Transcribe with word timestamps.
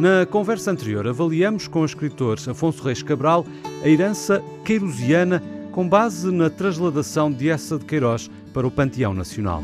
Na 0.00 0.24
conversa 0.24 0.70
anterior, 0.70 1.06
avaliamos 1.06 1.68
com 1.68 1.82
o 1.82 1.84
escritor 1.84 2.38
Afonso 2.48 2.82
Reis 2.82 3.02
Cabral 3.02 3.44
a 3.84 3.86
herança 3.86 4.42
queirosiana 4.64 5.42
com 5.72 5.86
base 5.86 6.32
na 6.32 6.48
transladação 6.48 7.30
de 7.30 7.50
Essa 7.50 7.78
de 7.78 7.84
Queiroz 7.84 8.30
para 8.54 8.66
o 8.66 8.70
Panteão 8.70 9.12
Nacional. 9.12 9.62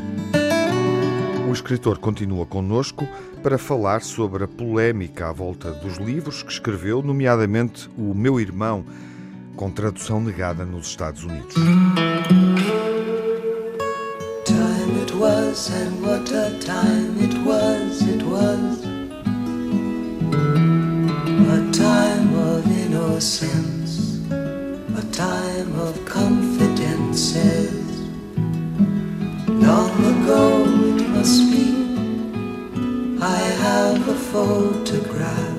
O 1.49 1.51
escritor 1.51 1.97
continua 1.97 2.45
connosco 2.45 3.07
para 3.41 3.57
falar 3.57 4.03
sobre 4.03 4.43
a 4.43 4.47
polémica 4.47 5.27
à 5.27 5.31
volta 5.31 5.71
dos 5.71 5.97
livros 5.97 6.43
que 6.43 6.51
escreveu, 6.51 7.01
nomeadamente 7.01 7.89
O 7.97 8.13
Meu 8.13 8.39
Irmão, 8.39 8.85
com 9.55 9.71
tradução 9.71 10.21
negada 10.21 10.63
nos 10.63 10.85
Estados 10.85 11.23
Unidos. 11.23 11.55
Time 14.45 15.01
it 15.01 15.13
was 15.15 15.71
and 15.71 15.99
what 16.05 16.31
a 16.31 16.51
time 16.59 17.06
time 25.57 25.79
of 25.79 26.05
confidences. 26.05 27.71
Long 29.47 29.91
ago 30.13 30.63
it 30.97 31.09
must 31.09 31.51
be 31.51 31.67
I 33.21 33.37
have 33.65 34.07
a 34.07 34.15
photograph. 34.33 35.57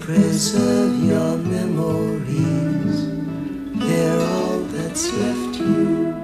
Preserve 0.00 1.02
your 1.04 1.36
memories. 1.38 2.96
They're 3.86 4.20
all 4.20 4.58
that's 4.74 5.12
left 5.12 5.60
you 5.60 6.23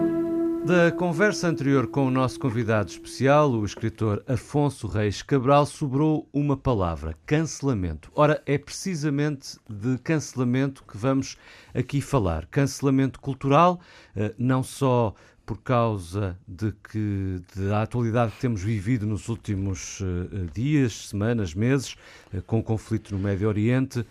da 0.70 0.92
conversa 0.92 1.48
anterior 1.48 1.88
com 1.88 2.06
o 2.06 2.12
nosso 2.12 2.38
convidado 2.38 2.88
especial, 2.88 3.50
o 3.50 3.64
escritor 3.64 4.22
Afonso 4.28 4.86
Reis 4.86 5.20
Cabral, 5.20 5.66
sobrou 5.66 6.28
uma 6.32 6.56
palavra: 6.56 7.16
cancelamento. 7.26 8.08
Ora, 8.14 8.40
é 8.46 8.56
precisamente 8.56 9.58
de 9.68 9.98
cancelamento 9.98 10.84
que 10.84 10.96
vamos 10.96 11.36
aqui 11.74 12.00
falar. 12.00 12.46
Cancelamento 12.46 13.18
cultural, 13.20 13.80
eh, 14.14 14.32
não 14.38 14.62
só 14.62 15.12
por 15.50 15.58
causa 15.62 16.38
de 16.46 16.70
que 16.70 17.42
da 17.56 17.82
atualidade 17.82 18.30
que 18.30 18.40
temos 18.40 18.62
vivido 18.62 19.04
nos 19.04 19.28
últimos 19.28 19.98
uh, 19.98 20.46
dias, 20.54 21.08
semanas, 21.08 21.54
meses, 21.54 21.96
uh, 22.32 22.40
com 22.42 22.60
o 22.60 22.62
conflito 22.62 23.12
no 23.12 23.20
Médio 23.20 23.48
Oriente, 23.48 24.06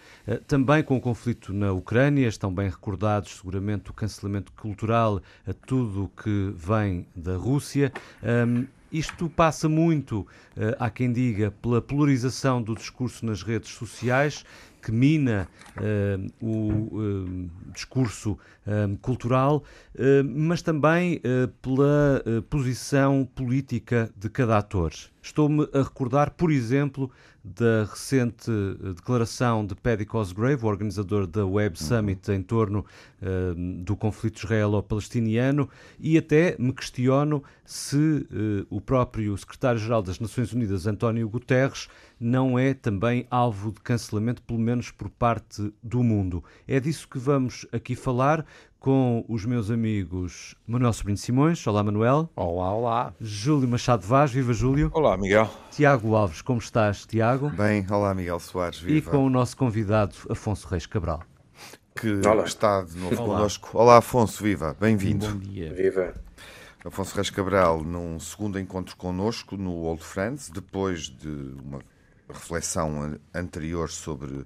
também 0.48 0.84
com 0.84 0.98
o 0.98 1.00
conflito 1.00 1.54
na 1.54 1.72
Ucrânia, 1.72 2.28
estão 2.28 2.54
bem 2.54 2.68
recordados 2.68 3.38
seguramente 3.38 3.90
o 3.90 3.94
cancelamento 3.94 4.52
cultural 4.52 5.22
a 5.48 5.54
tudo 5.54 6.04
o 6.04 6.10
que 6.10 6.54
vem 6.58 7.08
da 7.16 7.38
Rússia. 7.38 7.94
Um, 8.22 8.68
isto 8.92 9.30
passa 9.30 9.70
muito, 9.70 10.28
há 10.80 10.90
quem 10.90 11.14
diga, 11.14 11.52
pela 11.62 11.80
polarização 11.80 12.60
do 12.60 12.74
discurso 12.76 13.24
nas 13.24 13.44
redes 13.44 13.70
sociais 13.70 14.44
que 14.82 14.92
mina 14.92 15.48
uh, 15.78 16.46
o 16.46 16.98
uh, 16.98 17.50
discurso 17.74 18.32
uh, 18.32 18.98
cultural, 19.02 19.64
mas 20.26 20.62
também 20.62 21.22
pela 21.62 22.24
posição 22.50 23.28
política 23.36 24.10
de 24.16 24.30
cada 24.30 24.58
ator. 24.58 24.94
Estou-me 25.22 25.68
a 25.74 25.84
recordar, 25.84 26.32
por 26.32 26.52
exemplo, 26.52 27.12
da 27.44 27.84
recente 27.84 28.50
declaração 28.96 29.66
de 29.66 29.76
Paddy 29.76 30.06
Cosgrave, 30.06 30.64
o 30.64 30.68
organizador 30.68 31.28
da 31.28 31.46
Web 31.46 31.78
uhum. 31.80 31.86
Summit 31.86 32.32
em 32.32 32.42
torno 32.42 32.86
do 33.84 33.96
conflito 33.98 34.44
israelo-palestiniano, 34.46 35.70
e 36.00 36.18
até 36.18 36.56
me 36.58 36.72
questiono 36.72 37.44
se 37.66 38.26
o 38.70 38.80
próprio 38.80 39.38
secretário-geral 39.38 40.02
das 40.02 40.20
Nações 40.20 40.54
Unidas, 40.54 40.88
António 40.88 41.28
Guterres, 41.28 41.90
não 42.20 42.60
é 42.60 42.74
também 42.74 43.26
alvo 43.32 43.72
de 43.72 43.80
cancelamento, 43.80 44.42
pelo 44.44 44.60
menos 44.60 44.92
por 44.92 45.10
parte 45.10 45.74
do 45.82 46.04
mundo. 46.04 46.44
É 46.68 46.80
disso 46.80 47.08
que 47.08 47.18
vamos 47.18 47.66
aqui 47.72 47.96
falar 47.96 48.46
com 48.80 49.26
os 49.28 49.46
meus 49.46 49.70
amigos 49.70 50.56
Manuel 50.66 50.94
Sobrinho 50.94 51.18
Simões. 51.18 51.66
Olá, 51.68 51.84
Manuel. 51.84 52.30
Olá, 52.36 52.74
olá. 52.74 53.14
Júlio 53.20 53.68
Machado 53.68 54.06
Vaz. 54.06 54.32
Viva, 54.32 54.54
Júlio. 54.54 54.90
Olá, 54.94 55.18
Miguel. 55.18 55.50
Tiago 55.72 56.16
Alves. 56.16 56.42
Como 56.42 56.60
estás, 56.60 57.06
Tiago? 57.06 57.50
Bem. 57.50 57.86
Olá, 57.90 58.14
Miguel 58.14 58.40
Soares. 58.40 58.80
Viva. 58.80 58.98
E 58.98 59.02
com 59.02 59.26
o 59.26 59.30
nosso 59.30 59.56
convidado, 59.56 60.16
Afonso 60.30 60.68
Reis 60.68 60.86
Cabral. 60.86 61.24
Que 61.96 62.26
olá. 62.26 62.44
está 62.44 62.82
de 62.82 62.98
novo 62.98 63.22
olá. 63.22 63.36
connosco. 63.36 63.78
Olá, 63.78 63.98
Afonso. 63.98 64.44
Viva. 64.44 64.76
Bem-vindo. 64.80 65.28
Bom 65.28 65.40
dia. 65.40 65.74
Viva. 65.74 66.14
Afonso 66.86 67.14
Reis 67.16 67.30
Cabral, 67.30 67.84
num 67.84 68.18
segundo 68.20 68.58
encontro 68.58 68.96
connosco 68.96 69.58
no 69.58 69.72
Old 69.84 70.02
Friends, 70.02 70.50
depois 70.50 71.10
de 71.10 71.54
uma 71.62 71.80
reflexão 72.34 73.18
anterior 73.34 73.90
sobre 73.90 74.46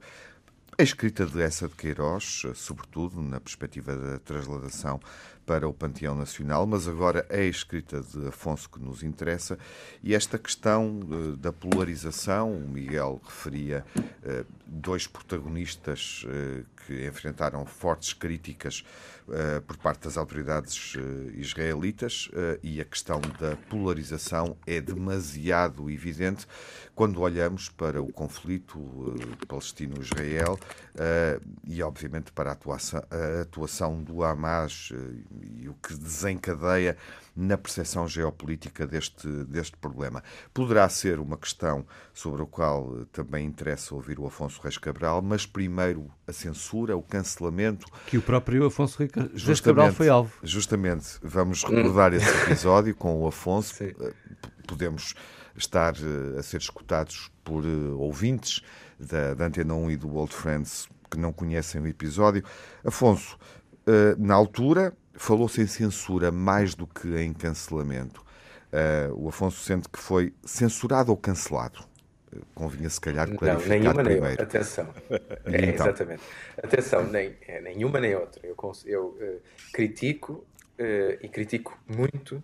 a 0.78 0.82
escrita 0.82 1.26
de 1.26 1.42
Essa 1.42 1.68
de 1.68 1.76
Queiroz, 1.76 2.44
sobretudo 2.56 3.22
na 3.22 3.40
perspectiva 3.40 3.96
da 3.96 4.20
transladação 4.20 5.00
para 5.46 5.68
o 5.68 5.74
Panteão 5.74 6.16
Nacional, 6.16 6.66
mas 6.66 6.88
agora 6.88 7.26
é 7.30 7.42
a 7.42 7.46
escrita 7.46 8.02
de 8.02 8.28
Afonso 8.28 8.70
que 8.70 8.80
nos 8.80 9.04
interessa. 9.04 9.58
E 10.02 10.16
esta 10.16 10.38
questão 10.38 11.00
uh, 11.00 11.38
da 11.38 11.52
polarização, 11.52 12.52
o 12.54 12.68
Miguel 12.68 13.22
referia 13.24 13.86
uh, 13.98 14.46
dois 14.66 15.08
protagonistas 15.08 16.26
uh, 16.26 16.66
que 16.86 17.08
enfrentaram 17.08 17.66
fortes 17.66 18.14
críticas 18.14 18.84
por 19.68 19.78
parte 19.78 20.04
das 20.04 20.18
autoridades 20.18 20.98
israelitas 21.34 22.30
e 22.62 22.82
a 22.82 22.84
questão 22.84 23.22
da 23.40 23.56
polarização 23.70 24.58
é 24.68 24.82
demasiado 24.82 25.90
evidente. 25.90 26.46
Quando 26.94 27.22
olhamos 27.22 27.70
para 27.70 28.02
o 28.02 28.12
conflito 28.12 28.78
palestino-israel 29.48 30.60
e, 31.66 31.82
obviamente, 31.82 32.34
para 32.34 32.50
a 32.50 32.54
atuação, 32.54 33.02
a 33.10 33.42
atuação 33.44 34.04
do 34.04 34.26
Hamas 34.26 34.92
e 35.42 35.68
o 35.70 35.74
que 35.76 35.94
desencadeia 35.94 36.98
na 37.36 37.58
percepção 37.58 38.08
geopolítica 38.08 38.86
deste, 38.86 39.28
deste 39.46 39.76
problema. 39.78 40.24
Poderá 40.54 40.88
ser 40.88 41.20
uma 41.20 41.36
questão 41.36 41.86
sobre 42.14 42.44
a 42.44 42.46
qual 42.46 43.06
também 43.12 43.46
interessa 43.46 43.96
ouvir 43.96 44.20
o 44.20 44.28
Afonso 44.28 44.62
Reis 44.62 44.78
Cabral, 44.78 45.22
mas 45.22 45.46
primeiro 45.46 46.12
a 46.28 46.34
censura, 46.34 46.96
o 46.96 47.02
cancelamento. 47.02 47.88
Que 48.06 48.18
o 48.18 48.22
próprio 48.22 48.66
Afonso 48.66 49.00
Reis 49.00 49.62
Cabral 49.62 49.92
foi 49.92 50.10
alvo. 50.10 50.32
Justamente, 50.44 51.18
vamos 51.24 51.64
recordar 51.64 52.14
esse 52.14 52.30
episódio 52.44 52.96
com 52.96 53.22
o 53.22 53.28
Afonso. 53.28 53.76
Sim. 53.76 53.94
Eh, 54.00 54.14
podemos 54.68 55.16
estar 55.56 55.96
eh, 55.96 56.40
a 56.40 56.44
ser 56.44 56.58
escutados 56.58 57.32
por 57.44 57.66
eh, 57.66 57.68
ouvintes 57.98 58.62
da, 59.00 59.34
da 59.34 59.46
Antena 59.46 59.74
1 59.74 59.92
e 59.92 59.98
do 59.98 60.16
Old 60.16 60.34
Friends 60.34 60.88
que 61.10 61.18
não 61.18 61.34
conhecem 61.34 61.82
o 61.82 61.88
episódio. 61.88 62.44
Afonso, 62.84 63.38
na 64.18 64.34
altura, 64.34 64.96
falou-se 65.14 65.62
em 65.62 65.68
censura 65.68 66.32
mais 66.32 66.76
do 66.76 66.88
que 66.88 67.16
em 67.18 67.34
cancelamento. 67.34 68.24
Uh, 68.74 69.14
o 69.26 69.30
Afonso 69.30 69.64
sente 69.64 69.88
que 69.88 70.00
foi 70.00 70.34
censurado 70.44 71.12
ou 71.12 71.18
cancelado? 71.18 71.82
Uh, 72.36 72.42
convinha 72.56 72.90
se 72.90 73.00
calhar 73.00 73.30
clarificar 73.30 73.78
Não, 73.78 73.80
nenhuma 73.80 74.04
primeiro. 74.04 74.22
nem 74.22 74.32
outra. 74.32 74.46
Atenção. 74.46 74.90
É, 75.46 75.66
então? 75.66 75.86
Exatamente. 75.86 76.24
Atenção, 76.58 77.04
nem, 77.06 77.36
é, 77.48 77.62
nenhuma 77.62 78.00
nem 78.00 78.16
outra. 78.16 78.42
Eu, 78.44 78.56
eu 78.86 79.06
uh, 79.06 79.42
critico 79.72 80.46
e 81.22 81.30
critico 81.30 81.80
muito 81.88 82.44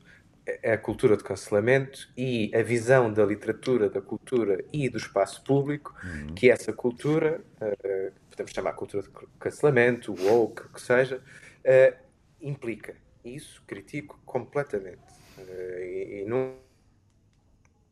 a 0.63 0.77
cultura 0.77 1.17
de 1.17 1.23
cancelamento 1.23 2.07
e 2.15 2.51
a 2.55 2.61
visão 2.61 3.11
da 3.11 3.25
literatura, 3.25 3.89
da 3.89 4.01
cultura 4.01 4.63
e 4.71 4.87
do 4.87 4.97
espaço 4.97 5.43
público 5.43 5.95
uhum. 6.03 6.35
que 6.35 6.49
essa 6.49 6.71
cultura, 6.71 7.41
podemos 8.29 8.51
chamar 8.53 8.73
cultura 8.73 9.03
de 9.03 9.09
cancelamento, 9.39 10.13
woke, 10.13 10.61
o 10.61 10.69
que 10.69 10.81
seja, 10.81 11.17
uh, 11.17 12.08
implica. 12.41 12.95
Isso 13.23 13.61
critico 13.67 14.19
completamente. 14.25 15.01
Uh, 15.37 15.79
e, 15.79 16.21
e 16.21 16.25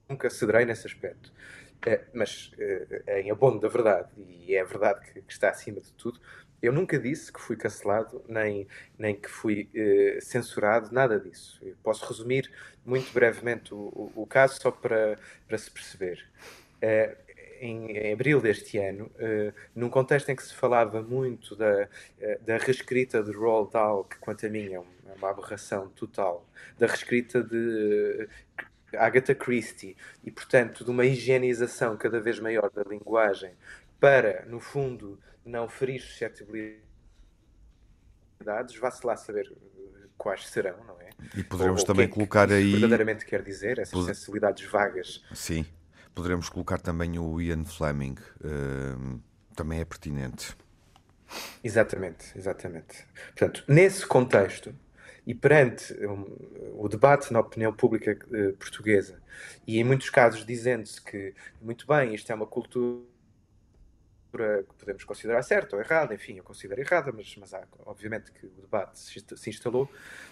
nunca 0.09 0.29
cederei 0.29 0.65
nesse 0.65 0.87
aspecto. 0.87 1.31
Uh, 1.85 2.03
mas, 2.13 2.51
uh, 2.53 3.11
em 3.11 3.31
abono 3.31 3.59
da 3.59 3.67
verdade, 3.67 4.09
e 4.17 4.55
é 4.55 4.61
a 4.61 4.65
verdade 4.65 5.01
que, 5.05 5.21
que, 5.21 5.31
está 5.31 5.49
acima 5.49 5.79
de 5.79 5.91
tudo, 5.93 6.19
eu 6.61 6.73
nunca 6.73 6.97
disse 6.97 7.31
que 7.31 7.39
fui 7.39 7.55
cancelado, 7.55 8.23
nem, 8.27 8.67
nem 8.97 9.15
que 9.15 9.29
fui 9.29 9.69
censurado, 10.19 10.91
nada 10.91 11.19
disso. 11.19 11.59
Eu 11.61 11.75
posso 11.83 12.03
resumir 12.07 12.51
muito 12.83 13.13
brevemente 13.13 13.75
o, 13.75 13.77
o, 13.77 14.23
o 14.23 14.25
caso, 14.25 14.59
só 14.59 14.71
para, 14.71 15.19
para 15.47 15.57
se 15.57 15.69
perceber 15.69 16.25
em, 17.59 18.11
abril 18.13 18.41
deste 18.41 18.77
ano, 18.77 19.05
uh, 19.15 19.53
num 19.75 19.89
contexto 19.89 20.29
em 20.29 20.35
que 20.35 20.43
se 20.43 20.53
falava 20.53 21.01
muito 21.01 21.55
da, 21.55 21.83
uh, 21.83 22.45
da 22.45 22.57
reescrita 22.57 23.23
de 23.23 23.31
Roald 23.31 23.71
Dahl, 23.71 24.03
que 24.03 24.17
quanto 24.17 24.45
a 24.45 24.49
mim 24.49 24.73
é 24.73 24.79
uma, 24.79 24.91
é 25.09 25.13
uma 25.13 25.29
aberração 25.29 25.89
total, 25.89 26.47
da 26.77 26.87
reescrita 26.87 27.43
de 27.43 28.27
uh, 28.27 28.97
Agatha 28.97 29.35
Christie 29.35 29.95
e, 30.23 30.31
portanto, 30.31 30.83
de 30.83 30.91
uma 30.91 31.05
higienização 31.05 31.97
cada 31.97 32.19
vez 32.19 32.39
maior 32.39 32.69
da 32.69 32.83
linguagem 32.83 33.53
para, 33.99 34.45
no 34.45 34.59
fundo, 34.59 35.19
não 35.45 35.67
ferir 35.67 36.01
suscetibilidades, 36.01 36.81
vá-se 38.79 39.05
lá 39.05 39.15
saber 39.15 39.51
quais 40.17 40.47
serão, 40.47 40.83
não 40.85 40.99
é? 41.01 41.09
E 41.35 41.43
poderemos 41.43 41.81
Ou, 41.81 41.87
também 41.87 42.07
que 42.07 42.13
é 42.13 42.15
colocar 42.15 42.51
aí. 42.51 42.71
verdadeiramente 42.71 43.25
quer 43.25 43.41
dizer, 43.41 43.79
essas 43.79 44.05
sensibilidades 44.05 44.65
vagas. 44.69 45.23
Sim 45.33 45.65
poderemos 46.17 46.49
colocar 46.49 46.81
também 46.81 47.19
o 47.19 47.39
Ian 47.39 47.63
Fleming, 47.63 48.15
uh, 48.41 49.21
também 49.55 49.79
é 49.79 49.85
pertinente. 49.85 50.57
Exatamente, 51.63 52.35
exatamente. 52.35 53.05
Portanto, 53.27 53.63
nesse 53.67 54.03
contexto 54.03 54.73
e 55.27 55.35
perante 55.35 55.93
um, 56.03 56.25
o 56.75 56.89
debate 56.89 57.31
na 57.31 57.39
opinião 57.39 57.71
pública 57.71 58.17
uh, 58.31 58.53
portuguesa, 58.57 59.21
e 59.67 59.77
em 59.77 59.83
muitos 59.83 60.09
casos 60.09 60.43
dizendo-se 60.43 60.99
que, 60.99 61.35
muito 61.61 61.85
bem, 61.85 62.15
isto 62.15 62.31
é 62.31 62.35
uma 62.35 62.47
cultura 62.47 63.03
que 64.31 64.73
podemos 64.79 65.03
considerar 65.03 65.43
certa 65.43 65.75
ou 65.75 65.81
errada, 65.81 66.15
enfim, 66.15 66.37
eu 66.37 66.43
considero 66.43 66.81
errada, 66.81 67.11
mas, 67.11 67.35
mas 67.37 67.53
há, 67.53 67.63
obviamente 67.85 68.31
que 68.31 68.47
o 68.47 68.61
debate 68.61 68.99
se 68.99 69.49
instalou, 69.51 69.87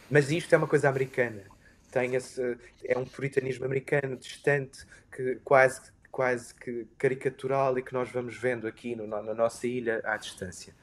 mas 0.09 0.31
isto 0.31 0.51
é 0.51 0.57
uma 0.57 0.67
coisa 0.67 0.89
americana, 0.89 1.43
tem 1.95 2.13
esse, 2.13 2.57
é 2.83 2.97
um 2.97 3.06
puritanismo 3.06 3.63
americano 3.63 4.18
distante, 4.18 4.86
que 5.09 5.39
quase 5.45 5.95
quase 6.12 6.56
que 6.56 6.88
caricatural 6.97 7.77
e 7.77 7.81
que 7.81 7.94
nós 7.94 8.09
vamos 8.09 8.38
vendo 8.38 8.65
aqui 8.68 8.95
no, 8.95 9.06
na 9.06 9.33
nossa 9.33 9.68
ilha 9.68 10.01
à 10.06 10.15
distância. 10.15 10.74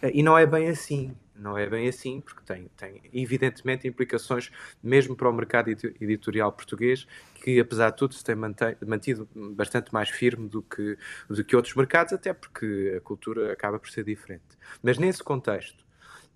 Eh, 0.00 0.12
e 0.14 0.22
não 0.22 0.38
é 0.38 0.46
bem 0.46 0.70
assim, 0.70 1.14
não 1.36 1.56
é 1.56 1.66
bem 1.66 1.86
assim, 1.86 2.22
porque 2.22 2.42
tem, 2.46 2.70
tem 2.78 3.02
evidentemente 3.12 3.86
implicações 3.86 4.50
mesmo 4.82 5.14
para 5.14 5.28
o 5.28 5.32
mercado 5.34 5.68
editorial 5.68 6.50
português, 6.50 7.06
que 7.42 7.60
apesar 7.60 7.90
de 7.90 7.96
tudo 7.98 8.14
se 8.14 8.24
tem 8.24 8.34
mantido 8.34 9.28
bastante 9.34 9.92
mais 9.92 10.08
firme 10.08 10.48
do 10.48 10.62
que, 10.62 10.96
do 11.28 11.44
que 11.44 11.54
outros 11.54 11.74
mercados, 11.74 12.14
até 12.14 12.32
porque 12.32 12.94
a 12.96 13.00
cultura 13.02 13.52
acaba 13.52 13.78
por 13.78 13.90
ser 13.90 14.04
diferente. 14.04 14.56
Mas 14.82 14.96
nesse 14.96 15.22
contexto, 15.22 15.84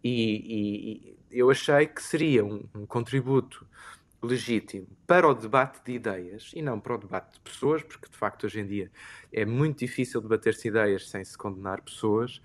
e, 0.03 1.17
e 1.31 1.38
eu 1.38 1.50
achei 1.50 1.87
que 1.87 2.03
seria 2.03 2.44
um, 2.44 2.62
um 2.75 2.85
contributo 2.85 3.67
legítimo 4.25 4.87
para 5.06 5.29
o 5.29 5.35
debate 5.35 5.85
de 5.85 5.93
ideias 5.93 6.50
e 6.55 6.62
não 6.62 6.81
para 6.81 6.94
o 6.94 6.99
debate 6.99 7.35
de 7.35 7.41
pessoas, 7.41 7.82
porque 7.82 8.09
de 8.09 8.17
facto 8.17 8.44
hoje 8.44 8.61
em 8.61 8.67
dia 8.67 8.91
é 9.32 9.44
muito 9.44 9.79
difícil 9.79 10.21
debater-se 10.21 10.69
ideias 10.69 11.09
sem 11.09 11.25
se 11.25 11.37
condenar 11.37 11.82
pessoas. 11.82 12.41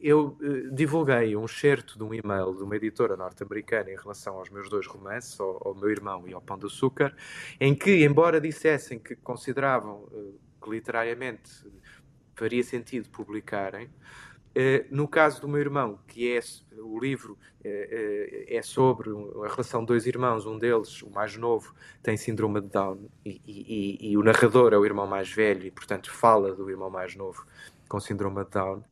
Eu 0.00 0.36
eh, 0.42 0.68
divulguei 0.72 1.34
um 1.36 1.48
certo 1.48 1.96
de 1.96 2.04
um 2.04 2.12
e-mail 2.12 2.54
de 2.54 2.62
uma 2.62 2.76
editora 2.76 3.16
norte-americana 3.16 3.90
em 3.90 3.96
relação 3.96 4.36
aos 4.36 4.50
meus 4.50 4.68
dois 4.68 4.86
romances, 4.86 5.40
ao, 5.40 5.68
ao, 5.68 5.74
meu 5.74 5.90
irmão 5.90 6.28
e 6.28 6.34
ao 6.34 6.40
Pão 6.40 6.58
de 6.58 6.66
Açúcar, 6.66 7.16
em 7.58 7.74
que, 7.74 8.04
embora 8.04 8.40
dissessem 8.40 8.98
que 8.98 9.16
consideravam 9.16 10.06
eh, 10.12 10.32
que 10.62 10.70
literariamente 10.70 11.50
faria 12.34 12.62
sentido 12.62 13.08
publicarem, 13.08 13.88
no 14.90 15.06
caso 15.06 15.40
do 15.40 15.48
meu 15.48 15.60
irmão, 15.60 15.98
que 16.06 16.34
é 16.34 16.40
o 16.78 16.98
livro 16.98 17.38
é, 17.62 18.46
é, 18.48 18.62
sobre 18.62 19.10
a 19.10 19.48
relação 19.48 19.80
de 19.80 19.86
dois 19.88 20.06
irmãos, 20.06 20.46
um 20.46 20.58
deles, 20.58 21.02
o 21.02 21.10
mais 21.10 21.36
novo, 21.36 21.74
tem 22.02 22.16
síndrome 22.16 22.60
de 22.60 22.68
Down 22.68 23.08
e, 23.24 23.40
e, 23.46 24.10
e, 24.12 24.16
o 24.16 24.22
narrador 24.22 24.72
é 24.72 24.78
o 24.78 24.84
irmão 24.84 25.06
mais 25.06 25.30
velho 25.30 25.66
e, 25.66 25.70
portanto, 25.70 26.10
fala 26.10 26.54
do 26.54 26.70
irmão 26.70 26.88
mais 26.88 27.14
novo 27.16 27.44
com 27.88 28.00
síndrome 28.00 28.44
de 28.44 28.50
Down. 28.50 28.82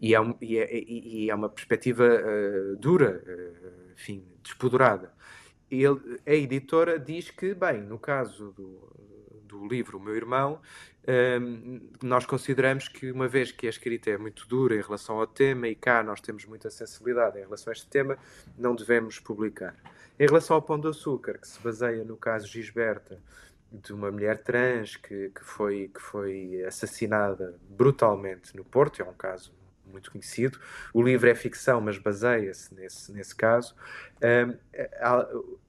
E 0.00 0.14
é, 0.14 0.18
e 0.40 0.58
é, 0.58 0.68
e 0.74 1.30
é 1.30 1.34
uma 1.34 1.48
perspectiva 1.48 2.04
uh, 2.04 2.76
dura, 2.76 3.22
uh, 3.24 3.92
enfim, 3.92 4.24
despodurada. 4.42 5.12
Ele, 5.70 6.20
a 6.26 6.32
editora 6.32 6.98
diz 6.98 7.30
que, 7.30 7.54
bem, 7.54 7.80
no 7.80 7.98
caso 7.98 8.52
do, 8.52 8.90
do 9.44 9.66
livro 9.66 9.98
O 9.98 10.00
Meu 10.00 10.16
Irmão, 10.16 10.60
nós 12.02 12.26
consideramos 12.26 12.88
que, 12.88 13.10
uma 13.10 13.26
vez 13.26 13.50
que 13.50 13.66
a 13.66 13.70
escrita 13.70 14.10
é 14.10 14.18
muito 14.18 14.46
dura 14.46 14.76
em 14.76 14.80
relação 14.80 15.18
ao 15.18 15.26
tema, 15.26 15.68
e 15.68 15.74
cá 15.74 16.02
nós 16.02 16.20
temos 16.20 16.44
muita 16.44 16.70
sensibilidade 16.70 17.38
em 17.38 17.42
relação 17.42 17.70
a 17.70 17.72
este 17.72 17.88
tema, 17.88 18.18
não 18.58 18.74
devemos 18.74 19.18
publicar. 19.18 19.74
Em 20.18 20.26
relação 20.26 20.56
ao 20.56 20.62
Pão 20.62 20.78
de 20.78 20.88
Açúcar, 20.88 21.38
que 21.38 21.48
se 21.48 21.60
baseia 21.60 22.04
no 22.04 22.16
caso 22.16 22.46
Gisberta, 22.46 23.18
de 23.72 23.92
uma 23.92 24.10
mulher 24.10 24.42
trans 24.42 24.96
que, 24.96 25.30
que, 25.30 25.44
foi, 25.44 25.90
que 25.94 26.00
foi 26.00 26.62
assassinada 26.64 27.54
brutalmente 27.68 28.56
no 28.56 28.64
Porto, 28.64 29.00
é 29.00 29.04
um 29.04 29.14
caso 29.14 29.52
muito 29.86 30.10
conhecido. 30.10 30.58
O 30.92 31.02
livro 31.02 31.28
é 31.28 31.34
ficção, 31.34 31.80
mas 31.80 31.98
baseia-se 31.98 32.74
nesse, 32.74 33.12
nesse 33.12 33.34
caso. 33.34 33.74
Um, 34.22 34.56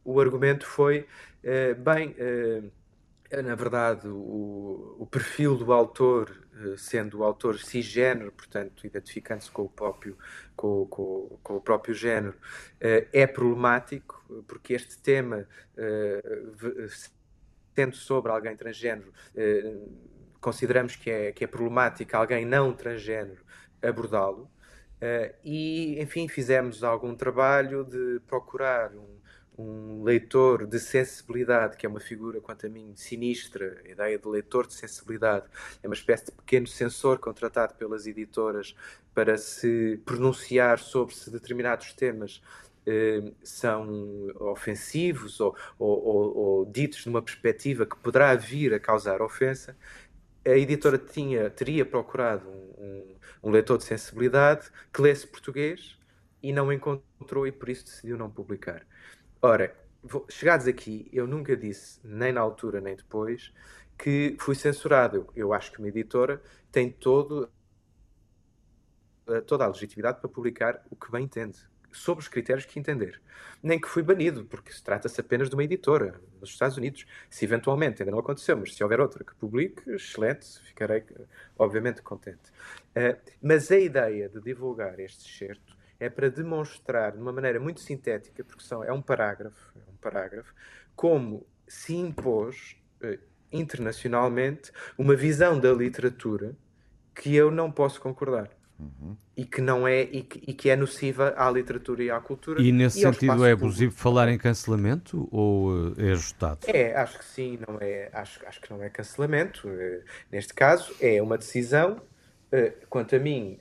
o 0.04 0.20
argumento 0.20 0.66
foi, 0.66 1.08
uh, 1.44 1.76
bem. 1.76 2.16
Uh, 2.20 2.81
na 3.42 3.56
verdade, 3.56 4.08
o, 4.08 4.98
o 5.00 5.06
perfil 5.06 5.56
do 5.56 5.72
autor, 5.72 6.30
eh, 6.54 6.76
sendo 6.78 7.20
o 7.20 7.24
autor 7.24 7.58
cisgênero, 7.60 8.32
portanto, 8.32 8.86
identificando-se 8.86 9.50
com 9.50 9.64
o 9.64 9.70
próprio, 9.70 10.18
com, 10.56 10.86
com, 10.88 11.40
com, 11.42 11.56
o 11.56 11.62
próprio 11.62 11.94
género, 11.94 12.36
eh, 12.80 13.08
é 13.14 13.26
problemático, 13.26 14.44
porque 14.48 14.74
este 14.74 14.98
tema, 14.98 15.48
tendo 17.74 17.94
eh, 17.94 17.98
sobre 17.98 18.32
alguém 18.32 18.56
transgênero, 18.56 19.14
consideramos 20.42 20.96
que 20.98 21.10
é, 21.10 21.32
que 21.32 21.46
é 21.46 21.48
problemático 21.48 22.18
alguém 22.18 22.46
não 22.46 22.74
transgênero 22.74 23.44
abordá-lo. 23.82 24.52
e, 25.44 26.00
enfim, 26.02 26.28
fizemos 26.28 26.84
algum 26.84 27.16
trabalho 27.16 27.84
de 27.86 28.20
procurar 28.28 28.94
um 28.94 29.21
um 29.58 30.04
leitor 30.04 30.66
de 30.66 30.80
sensibilidade, 30.80 31.78
que 31.78 31.86
é 31.86 31.90
uma 31.90 32.00
figura, 32.00 32.40
quanto 32.40 32.66
a 32.66 32.70
mim, 32.70 32.94
sinistra. 32.96 33.82
A 33.86 33.90
ideia 33.90 34.18
de 34.18 34.28
leitor 34.28 34.66
de 34.66 34.74
sensibilidade 34.74 35.46
é 35.84 35.88
uma 35.88 35.94
espécie 35.94 36.26
de 36.26 36.32
pequeno 36.32 36.68
sensor 36.68 37.20
contratado 37.20 37.76
pelas 37.76 38.08
editoras 38.08 38.76
para 39.14 39.38
se 39.38 40.00
pronunciar 40.06 40.80
sobre 40.80 41.14
se 41.16 41.30
determinados 41.30 41.94
temas 41.94 42.42
eh, 42.86 43.32
são 43.44 44.32
ofensivos 44.40 45.40
ou, 45.40 45.56
ou, 45.78 46.04
ou, 46.04 46.38
ou, 46.38 46.66
ditos 46.66 47.06
numa 47.06 47.22
perspectiva 47.22 47.86
que 47.86 47.96
poderá 47.98 48.34
vir 48.36 48.74
a 48.74 48.80
causar 48.80 49.22
ofensa. 49.22 49.78
A 50.46 50.58
editora 50.58 50.98
tinha, 50.98 51.50
teria 51.50 51.86
procurado 51.86 52.50
um, 52.50 52.74
um, 52.80 53.16
um 53.44 53.52
leitor 53.52 53.78
de 53.78 53.84
sensibilidade 53.84 54.72
que 54.92 55.02
lesse 55.02 55.28
português 55.28 55.98
e 56.42 56.52
não 56.52 56.74
encontrou 56.74 57.46
e 57.46 57.52
por 57.52 57.70
isso 57.70 57.86
decidiu 57.86 58.18
não 58.18 58.30
publicar. 58.32 58.84
Ora, 59.44 59.76
chegados 60.30 60.68
aqui, 60.68 61.10
eu 61.12 61.26
nunca 61.26 61.58
disse, 61.58 62.00
nem 62.04 62.32
na 62.32 62.40
altura 62.42 62.80
nem 62.80 62.96
depois, 62.96 63.52
que 63.98 64.36
fui 64.40 64.54
censurado. 64.54 65.28
Eu, 65.36 65.52
acho 65.52 65.72
que 65.72 65.80
uma 65.80 65.88
editora 65.88 66.40
tem 66.72 66.92
todo, 66.92 67.50
eh, 69.28 69.42
toda 69.42 69.66
a 69.66 69.68
legitimidade 69.68 70.20
para 70.20 70.30
publicar 70.30 70.86
o 70.92 70.96
que 70.96 71.12
bem 71.12 71.24
entende, 71.24 71.58
sob 71.92 72.20
os 72.20 72.28
critérios 72.28 72.66
que 72.66 72.80
entender. 72.80 73.20
Nem 73.64 73.82
que 73.82 73.88
fui 73.88 74.04
banido, 74.04 74.46
porque 74.46 74.72
trata-se 74.84 75.20
apenas 75.20 75.50
de 75.50 75.56
uma 75.56 75.64
editora 75.64 76.22
nos 76.40 76.52
Estados 76.52 76.78
Unidos. 76.78 77.08
Se 77.28 77.44
eventualmente, 77.44 78.04
ainda 78.04 78.12
não 78.12 78.20
aconteceu, 78.20 78.56
mas 78.58 78.76
se 78.76 78.84
houver 78.84 79.00
outra 79.00 79.24
que 79.24 79.34
publique, 79.34 79.90
excelente, 79.90 80.60
ficarei 80.66 81.04
obviamente 81.58 82.04
contente. 82.04 82.52
Uh, 82.96 83.20
mas 83.42 83.72
a 83.72 83.80
ideia 83.80 84.30
de 84.30 84.40
divulgar 84.40 85.00
este 85.00 85.24
certo 85.36 85.81
é 86.02 86.10
para 86.10 86.30
demonstrar 86.30 87.12
de 87.12 87.20
uma 87.20 87.32
maneira 87.32 87.60
muito 87.60 87.80
sintética, 87.80 88.44
porque 88.44 88.64
são, 88.64 88.84
é 88.84 88.92
um 88.92 89.04
parágrafo, 89.04 89.72
é 89.76 89.92
um 89.92 89.96
parágrafo, 89.98 90.52
como 90.96 91.46
se 91.68 91.96
impôs 91.96 92.76
eh, 93.04 93.20
internacionalmente 93.52 94.72
uma 94.98 95.16
visão 95.16 95.60
da 95.60 95.72
literatura 95.72 96.56
que 97.14 97.36
eu 97.36 97.52
não 97.52 97.72
posso 97.72 98.02
concordar. 98.02 98.50
Uhum. 98.80 99.16
E 99.38 99.46
que 99.46 99.62
não 99.62 99.88
é 99.88 100.02
e 100.02 100.24
que, 100.24 100.42
e 100.50 100.56
que, 100.56 100.72
é 100.72 100.76
nociva 100.76 101.36
à 101.38 101.52
literatura 101.52 102.04
e 102.04 102.10
à 102.10 102.20
cultura. 102.20 102.60
E 102.60 102.72
nesse 102.72 102.98
e 102.98 103.02
sentido 103.04 103.46
é 103.46 103.52
abusivo 103.52 103.94
falar 103.94 104.28
em 104.28 104.40
cancelamento 104.40 105.30
ou 105.32 105.94
eh, 106.00 106.08
é 106.08 106.12
ajustado? 106.14 106.62
É, 106.66 106.96
acho 106.96 107.20
que 107.20 107.26
sim, 107.26 107.60
não 107.68 107.78
é, 107.80 108.10
acho, 108.12 108.44
acho 108.48 108.60
que 108.60 108.72
não 108.72 108.82
é 108.82 108.90
cancelamento. 108.90 109.70
Eh, 109.70 110.02
neste 110.32 110.52
caso, 110.52 110.96
é 111.00 111.22
uma 111.22 111.38
decisão, 111.38 112.02
quanto 112.90 113.16
a 113.16 113.20
mim, 113.20 113.60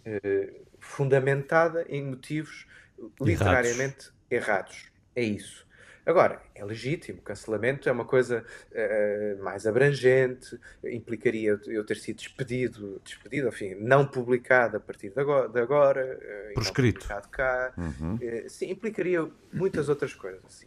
fundamentada 0.90 1.86
em 1.88 2.04
motivos 2.04 2.66
literariamente 3.20 4.10
errados. 4.30 4.90
É 5.14 5.22
isso. 5.22 5.66
Agora, 6.04 6.42
é 6.54 6.64
legítimo, 6.64 7.20
cancelamento 7.20 7.88
é 7.88 7.92
uma 7.92 8.04
coisa 8.04 8.44
uh, 8.72 9.44
mais 9.44 9.66
abrangente, 9.66 10.58
implicaria 10.82 11.60
eu 11.66 11.84
ter 11.84 11.96
sido 11.98 12.16
despedido, 12.16 13.00
despedido, 13.04 13.48
enfim, 13.48 13.74
não 13.74 14.06
publicado 14.06 14.78
a 14.78 14.80
partir 14.80 15.10
de 15.10 15.20
agora, 15.20 15.48
de 15.48 15.60
agora 15.60 16.18
uh, 16.50 16.54
Proscrito. 16.54 17.06
cá. 17.30 17.72
Uhum. 17.76 18.14
Uh, 18.14 18.48
sim, 18.48 18.70
implicaria 18.70 19.28
muitas 19.52 19.88
outras 19.88 20.14
coisas. 20.14 20.44
Assim. 20.44 20.66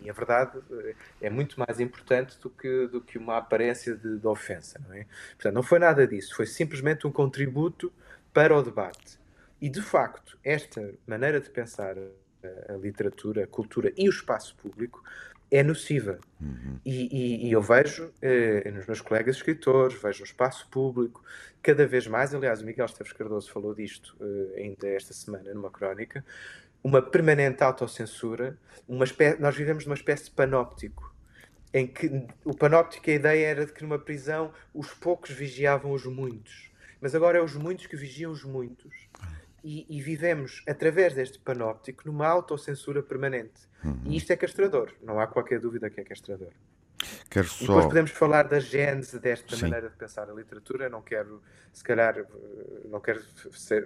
E 0.00 0.08
a 0.08 0.12
verdade 0.12 0.58
é 1.20 1.28
muito 1.28 1.58
mais 1.58 1.80
importante 1.80 2.38
do 2.40 2.48
que, 2.48 2.86
do 2.86 3.00
que 3.00 3.18
uma 3.18 3.38
aparência 3.38 3.94
de, 3.94 4.18
de 4.18 4.26
ofensa, 4.26 4.80
não 4.86 4.94
é? 4.94 5.06
Portanto, 5.30 5.54
não 5.54 5.62
foi 5.62 5.78
nada 5.78 6.06
disso, 6.06 6.34
foi 6.34 6.46
simplesmente 6.46 7.06
um 7.06 7.12
contributo 7.12 7.92
para 8.32 8.56
o 8.56 8.62
debate. 8.62 9.18
E, 9.64 9.68
de 9.70 9.80
facto, 9.80 10.38
esta 10.44 10.92
maneira 11.06 11.40
de 11.40 11.48
pensar 11.48 11.96
a, 11.96 12.74
a 12.74 12.76
literatura, 12.76 13.44
a 13.44 13.46
cultura 13.46 13.90
e 13.96 14.06
o 14.06 14.10
espaço 14.10 14.54
público 14.56 15.02
é 15.50 15.62
nociva. 15.62 16.18
Uhum. 16.38 16.78
E, 16.84 17.08
e, 17.10 17.48
e, 17.48 17.52
eu 17.52 17.62
vejo 17.62 18.12
eh, 18.20 18.70
nos 18.70 18.84
meus 18.84 19.00
colegas 19.00 19.36
escritores, 19.36 19.98
vejo 19.98 20.18
no 20.18 20.26
espaço 20.26 20.68
público, 20.68 21.24
cada 21.62 21.86
vez 21.86 22.06
mais, 22.06 22.34
aliás, 22.34 22.60
o 22.60 22.66
Miguel 22.66 22.84
Esteves 22.84 23.14
Cardoso 23.14 23.50
falou 23.50 23.74
disto 23.74 24.14
eh, 24.20 24.60
ainda 24.60 24.86
esta 24.86 25.14
semana 25.14 25.54
numa 25.54 25.70
crónica, 25.70 26.22
uma 26.82 27.00
permanente 27.00 27.64
autocensura, 27.64 28.58
uma 28.86 29.06
espécie, 29.06 29.40
nós 29.40 29.56
vivemos 29.56 29.86
numa 29.86 29.96
espécie 29.96 30.24
de 30.24 30.32
panóptico 30.32 31.10
em 31.72 31.86
que 31.86 32.26
o 32.44 32.54
panóptico, 32.54 33.08
a 33.08 33.14
ideia 33.14 33.46
era 33.46 33.64
de 33.64 33.72
que 33.72 33.82
numa 33.82 33.98
prisão 33.98 34.52
os 34.74 34.92
poucos 34.92 35.30
vigiavam 35.30 35.90
os 35.90 36.04
muitos. 36.04 36.70
Mas 37.00 37.14
agora 37.14 37.36
é 37.36 37.42
os 37.42 37.54
muitos 37.54 37.86
que 37.86 37.96
vigiam 37.96 38.32
os 38.32 38.44
muitos. 38.44 38.94
E, 39.64 39.86
e 39.88 40.02
vivemos, 40.02 40.62
através 40.68 41.14
deste 41.14 41.38
panóptico, 41.38 42.02
numa 42.04 42.26
autocensura 42.28 43.02
permanente. 43.02 43.62
Uhum. 43.82 44.02
E 44.04 44.16
isto 44.16 44.30
é 44.30 44.36
castrador. 44.36 44.92
Não 45.02 45.18
há 45.18 45.26
qualquer 45.26 45.58
dúvida 45.58 45.88
que 45.88 46.00
é 46.00 46.04
castrador. 46.04 46.52
Quero 47.34 47.48
só... 47.48 47.66
depois 47.66 47.86
podemos 47.86 48.10
falar 48.12 48.44
da 48.44 48.60
gênese 48.60 49.18
desta 49.18 49.56
Sim. 49.56 49.62
maneira 49.62 49.88
de 49.88 49.96
pensar 49.96 50.30
a 50.30 50.32
literatura. 50.32 50.88
Não 50.88 51.02
quero, 51.02 51.42
se 51.72 51.82
calhar, 51.82 52.24
não 52.88 53.00
quero 53.00 53.20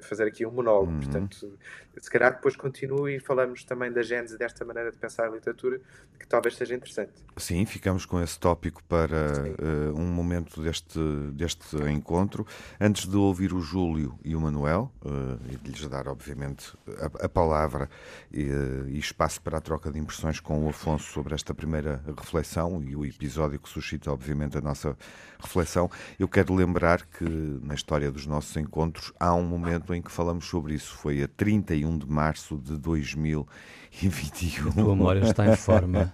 fazer 0.02 0.24
aqui 0.24 0.44
um 0.44 0.50
monólogo, 0.50 0.92
uhum. 0.92 1.00
portanto, 1.00 1.58
se 1.96 2.10
calhar 2.10 2.34
depois 2.34 2.54
continuo 2.56 3.08
e 3.08 3.18
falamos 3.18 3.64
também 3.64 3.90
da 3.90 4.02
gênese 4.02 4.36
desta 4.36 4.66
maneira 4.66 4.92
de 4.92 4.98
pensar 4.98 5.28
a 5.28 5.30
literatura, 5.30 5.80
que 6.20 6.28
talvez 6.28 6.56
seja 6.56 6.74
interessante. 6.74 7.12
Sim, 7.38 7.64
ficamos 7.64 8.04
com 8.04 8.20
esse 8.22 8.38
tópico 8.38 8.84
para 8.84 9.16
uh, 9.16 9.98
um 9.98 10.04
momento 10.04 10.60
deste, 10.62 11.00
deste 11.32 11.74
encontro. 11.90 12.46
Antes 12.78 13.06
de 13.06 13.16
ouvir 13.16 13.54
o 13.54 13.62
Júlio 13.62 14.18
e 14.22 14.36
o 14.36 14.40
Manuel, 14.42 14.92
uh, 15.02 15.40
e 15.50 15.56
de 15.56 15.70
lhes 15.70 15.88
dar, 15.88 16.06
obviamente, 16.06 16.76
a, 16.98 17.24
a 17.24 17.28
palavra 17.30 17.88
e, 18.30 18.42
e 18.88 18.98
espaço 18.98 19.40
para 19.40 19.56
a 19.56 19.60
troca 19.62 19.90
de 19.90 19.98
impressões 19.98 20.38
com 20.38 20.66
o 20.66 20.68
Afonso 20.68 21.10
sobre 21.10 21.34
esta 21.34 21.54
primeira 21.54 22.02
reflexão 22.14 22.82
e 22.82 22.94
o 22.94 23.06
episódio 23.06 23.37
que 23.58 23.68
suscita, 23.68 24.10
obviamente, 24.10 24.56
a 24.56 24.60
nossa 24.60 24.96
reflexão. 25.38 25.90
Eu 26.18 26.28
quero 26.28 26.54
lembrar 26.54 27.04
que 27.06 27.24
na 27.62 27.74
história 27.74 28.10
dos 28.10 28.26
nossos 28.26 28.56
encontros 28.56 29.12
há 29.18 29.34
um 29.34 29.44
momento 29.44 29.94
em 29.94 30.02
que 30.02 30.10
falamos 30.10 30.46
sobre 30.46 30.74
isso. 30.74 30.94
Foi 30.96 31.22
a 31.22 31.28
31 31.28 31.98
de 31.98 32.08
março 32.08 32.56
de 32.56 32.76
2021. 32.76 34.68
A 34.68 34.72
tua 34.72 34.84
memória 34.84 35.20
está 35.20 35.46
em 35.46 35.56
forma. 35.56 36.12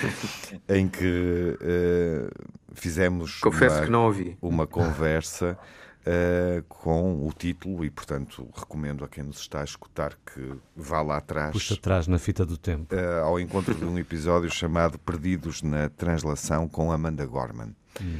em 0.68 0.88
que 0.88 1.58
uh, 1.60 2.30
fizemos 2.72 3.40
Confesso 3.40 3.76
uma, 3.76 3.84
que 3.84 3.90
não 3.90 4.06
ouvi. 4.06 4.38
uma 4.40 4.66
conversa. 4.66 5.58
Uh, 6.06 6.62
com 6.68 7.26
o 7.26 7.32
título 7.32 7.82
e, 7.82 7.88
portanto, 7.88 8.46
recomendo 8.54 9.06
a 9.06 9.08
quem 9.08 9.24
nos 9.24 9.38
está 9.38 9.62
a 9.62 9.64
escutar 9.64 10.18
que 10.26 10.52
vá 10.76 11.00
lá 11.00 11.16
atrás. 11.16 11.52
Puxa 11.52 11.72
atrás 11.72 12.06
na 12.06 12.18
fita 12.18 12.44
do 12.44 12.58
tempo. 12.58 12.94
Uh, 12.94 13.24
ao 13.24 13.40
encontro 13.40 13.74
de 13.74 13.86
um 13.86 13.98
episódio 13.98 14.50
chamado 14.50 14.98
Perdidos 14.98 15.62
na 15.62 15.88
Translação 15.88 16.68
com 16.68 16.92
Amanda 16.92 17.24
Gorman. 17.24 17.74
Hum. 18.02 18.18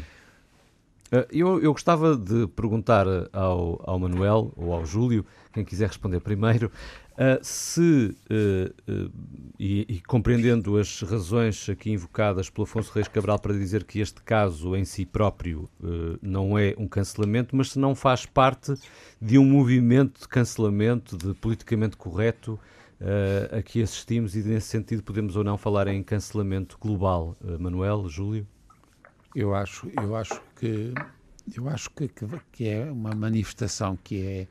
Uh, 1.12 1.26
eu, 1.30 1.62
eu, 1.62 1.72
gostava 1.74 2.16
de 2.16 2.46
perguntar 2.48 3.06
ao, 3.34 3.78
ao 3.84 3.98
Manuel 3.98 4.50
ou 4.56 4.72
ao 4.72 4.86
Júlio, 4.86 5.26
quem 5.52 5.62
quiser 5.62 5.88
responder 5.88 6.20
primeiro, 6.20 6.72
Uh, 7.14 7.38
se, 7.42 7.80
uh, 8.28 8.92
uh, 8.92 9.12
e, 9.56 9.86
e, 9.88 10.00
compreendendo 10.00 10.76
as 10.76 11.00
razões 11.02 11.68
aqui 11.68 11.92
invocadas 11.92 12.50
pelo 12.50 12.64
Afonso 12.64 12.90
Reis 12.92 13.06
Cabral 13.06 13.38
para 13.38 13.52
dizer 13.52 13.84
que 13.84 14.00
este 14.00 14.20
caso 14.20 14.74
em 14.74 14.84
si 14.84 15.06
próprio 15.06 15.70
não 16.20 16.58
é 16.58 16.74
um 16.76 16.88
cancelamento, 16.88 17.54
mas 17.54 17.70
se 17.70 17.78
não 17.78 17.94
faz 17.94 18.26
parte 18.26 18.74
de 19.20 19.38
um 19.38 19.44
movimento 19.44 20.22
de 20.22 20.28
cancelamento, 20.28 21.16
de 21.16 21.34
politicamente 21.34 21.96
correto, 21.96 22.58
a 23.56 23.62
que 23.62 23.80
assistimos 23.80 24.34
e 24.34 24.42
nesse 24.42 24.68
sentido 24.68 25.02
podemos 25.02 25.36
ou 25.36 25.44
não 25.44 25.56
falar 25.56 25.86
em 25.86 26.02
cancelamento 26.02 26.76
global. 26.80 27.36
Manuel, 27.60 28.08
Júlio? 28.08 28.46
Eu 29.36 29.54
acho, 29.54 29.88
eu 30.02 30.16
acho 30.16 30.40
que 30.56 30.92
eu 31.56 31.68
acho 31.68 31.90
que, 31.90 32.08
que, 32.08 32.26
que 32.50 32.68
é 32.68 32.90
uma 32.90 33.14
manifestação 33.14 33.96
que 34.02 34.20
é 34.20 34.48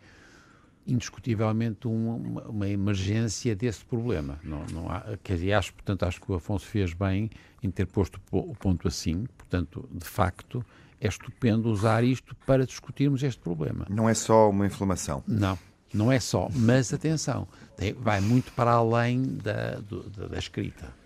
indiscutivelmente 0.85 1.87
uma, 1.87 2.43
uma, 2.43 2.67
emergência 2.67 3.55
desse 3.55 3.83
problema. 3.85 4.39
Não, 4.43 4.65
não 4.71 4.91
há, 4.91 5.03
dizer, 5.23 5.53
acho, 5.53 5.73
portanto, 5.73 6.03
acho 6.03 6.21
que 6.21 6.31
o 6.31 6.35
Afonso 6.35 6.65
fez 6.65 6.93
bem 6.93 7.29
em 7.61 7.71
ter 7.71 7.85
posto 7.85 8.19
o 8.31 8.55
ponto 8.55 8.87
assim. 8.87 9.25
Portanto, 9.37 9.87
de 9.91 10.05
facto, 10.05 10.65
é 10.99 11.07
estupendo 11.07 11.69
usar 11.69 12.03
isto 12.03 12.35
para 12.45 12.65
discutirmos 12.65 13.23
este 13.23 13.41
problema. 13.41 13.85
Não 13.89 14.09
é 14.09 14.13
só 14.13 14.49
uma 14.49 14.65
inflamação. 14.65 15.23
Não, 15.27 15.57
não 15.93 16.11
é 16.11 16.19
só. 16.19 16.49
Mas 16.53 16.93
atenção, 16.93 17.47
tem, 17.77 17.93
vai 17.93 18.19
muito 18.19 18.51
para 18.53 18.71
além 18.71 19.21
da, 19.21 19.75
do, 19.79 20.09
da, 20.09 20.27
da 20.27 20.37
escrita 20.37 21.02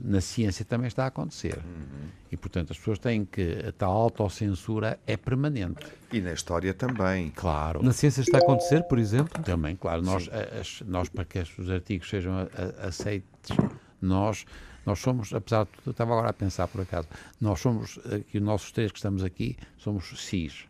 na 0.00 0.20
ciência 0.20 0.64
também 0.64 0.86
está 0.86 1.04
a 1.04 1.06
acontecer. 1.08 1.56
Uhum. 1.56 2.08
E, 2.30 2.36
portanto, 2.36 2.72
as 2.72 2.78
pessoas 2.78 2.98
têm 2.98 3.24
que. 3.24 3.64
A 3.66 3.72
tal 3.72 3.92
autocensura 3.92 4.98
é 5.06 5.16
permanente. 5.16 5.84
E 6.12 6.20
na 6.20 6.32
história 6.32 6.72
também. 6.72 7.30
Claro. 7.30 7.82
Na 7.82 7.92
ciência 7.92 8.20
está 8.20 8.38
a 8.38 8.40
acontecer, 8.40 8.82
por 8.84 8.98
exemplo? 8.98 9.42
Também, 9.42 9.76
claro. 9.76 10.02
Nós, 10.02 10.28
as, 10.60 10.80
nós 10.86 11.08
para 11.08 11.24
que 11.24 11.38
os 11.58 11.70
artigos 11.70 12.08
sejam 12.08 12.34
aceitos, 12.82 13.56
nós. 14.00 14.44
Nós 14.86 14.98
somos, 14.98 15.32
apesar 15.32 15.64
de 15.64 15.70
tudo, 15.70 15.82
eu 15.86 15.90
estava 15.92 16.12
agora 16.12 16.28
a 16.28 16.32
pensar 16.34 16.68
por 16.68 16.82
acaso, 16.82 17.08
nós 17.40 17.58
somos, 17.58 17.98
aqui, 18.04 18.36
os 18.36 18.44
nossos 18.44 18.70
três 18.70 18.92
que 18.92 18.98
estamos 18.98 19.24
aqui, 19.24 19.56
somos 19.78 20.12
cis. 20.20 20.66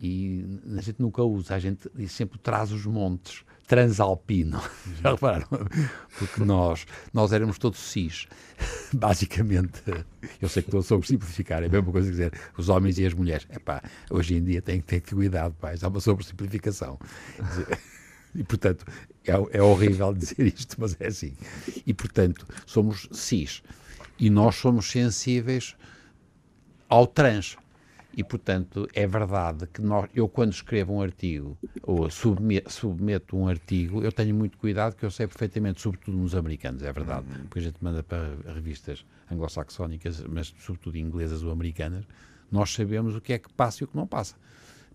E 0.00 0.58
a 0.74 0.80
gente 0.80 1.02
nunca 1.02 1.22
usa, 1.22 1.54
a 1.54 1.58
gente 1.58 1.86
sempre 2.08 2.38
traz 2.38 2.72
os 2.72 2.86
montes 2.86 3.44
transalpino. 3.72 4.60
Já 5.02 5.12
repararam? 5.12 5.48
Porque 6.18 6.44
nós, 6.44 6.86
nós 7.10 7.32
éramos 7.32 7.56
todos 7.56 7.78
cis. 7.78 8.26
Basicamente, 8.92 9.82
eu 10.42 10.48
sei 10.50 10.62
que 10.62 10.68
estou 10.68 10.80
a 10.80 10.82
sobressimplificar, 10.82 11.62
é 11.62 11.66
a 11.66 11.68
mesma 11.70 11.90
coisa 11.90 12.08
que 12.08 12.12
dizer 12.12 12.32
os 12.58 12.68
homens 12.68 12.98
e 12.98 13.06
as 13.06 13.14
mulheres. 13.14 13.46
Epá, 13.50 13.82
hoje 14.10 14.34
em 14.34 14.44
dia 14.44 14.60
tem 14.60 14.78
que 14.78 14.86
ter 14.86 15.00
cuidado, 15.00 15.54
pá, 15.54 15.72
é 15.72 15.86
uma 15.86 16.00
sobressimplificação. 16.00 16.98
E, 18.34 18.44
portanto, 18.44 18.84
é, 19.26 19.32
é 19.56 19.62
horrível 19.62 20.12
dizer 20.12 20.40
isto, 20.40 20.76
mas 20.78 20.94
é 21.00 21.06
assim. 21.06 21.32
E, 21.86 21.94
portanto, 21.94 22.46
somos 22.66 23.08
cis. 23.10 23.62
E 24.18 24.28
nós 24.28 24.54
somos 24.56 24.90
sensíveis 24.90 25.76
ao 26.90 27.06
trans. 27.06 27.56
E, 28.14 28.22
portanto, 28.22 28.86
é 28.92 29.06
verdade 29.06 29.66
que 29.66 29.80
nós, 29.80 30.08
eu, 30.14 30.28
quando 30.28 30.52
escrevo 30.52 30.92
um 30.92 31.00
artigo 31.00 31.56
ou 31.82 32.10
submeto, 32.10 32.70
submeto, 32.70 33.36
um 33.36 33.48
artigo, 33.48 34.02
eu 34.02 34.12
tenho 34.12 34.34
muito 34.34 34.58
cuidado, 34.58 34.94
que 34.94 35.04
eu 35.04 35.10
sei 35.10 35.26
perfeitamente, 35.26 35.80
sobretudo 35.80 36.16
nos 36.18 36.34
americanos, 36.34 36.82
é 36.82 36.92
verdade, 36.92 37.26
uhum. 37.26 37.42
porque 37.44 37.58
a 37.58 37.62
gente 37.62 37.76
manda 37.80 38.02
para 38.02 38.34
revistas 38.52 39.04
anglo-saxónicas, 39.30 40.22
mas 40.28 40.54
sobretudo 40.58 40.98
inglesas 40.98 41.42
ou 41.42 41.50
americanas, 41.50 42.04
nós 42.50 42.72
sabemos 42.74 43.16
o 43.16 43.20
que 43.20 43.32
é 43.32 43.38
que 43.38 43.50
passa 43.52 43.82
e 43.82 43.84
o 43.84 43.88
que 43.88 43.96
não 43.96 44.06
passa. 44.06 44.34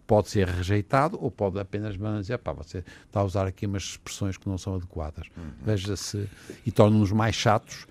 Pode 0.06 0.30
ser 0.30 0.48
rejeitado 0.48 1.18
ou 1.20 1.32
pode 1.32 1.60
apenas 1.60 1.98
dizer, 1.98 2.38
pá, 2.38 2.54
você 2.54 2.84
está 3.06 3.20
a 3.20 3.24
usar 3.24 3.48
aqui 3.48 3.66
umas 3.66 3.84
expressões 3.84 4.38
que 4.38 4.48
não 4.48 4.58
são 4.58 4.76
adequadas. 4.76 5.28
Uhum. 5.36 5.44
Veja-se, 5.64 6.30
e 6.66 6.72
torna-nos 6.72 7.12
mais 7.12 7.36
chatos, 7.36 7.88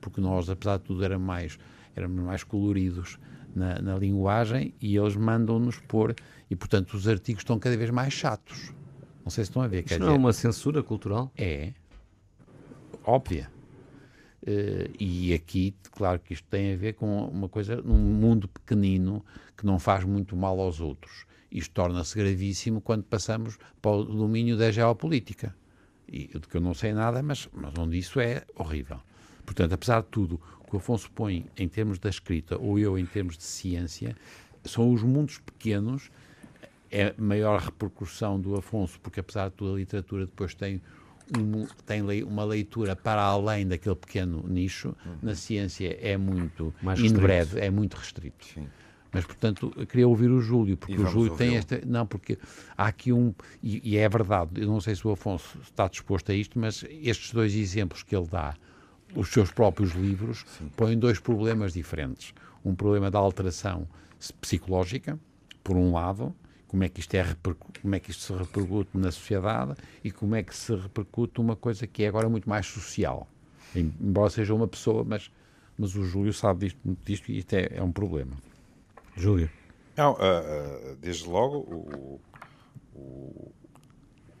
porque 0.00 0.20
nós, 0.20 0.50
apesar 0.50 0.76
de 0.76 0.84
tudo, 0.84 1.02
éramos 1.02 1.26
mais, 1.26 1.58
éramos 1.96 2.22
mais 2.22 2.44
coloridos 2.44 3.18
na, 3.54 3.80
na 3.80 3.96
linguagem 3.96 4.74
e 4.80 4.96
eles 4.96 5.16
mandam-nos 5.16 5.78
pôr, 5.80 6.14
e 6.50 6.56
portanto 6.56 6.94
os 6.94 7.06
artigos 7.08 7.42
estão 7.42 7.58
cada 7.58 7.76
vez 7.76 7.90
mais 7.90 8.12
chatos. 8.12 8.72
Não 9.24 9.30
sei 9.30 9.44
se 9.44 9.50
estão 9.50 9.62
a 9.62 9.68
ver. 9.68 9.84
Isto 9.84 9.98
não 9.98 10.08
é 10.08 10.16
uma 10.16 10.32
censura 10.32 10.82
cultural? 10.82 11.30
É. 11.36 11.72
Óbvia. 13.04 13.50
Uh, 14.42 14.88
e 14.98 15.34
aqui, 15.34 15.74
claro 15.92 16.20
que 16.20 16.32
isto 16.32 16.46
tem 16.48 16.72
a 16.72 16.76
ver 16.76 16.94
com 16.94 17.26
uma 17.26 17.48
coisa, 17.48 17.76
num 17.82 17.98
mundo 17.98 18.48
pequenino 18.48 19.24
que 19.56 19.66
não 19.66 19.78
faz 19.78 20.04
muito 20.04 20.34
mal 20.36 20.58
aos 20.60 20.80
outros. 20.80 21.26
Isto 21.50 21.72
torna-se 21.72 22.16
gravíssimo 22.16 22.80
quando 22.80 23.04
passamos 23.04 23.58
para 23.82 23.90
o 23.90 24.04
domínio 24.04 24.56
da 24.56 24.70
geopolítica. 24.70 25.54
E, 26.06 26.28
de 26.28 26.48
que 26.48 26.56
eu 26.56 26.60
não 26.60 26.72
sei 26.72 26.92
nada, 26.92 27.22
mas, 27.22 27.48
mas 27.52 27.72
onde 27.78 27.98
isso 27.98 28.20
é 28.20 28.44
horrível. 28.54 29.00
Portanto, 29.44 29.72
apesar 29.72 30.02
de 30.02 30.08
tudo, 30.08 30.40
que 30.68 30.76
o 30.76 30.78
Afonso 30.78 31.10
põe 31.10 31.46
em 31.56 31.66
termos 31.66 31.98
da 31.98 32.08
escrita, 32.08 32.58
ou 32.58 32.78
eu 32.78 32.98
em 32.98 33.06
termos 33.06 33.36
de 33.36 33.44
ciência, 33.44 34.14
são 34.64 34.92
os 34.92 35.02
mundos 35.02 35.38
pequenos, 35.38 36.10
é 36.90 37.14
maior 37.18 37.60
repercussão 37.60 38.40
do 38.40 38.56
Afonso, 38.56 38.98
porque 39.00 39.20
apesar 39.20 39.48
de 39.48 39.56
toda 39.56 39.72
a 39.72 39.76
literatura 39.76 40.26
depois 40.26 40.54
tem, 40.54 40.80
um, 41.36 41.66
tem 41.86 42.02
uma 42.22 42.44
leitura 42.44 42.94
para 42.94 43.22
além 43.22 43.66
daquele 43.66 43.96
pequeno 43.96 44.44
nicho, 44.46 44.94
uhum. 45.04 45.16
na 45.22 45.34
ciência 45.34 45.98
é 46.00 46.16
muito 46.16 46.74
Mais 46.82 47.00
breve, 47.12 47.60
é 47.60 47.70
muito 47.70 47.94
restrito. 47.94 48.44
Sim. 48.46 48.66
Mas, 49.10 49.24
portanto, 49.24 49.72
eu 49.74 49.86
queria 49.86 50.06
ouvir 50.06 50.30
o 50.30 50.38
Júlio, 50.38 50.76
porque 50.76 51.00
o 51.00 51.06
Júlio 51.06 51.34
tem 51.34 51.56
esta. 51.56 51.80
Não, 51.86 52.06
porque 52.06 52.38
há 52.76 52.88
aqui 52.88 53.10
um. 53.10 53.34
E, 53.62 53.94
e, 53.94 53.96
é 53.96 54.06
verdade, 54.06 54.60
eu 54.60 54.66
não 54.66 54.82
sei 54.82 54.94
se 54.94 55.06
o 55.06 55.10
Afonso 55.10 55.58
está 55.62 55.88
disposto 55.88 56.30
a 56.30 56.34
isto, 56.34 56.58
mas 56.58 56.84
estes 56.90 57.32
dois 57.32 57.54
exemplos 57.54 58.02
que 58.02 58.14
ele 58.14 58.26
dá 58.26 58.54
os 59.14 59.28
seus 59.28 59.50
próprios 59.50 59.92
livros 59.92 60.44
Sim. 60.58 60.70
põem 60.76 60.98
dois 60.98 61.18
problemas 61.18 61.72
diferentes. 61.72 62.34
Um 62.64 62.74
problema 62.74 63.10
da 63.10 63.18
alteração 63.18 63.86
psicológica, 64.40 65.18
por 65.62 65.76
um 65.76 65.92
lado, 65.92 66.34
como 66.66 66.84
é 66.84 66.88
que 66.88 67.00
isto, 67.00 67.14
é, 67.14 67.24
como 67.80 67.94
é 67.94 68.00
que 68.00 68.10
isto 68.10 68.22
se 68.22 68.32
repercute 68.32 68.90
na 68.94 69.10
sociedade 69.10 69.74
e 70.04 70.10
como 70.10 70.34
é 70.34 70.42
que 70.42 70.54
se 70.54 70.74
repercute 70.74 71.40
uma 71.40 71.56
coisa 71.56 71.86
que 71.86 72.04
é 72.04 72.08
agora 72.08 72.28
muito 72.28 72.48
mais 72.48 72.66
social. 72.66 73.26
Embora 73.74 74.30
seja 74.30 74.54
uma 74.54 74.68
pessoa, 74.68 75.04
mas, 75.04 75.30
mas 75.78 75.94
o 75.94 76.04
Júlio 76.04 76.32
sabe 76.32 76.66
disto, 76.66 76.78
muito 76.84 77.04
disto 77.04 77.30
e 77.30 77.38
isto 77.38 77.54
é, 77.54 77.68
é 77.72 77.82
um 77.82 77.92
problema. 77.92 78.32
Júlio. 79.16 79.50
Não, 79.96 80.12
uh, 80.12 80.16
uh, 80.16 80.96
desde 80.96 81.28
logo 81.28 81.58
o, 81.58 82.20
o, 82.94 83.52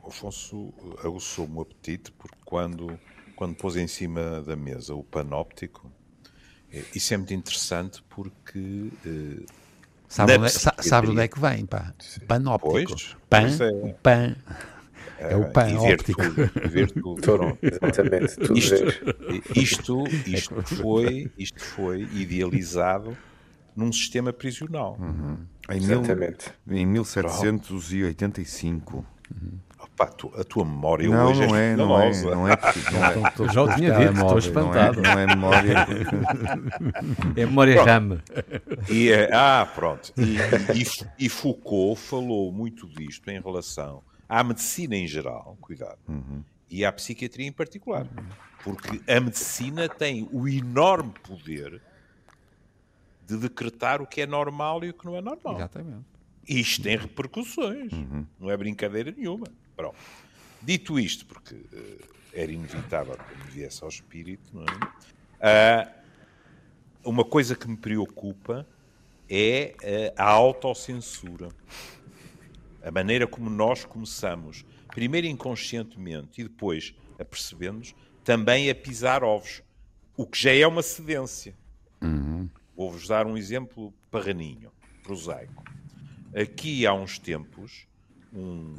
o 0.02 0.08
Afonso 0.08 0.72
aguçou-me 1.02 1.56
o 1.56 1.60
apetite 1.62 2.12
porque 2.12 2.38
quando 2.44 2.98
quando 3.38 3.54
pôs 3.54 3.76
em 3.76 3.86
cima 3.86 4.42
da 4.42 4.56
mesa 4.56 4.96
o 4.96 5.04
panóptico, 5.04 5.92
Isso 6.92 7.14
é 7.14 7.16
muito 7.16 7.32
interessante 7.32 8.02
porque. 8.08 8.90
Uh, 9.06 9.46
sabe, 10.08 10.36
onde, 10.36 10.46
é, 10.46 10.48
sabe 10.48 11.06
onde 11.06 11.20
é 11.20 11.28
que 11.28 11.38
vem, 11.38 11.64
pá? 11.64 11.94
Panóptico. 12.26 12.72
Pois, 12.72 13.16
pan, 13.30 13.42
pois 13.42 13.60
é. 13.60 13.70
o 13.70 13.94
pan. 13.94 14.34
É 15.20 15.36
o 15.36 15.52
pan 15.52 15.72
óptico. 15.78 16.20
Tudo, 16.20 16.50
ver 16.68 16.90
tudo. 16.90 17.56
exatamente. 17.62 18.34
Tudo 18.34 18.58
isto, 18.58 18.74
isto, 19.54 20.02
isto, 20.26 20.60
foi, 20.62 21.30
isto 21.38 21.60
foi 21.60 22.08
idealizado 22.12 23.16
num 23.76 23.92
sistema 23.92 24.32
prisional. 24.32 24.96
Uhum. 24.98 25.46
Em, 25.70 25.76
exatamente. 25.76 26.52
Mil, 26.66 26.78
em 26.78 26.86
1785. 26.86 29.06
Uhum. 29.30 29.60
A, 29.98 30.06
tua, 30.06 30.40
a 30.40 30.44
tua 30.44 30.64
memória 30.64 31.08
não, 31.08 31.30
hoje 31.30 31.46
não 31.46 31.56
é, 31.56 31.72
é 31.72 31.76
não 31.76 32.00
é, 32.00 32.22
não 32.22 32.30
é, 32.30 32.34
não 32.34 32.48
é. 32.48 32.58
Então, 33.32 33.48
já 33.48 33.62
o 33.62 33.74
tinha 33.74 33.92
dito, 33.92 34.12
estou 34.12 34.38
espantado. 34.38 35.02
Não 35.02 35.10
é, 35.10 35.14
não 35.14 35.20
é 35.20 35.26
memória. 35.26 35.74
é 37.36 37.46
memória 37.46 37.84
RAM. 37.84 38.22
E, 38.88 39.10
é, 39.10 39.30
ah, 39.32 39.68
pronto. 39.74 40.12
E, 40.16 40.36
e, 40.78 41.26
e 41.26 41.28
Foucault 41.28 42.00
falou 42.00 42.52
muito 42.52 42.86
disto 42.88 43.28
em 43.28 43.40
relação 43.40 44.02
à 44.28 44.44
medicina 44.44 44.94
em 44.94 45.06
geral, 45.06 45.56
cuidado, 45.60 45.98
uhum. 46.06 46.44
e 46.70 46.84
à 46.84 46.92
psiquiatria 46.92 47.46
em 47.46 47.52
particular. 47.52 48.06
Porque 48.62 49.00
a 49.10 49.20
medicina 49.20 49.88
tem 49.88 50.28
o 50.30 50.46
enorme 50.46 51.12
poder 51.22 51.80
de 53.26 53.36
decretar 53.38 54.02
o 54.02 54.06
que 54.06 54.20
é 54.20 54.26
normal 54.26 54.84
e 54.84 54.90
o 54.90 54.94
que 54.94 55.06
não 55.06 55.16
é 55.16 55.20
normal. 55.20 55.56
Exatamente. 55.56 56.04
Isto 56.46 56.82
tem 56.82 56.96
repercussões, 56.96 57.92
uhum. 57.92 58.26
não 58.38 58.50
é 58.50 58.56
brincadeira 58.56 59.12
nenhuma. 59.16 59.46
Pronto. 59.78 59.96
Dito 60.60 60.98
isto, 60.98 61.24
porque 61.24 61.54
uh, 61.54 61.98
era 62.34 62.50
inevitável 62.50 63.16
que 63.16 63.44
me 63.44 63.50
viesse 63.50 63.82
ao 63.82 63.88
espírito, 63.88 64.50
não 64.52 64.64
é? 64.64 65.86
Uh, 67.04 67.10
uma 67.10 67.24
coisa 67.24 67.54
que 67.54 67.68
me 67.68 67.76
preocupa 67.76 68.66
é 69.30 69.76
uh, 70.16 70.20
a 70.20 70.24
autocensura 70.24 71.50
a 72.82 72.90
maneira 72.90 73.26
como 73.26 73.50
nós 73.50 73.84
começamos, 73.84 74.64
primeiro 74.88 75.26
inconscientemente 75.26 76.40
e 76.40 76.44
depois 76.44 76.94
a 77.18 77.24
percebemos, 77.24 77.94
também 78.24 78.70
a 78.70 78.74
pisar 78.74 79.22
ovos, 79.22 79.62
o 80.16 80.26
que 80.26 80.40
já 80.40 80.52
é 80.52 80.66
uma 80.66 80.82
cedência. 80.82 81.54
Uhum. 82.00 82.48
Vou-vos 82.76 83.06
dar 83.06 83.26
um 83.26 83.36
exemplo 83.36 83.92
parraninho, 84.10 84.72
prosaico. 85.02 85.62
Aqui 86.34 86.86
há 86.86 86.92
uns 86.92 87.18
tempos, 87.18 87.86
um, 88.32 88.76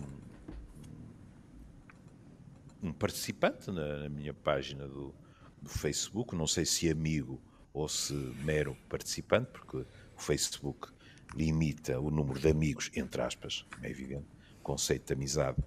um 2.81 2.91
participante 2.91 3.71
na, 3.71 3.97
na 4.03 4.09
minha 4.09 4.33
página 4.33 4.87
do, 4.87 5.13
do, 5.61 5.69
Facebook, 5.69 6.35
não 6.35 6.47
sei 6.47 6.65
se 6.65 6.89
amigo 6.89 7.41
ou 7.73 7.87
se 7.87 8.13
mero 8.43 8.75
participante, 8.87 9.49
porque 9.51 9.77
o 9.77 9.85
Facebook 10.17 10.89
limita 11.35 11.99
o 11.99 12.09
número 12.09 12.39
de 12.39 12.49
amigos, 12.49 12.89
entre 12.95 13.21
aspas, 13.21 13.65
é 13.83 13.89
evidente, 13.89 14.25
o 14.59 14.63
conceito 14.63 15.07
de 15.07 15.13
amizade 15.13 15.61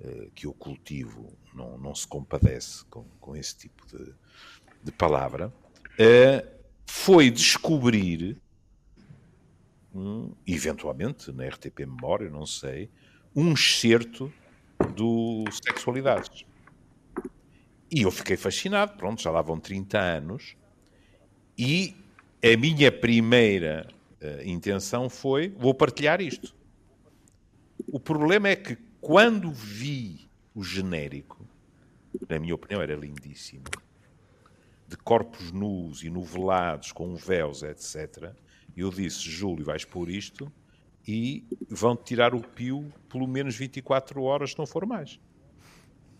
uh, 0.00 0.30
que 0.34 0.46
eu 0.46 0.52
cultivo 0.52 1.36
não, 1.54 1.76
não 1.78 1.94
se 1.94 2.06
compadece 2.06 2.84
com, 2.86 3.04
com 3.20 3.34
esse 3.34 3.56
tipo 3.56 3.86
de, 3.86 4.14
de 4.84 4.92
palavra, 4.92 5.48
uh, 5.48 6.58
foi 6.86 7.30
descobrir, 7.30 8.40
um, 9.94 10.32
eventualmente, 10.46 11.32
na 11.32 11.46
RTP 11.48 11.80
Memória, 11.80 12.30
não 12.30 12.46
sei, 12.46 12.90
um 13.34 13.52
excerto 13.52 14.32
do 14.94 15.44
Sexualidades. 15.50 16.47
E 17.90 18.02
eu 18.02 18.10
fiquei 18.10 18.36
fascinado, 18.36 18.96
pronto, 18.96 19.22
já 19.22 19.30
lá 19.30 19.40
vão 19.40 19.58
30 19.58 19.98
anos, 19.98 20.56
e 21.56 21.94
a 22.42 22.56
minha 22.56 22.92
primeira 22.92 23.88
a 24.20 24.44
intenção 24.44 25.08
foi: 25.08 25.48
vou 25.48 25.74
partilhar 25.74 26.20
isto. 26.20 26.54
O 27.90 27.98
problema 27.98 28.48
é 28.48 28.56
que 28.56 28.76
quando 29.00 29.50
vi 29.50 30.28
o 30.54 30.62
genérico, 30.62 31.46
na 32.28 32.38
minha 32.38 32.54
opinião 32.54 32.82
era 32.82 32.94
lindíssimo, 32.94 33.64
de 34.86 34.96
corpos 34.96 35.52
nus 35.52 36.02
e 36.02 36.10
novelados, 36.10 36.92
com 36.92 37.14
véus, 37.14 37.62
etc., 37.62 38.32
eu 38.76 38.90
disse: 38.90 39.28
Júlio, 39.28 39.64
vais 39.64 39.84
pôr 39.84 40.10
isto 40.10 40.52
e 41.06 41.44
vão-te 41.68 42.04
tirar 42.04 42.34
o 42.34 42.40
pio 42.40 42.92
pelo 43.08 43.26
menos 43.26 43.56
24 43.56 44.22
horas, 44.22 44.50
se 44.50 44.58
não 44.58 44.66
for 44.66 44.84
mais. 44.84 45.18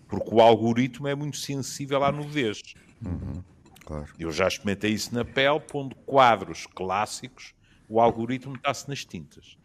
Porque 0.08 0.34
o 0.34 0.40
algoritmo 0.40 1.06
é 1.06 1.14
muito 1.14 1.36
sensível 1.36 2.02
à 2.02 2.10
nudez. 2.10 2.62
Uhum, 3.04 3.44
claro. 3.84 4.06
Eu 4.18 4.32
já 4.32 4.48
experimentei 4.48 4.90
isso 4.90 5.14
na 5.14 5.24
pele, 5.24 5.60
pondo 5.60 5.94
quadros 5.94 6.66
clássicos 6.66 7.54
o 7.88 8.00
algoritmo 8.00 8.54
está-se 8.54 8.88
nas 8.88 9.04
tintas. 9.04 9.56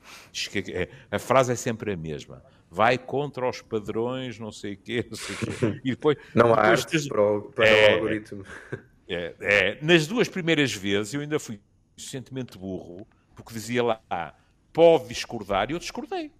É, 0.72 0.90
a 1.12 1.20
frase 1.20 1.52
é 1.52 1.56
sempre 1.56 1.92
a 1.92 1.98
mesma. 1.98 2.42
Vai 2.70 2.98
contra 2.98 3.48
os 3.48 3.62
padrões, 3.62 4.40
não 4.40 4.52
sei 4.52 4.74
o 4.74 4.78
quê, 4.78 5.06
não 5.10 5.18
sei 5.18 5.36
quê. 5.36 5.82
E 5.84 5.92
depois, 5.92 6.18
não 6.34 6.54
há 6.54 6.62
arte 6.62 7.08
para, 7.08 7.22
o, 7.22 7.42
para 7.52 7.68
é, 7.68 7.92
o 7.92 7.96
algoritmo. 7.96 8.46
É, 9.08 9.36
é, 9.42 9.80
nas 9.82 10.08
duas 10.08 10.30
primeiras 10.30 10.74
vezes 10.74 11.14
eu 11.14 11.22
ainda 11.22 11.38
fui 11.38 11.60
suficientemente 11.98 12.58
burro, 12.58 13.06
porque 13.36 13.54
dizia 13.54 13.84
lá, 13.84 14.34
pode 14.72 15.10
discordar, 15.10 15.70
e 15.70 15.74
eu 15.74 15.80
discordei. 15.80 16.32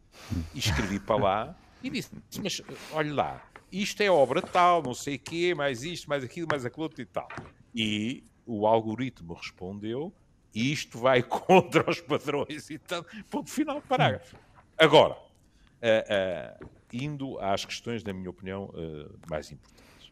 E 0.56 0.60
escrevi 0.60 1.00
para 1.00 1.16
lá 1.22 1.60
e 1.84 1.90
disse, 1.90 2.12
mas 2.42 2.62
olhe 2.94 3.12
lá, 3.12 3.44
isto 3.82 4.02
é 4.02 4.10
obra 4.10 4.42
tal, 4.42 4.82
não 4.82 4.94
sei 4.94 5.16
o 5.16 5.20
quê, 5.20 5.54
mais 5.56 5.84
isto, 5.84 6.08
mais 6.08 6.24
aquilo, 6.24 6.48
mais 6.50 6.66
aquilo 6.66 6.84
outro 6.84 7.02
e 7.02 7.06
tal. 7.06 7.28
E 7.74 8.24
o 8.46 8.68
algoritmo 8.68 9.34
respondeu 9.34 10.14
isto 10.54 11.00
vai 11.00 11.24
contra 11.24 11.90
os 11.90 12.00
padrões 12.00 12.70
e 12.70 12.78
tal. 12.78 13.04
Ponto 13.30 13.50
final, 13.50 13.82
parágrafo. 13.82 14.38
Agora, 14.78 15.14
uh, 15.14 16.64
uh, 16.64 16.70
indo 16.92 17.40
às 17.40 17.66
questões, 17.66 18.04
na 18.04 18.14
minha 18.14 18.30
opinião, 18.30 18.66
uh, 18.66 19.20
mais 19.30 19.52
importantes, 19.52 20.12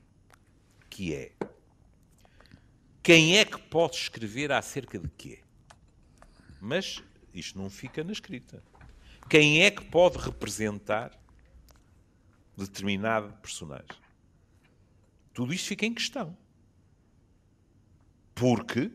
que 0.89 1.13
é 1.13 1.31
quem 3.03 3.37
é 3.37 3.45
que 3.45 3.59
pode 3.59 3.95
escrever 3.95 4.51
acerca 4.51 4.99
de 4.99 5.09
quê? 5.09 5.39
Mas 6.59 7.03
isto 7.33 7.57
não 7.57 7.69
fica 7.69 8.03
na 8.03 8.11
escrita. 8.11 8.63
Quem 9.27 9.63
é 9.63 9.71
que 9.71 9.83
pode 9.85 10.17
representar 10.19 11.11
determinado 12.65 13.33
personagem? 13.41 13.87
Tudo 15.33 15.53
isto 15.53 15.67
fica 15.67 15.85
em 15.85 15.93
questão. 15.93 16.35
Porque 18.35 18.91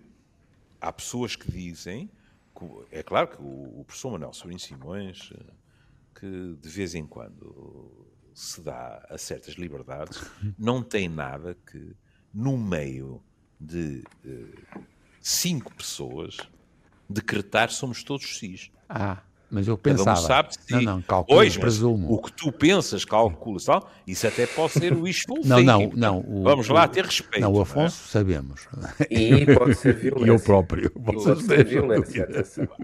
há 0.81 0.93
pessoas 0.93 1.37
que 1.37 1.51
dizem, 1.51 2.11
é 2.91 3.03
claro 3.03 3.29
que 3.29 3.43
o, 3.43 3.81
o 3.81 3.85
professor 3.85 4.13
Manuel 4.13 4.33
Sobrinho 4.33 4.61
Simões, 4.61 5.31
eh, 5.33 5.53
que 6.19 6.57
de 6.61 6.69
vez 6.69 6.95
em 6.95 7.07
quando 7.07 8.07
se 8.35 8.61
dá 8.61 9.07
a 9.09 9.17
certas 9.17 9.55
liberdades, 9.55 10.21
não 10.59 10.83
tem 10.83 11.09
nada 11.09 11.57
que, 11.71 11.97
no 12.33 12.59
meio 12.59 13.23
de 13.59 14.05
uh, 14.25 14.85
cinco 15.21 15.75
pessoas, 15.75 16.37
decretar 17.09 17.71
somos 17.71 18.03
todos 18.03 18.39
cis. 18.39 18.71
Ah. 18.89 19.23
Mas 19.51 19.69
eu 19.69 19.79
pensava. 19.79 20.05
Cada 20.05 20.21
um 20.21 20.27
sabe 20.27 20.55
se... 20.55 20.73
Não, 20.73 20.83
não, 20.83 21.03
calculo, 21.03 21.39
pois, 21.39 21.57
presumo. 21.57 22.13
O 22.13 22.21
que 22.21 22.33
tu 22.33 22.51
pensas, 22.51 23.05
calculas, 23.05 23.65
tal, 23.65 23.89
isso 24.07 24.27
até 24.27 24.47
pode 24.47 24.73
ser 24.73 24.93
o 24.93 25.03
wishful 25.03 25.41
Não, 25.47 25.63
não, 25.63 25.91
não. 25.95 26.19
O, 26.27 26.43
Vamos 26.43 26.69
lá 26.69 26.89
ter 26.89 27.05
respeito. 27.05 27.41
Não, 27.41 27.53
o 27.53 27.61
Afonso, 27.61 28.05
é? 28.05 28.11
sabemos. 28.11 28.69
E 29.09 29.47
pode 29.55 29.75
ser 29.77 29.95
violência. 29.95 30.17
E 30.27 30.29
eu 30.29 30.41
próprio. 30.41 30.91
Pode 30.91 31.43
ser 31.43 31.65
violência. 31.65 32.29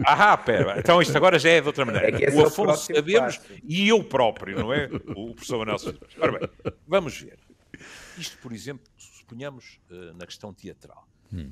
Ah, 0.04 0.36
pera. 0.36 0.78
Então 0.78 1.02
isto 1.02 1.16
agora 1.16 1.38
já 1.38 1.50
é 1.50 1.60
de 1.60 1.66
outra 1.66 1.84
maneira. 1.84 2.24
É 2.24 2.30
o 2.30 2.46
Afonso 2.46 2.92
é 2.92 2.94
o 2.94 2.96
sabemos 2.96 3.38
passo. 3.38 3.52
e 3.64 3.88
eu 3.88 4.04
próprio, 4.04 4.58
não 4.60 4.72
é? 4.72 4.88
O 5.16 5.34
professor 5.34 5.58
Manuel 5.58 5.78
Ora 6.20 6.38
bem, 6.38 6.72
vamos 6.86 7.20
ver. 7.20 7.38
Isto, 8.16 8.38
por 8.38 8.52
exemplo, 8.52 8.84
suponhamos 8.96 9.80
uh, 9.90 10.14
na 10.14 10.26
questão 10.26 10.52
teatral. 10.52 11.06
Hum. 11.32 11.50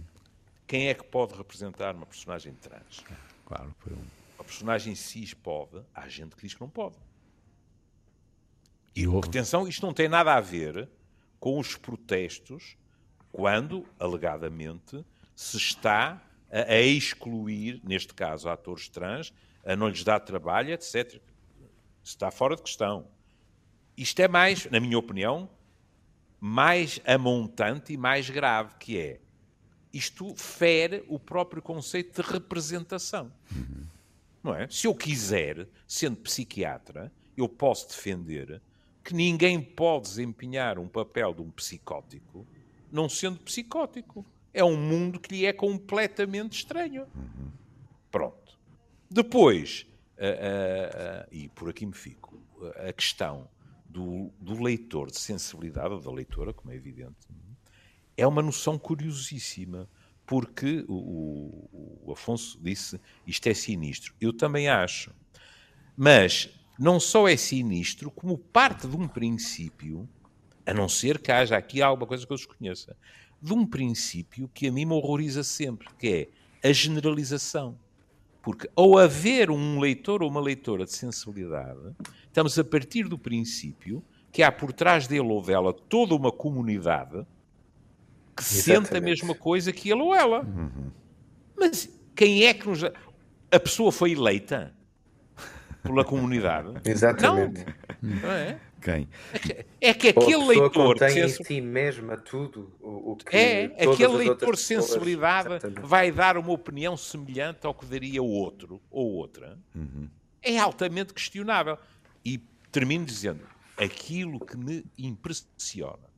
Quem 0.66 0.88
é 0.88 0.94
que 0.94 1.02
pode 1.04 1.34
representar 1.34 1.96
uma 1.96 2.06
personagem 2.06 2.54
trans? 2.54 3.02
Claro, 3.44 3.74
foi 3.80 3.92
um 3.92 4.19
personagem 4.50 4.96
cis 4.96 5.32
pode, 5.32 5.80
há 5.94 6.08
gente 6.08 6.34
que 6.34 6.42
diz 6.42 6.54
que 6.54 6.60
não 6.60 6.68
pode. 6.68 6.96
E, 8.96 9.04
atenção, 9.06 9.68
isto 9.68 9.86
não 9.86 9.94
tem 9.94 10.08
nada 10.08 10.34
a 10.34 10.40
ver 10.40 10.88
com 11.38 11.56
os 11.58 11.76
protestos 11.76 12.76
quando, 13.30 13.86
alegadamente, 13.98 15.04
se 15.36 15.56
está 15.56 16.20
a, 16.50 16.72
a 16.72 16.80
excluir, 16.80 17.80
neste 17.84 18.12
caso, 18.12 18.48
atores 18.48 18.88
trans, 18.88 19.32
a 19.64 19.76
não 19.76 19.88
lhes 19.88 20.02
dar 20.02 20.18
trabalho, 20.18 20.72
etc. 20.72 21.22
Está 22.02 22.32
fora 22.32 22.56
de 22.56 22.62
questão. 22.62 23.06
Isto 23.96 24.20
é 24.20 24.26
mais, 24.26 24.68
na 24.68 24.80
minha 24.80 24.98
opinião, 24.98 25.48
mais 26.40 27.00
amontante 27.06 27.92
e 27.92 27.96
mais 27.96 28.28
grave, 28.28 28.74
que 28.80 28.98
é 28.98 29.20
isto 29.92 30.34
fere 30.34 31.04
o 31.08 31.18
próprio 31.18 31.62
conceito 31.62 32.20
de 32.20 32.28
representação. 32.28 33.32
Uhum. 33.54 33.86
Não 34.42 34.54
é? 34.54 34.68
Se 34.70 34.86
eu 34.86 34.94
quiser, 34.94 35.68
sendo 35.86 36.16
psiquiatra, 36.16 37.12
eu 37.36 37.48
posso 37.48 37.88
defender 37.88 38.60
que 39.04 39.14
ninguém 39.14 39.60
pode 39.60 40.08
desempenhar 40.08 40.78
um 40.78 40.88
papel 40.88 41.34
de 41.34 41.42
um 41.42 41.50
psicótico 41.50 42.46
não 42.90 43.08
sendo 43.08 43.38
psicótico. 43.40 44.24
é 44.52 44.64
um 44.64 44.76
mundo 44.76 45.20
que 45.20 45.32
lhe 45.32 45.46
é 45.46 45.52
completamente 45.52 46.54
estranho. 46.54 47.06
Pronto. 48.10 48.58
Depois, 49.08 49.86
uh, 50.16 50.22
uh, 50.22 51.22
uh, 51.22 51.28
e 51.30 51.48
por 51.50 51.68
aqui 51.68 51.86
me 51.86 51.92
fico, 51.92 52.42
a 52.88 52.92
questão 52.92 53.48
do, 53.84 54.32
do 54.40 54.60
leitor 54.60 55.08
de 55.08 55.18
sensibilidade, 55.18 55.94
ou 55.94 56.00
da 56.00 56.10
leitora, 56.10 56.52
como 56.52 56.72
é 56.72 56.74
evidente, 56.74 57.28
é 58.16 58.26
uma 58.26 58.42
noção 58.42 58.76
curiosíssima, 58.76 59.88
porque 60.30 60.84
o, 60.86 62.04
o 62.06 62.12
Afonso 62.12 62.56
disse 62.62 63.00
isto 63.26 63.48
é 63.48 63.52
sinistro. 63.52 64.14
Eu 64.20 64.32
também 64.32 64.68
acho. 64.68 65.12
Mas 65.96 66.48
não 66.78 67.00
só 67.00 67.26
é 67.26 67.36
sinistro, 67.36 68.12
como 68.12 68.38
parte 68.38 68.86
de 68.86 68.94
um 68.94 69.08
princípio, 69.08 70.08
a 70.64 70.72
não 70.72 70.88
ser 70.88 71.18
que 71.18 71.32
haja 71.32 71.56
aqui 71.56 71.82
alguma 71.82 72.06
coisa 72.06 72.24
que 72.24 72.32
eu 72.32 72.36
desconheça, 72.36 72.96
de 73.42 73.52
um 73.52 73.66
princípio 73.66 74.48
que 74.54 74.68
a 74.68 74.72
mim 74.72 74.84
me 74.84 74.92
horroriza 74.92 75.42
sempre, 75.42 75.88
que 75.98 76.30
é 76.62 76.68
a 76.68 76.72
generalização. 76.72 77.76
Porque 78.40 78.70
ao 78.76 78.98
haver 78.98 79.50
um 79.50 79.80
leitor 79.80 80.22
ou 80.22 80.30
uma 80.30 80.40
leitora 80.40 80.84
de 80.84 80.92
sensibilidade, 80.92 81.92
estamos 82.28 82.56
a 82.56 82.62
partir 82.62 83.08
do 83.08 83.18
princípio 83.18 84.00
que 84.30 84.44
há 84.44 84.52
por 84.52 84.72
trás 84.72 85.08
dele 85.08 85.22
ou 85.22 85.42
dela 85.42 85.72
toda 85.72 86.14
uma 86.14 86.30
comunidade 86.30 87.26
que 88.40 88.54
Exatamente. 88.54 88.88
sente 88.88 88.96
a 88.96 89.00
mesma 89.00 89.34
coisa 89.34 89.72
que 89.72 89.90
ele 89.90 90.00
ou 90.02 90.14
ela. 90.14 90.40
Uhum. 90.40 90.90
Mas 91.56 91.88
quem 92.14 92.46
é 92.46 92.54
que 92.54 92.66
nos. 92.66 92.82
A 92.84 93.60
pessoa 93.60 93.92
foi 93.92 94.12
eleita 94.12 94.74
pela 95.82 96.04
comunidade? 96.04 96.72
Exatamente. 96.88 97.64
Não, 98.00 98.16
não 98.16 98.30
é? 98.30 98.58
Quem? 98.80 99.08
É 99.34 99.38
que, 99.38 99.66
é 99.80 99.94
que 99.94 100.08
aquele 100.08 100.46
leitor. 100.46 100.98
Tem 100.98 101.10
sens... 101.10 101.40
em 101.40 101.44
si 101.44 101.60
mesma 101.60 102.16
tudo 102.16 102.72
o, 102.80 103.12
o 103.12 103.16
que. 103.16 103.36
É, 103.36 103.64
aquele 103.64 104.16
leitor 104.16 104.54
de 104.54 104.60
sensibilidade 104.60 105.50
vai 105.82 106.10
dar 106.10 106.38
uma 106.38 106.52
opinião 106.52 106.96
semelhante 106.96 107.66
ao 107.66 107.74
que 107.74 107.84
daria 107.84 108.22
o 108.22 108.28
outro 108.28 108.80
ou 108.90 109.12
outra. 109.12 109.58
Uhum. 109.74 110.08
É 110.42 110.58
altamente 110.58 111.12
questionável. 111.12 111.76
E 112.24 112.38
termino 112.72 113.04
dizendo: 113.04 113.42
aquilo 113.76 114.40
que 114.40 114.56
me 114.56 114.84
impressiona 114.96 116.09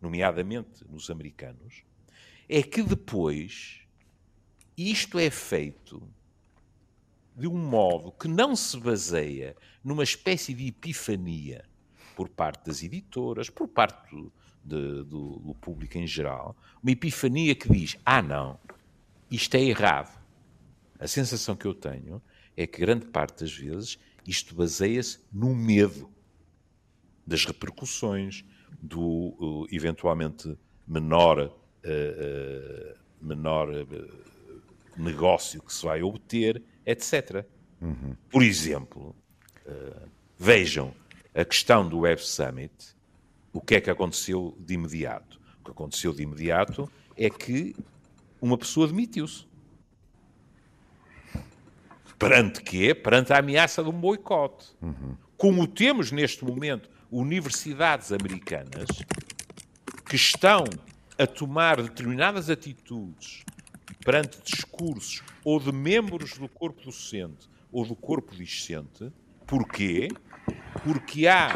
nomeadamente 0.00 0.84
nos 0.88 1.10
americanos, 1.10 1.82
é 2.48 2.62
que 2.62 2.82
depois 2.82 3.80
isto 4.76 5.18
é 5.18 5.28
feito 5.30 6.02
de 7.36 7.46
um 7.46 7.56
modo 7.56 8.12
que 8.12 8.26
não 8.26 8.56
se 8.56 8.78
baseia 8.78 9.56
numa 9.82 10.02
espécie 10.02 10.52
de 10.54 10.66
epifania 10.66 11.64
por 12.16 12.28
parte 12.28 12.66
das 12.66 12.82
editoras, 12.82 13.48
por 13.48 13.68
parte 13.68 14.10
do, 14.10 14.32
de, 14.64 15.04
do, 15.04 15.38
do 15.38 15.54
público 15.54 15.98
em 15.98 16.06
geral, 16.06 16.56
uma 16.82 16.90
epifania 16.90 17.54
que 17.54 17.70
diz: 17.70 17.96
ah, 18.04 18.20
não, 18.20 18.58
isto 19.30 19.54
é 19.54 19.62
errado. 19.62 20.18
A 20.98 21.06
sensação 21.06 21.54
que 21.54 21.64
eu 21.64 21.74
tenho 21.74 22.20
é 22.56 22.66
que 22.66 22.80
grande 22.80 23.06
parte 23.06 23.44
das 23.44 23.52
vezes 23.52 23.98
isto 24.26 24.54
baseia-se 24.54 25.20
no 25.32 25.54
medo 25.54 26.10
das 27.24 27.44
repercussões, 27.44 28.44
do 28.80 29.00
uh, 29.00 29.66
eventualmente 29.70 30.56
menor, 30.86 31.38
uh, 31.40 31.50
uh, 31.50 32.96
menor 33.20 33.68
negócio 34.96 35.62
que 35.62 35.72
se 35.72 35.84
vai 35.84 36.02
obter, 36.02 36.62
etc. 36.84 37.44
Uhum. 37.80 38.16
Por 38.30 38.42
exemplo, 38.42 39.14
vejam 40.36 40.92
a 41.34 41.44
questão 41.44 41.88
do 41.88 42.00
Web 42.00 42.20
Summit, 42.24 42.72
o 43.52 43.60
que 43.60 43.76
é 43.76 43.80
que 43.80 43.90
aconteceu 43.90 44.56
de 44.58 44.74
imediato? 44.74 45.40
O 45.60 45.64
que 45.64 45.70
aconteceu 45.70 46.12
de 46.12 46.22
imediato 46.22 46.90
é 47.16 47.30
que 47.30 47.76
uma 48.40 48.56
pessoa 48.56 48.86
demitiu-se. 48.86 49.46
Perante 52.18 52.62
quê? 52.62 52.94
Perante 52.94 53.32
a 53.32 53.38
ameaça 53.38 53.82
de 53.82 53.88
um 53.88 54.00
boicote. 54.00 54.66
Uhum. 54.82 55.16
Como 55.36 55.66
temos 55.68 56.10
neste 56.10 56.44
momento 56.44 56.90
universidades 57.10 58.12
americanas 58.12 58.88
que 60.08 60.16
estão 60.16 60.64
a 61.18 61.26
tomar 61.26 61.82
determinadas 61.82 62.48
atitudes 62.48 63.44
perante 64.04 64.38
discursos 64.42 65.22
ou 65.44 65.58
de 65.58 65.72
membros 65.72 66.38
do 66.38 66.48
corpo 66.48 66.82
docente 66.84 67.48
ou 67.72 67.84
do 67.84 67.94
corpo 67.94 68.34
discente. 68.34 69.12
Porquê? 69.46 70.08
Porque 70.84 71.26
há 71.26 71.50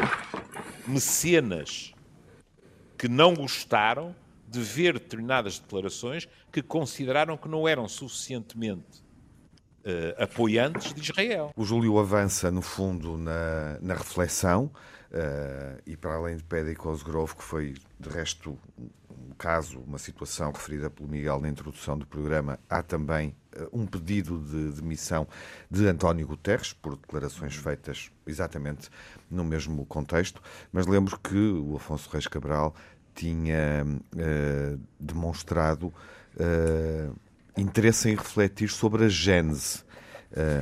mecenas 0.87 1.93
que 2.97 3.07
não 3.07 3.33
gostaram 3.33 4.15
de 4.47 4.59
ver 4.59 4.93
determinadas 4.93 5.59
declarações 5.59 6.27
que 6.51 6.61
consideraram 6.61 7.35
que 7.37 7.47
não 7.47 7.67
eram 7.67 7.87
suficientemente 7.87 9.03
uh, 9.83 10.23
apoiantes 10.23 10.93
de 10.93 11.01
Israel. 11.01 11.51
O 11.55 11.65
Júlio 11.65 11.97
avança, 11.97 12.51
no 12.51 12.61
fundo, 12.61 13.17
na, 13.17 13.79
na 13.81 13.95
reflexão 13.95 14.71
Uh, 15.13 15.79
e 15.85 15.95
para 15.95 16.15
além 16.15 16.37
de 16.37 16.43
Paddy 16.43 16.73
Cosgrove, 16.73 17.35
que 17.35 17.43
foi 17.43 17.75
de 17.99 18.09
resto 18.09 18.57
um 19.11 19.35
caso, 19.37 19.79
uma 19.81 19.99
situação 19.99 20.51
referida 20.51 20.89
pelo 20.89 21.07
Miguel 21.07 21.39
na 21.39 21.49
introdução 21.49 21.95
do 21.95 22.03
programa, 22.07 22.57
há 22.67 22.81
também 22.81 23.35
uh, 23.55 23.69
um 23.71 23.85
pedido 23.85 24.39
de 24.39 24.71
demissão 24.81 25.27
de 25.69 25.85
António 25.85 26.25
Guterres, 26.25 26.73
por 26.73 26.95
declarações 26.97 27.55
feitas 27.55 28.11
exatamente 28.25 28.89
no 29.29 29.43
mesmo 29.43 29.85
contexto, 29.85 30.41
mas 30.71 30.87
lembro 30.87 31.19
que 31.19 31.37
o 31.37 31.75
Afonso 31.75 32.09
Reis 32.09 32.25
Cabral 32.25 32.73
tinha 33.13 33.85
uh, 33.85 34.79
demonstrado 34.99 35.93
interesse 37.55 38.09
em 38.09 38.15
refletir 38.15 38.67
sobre 38.67 39.05
a 39.05 39.07
gênese. 39.07 39.83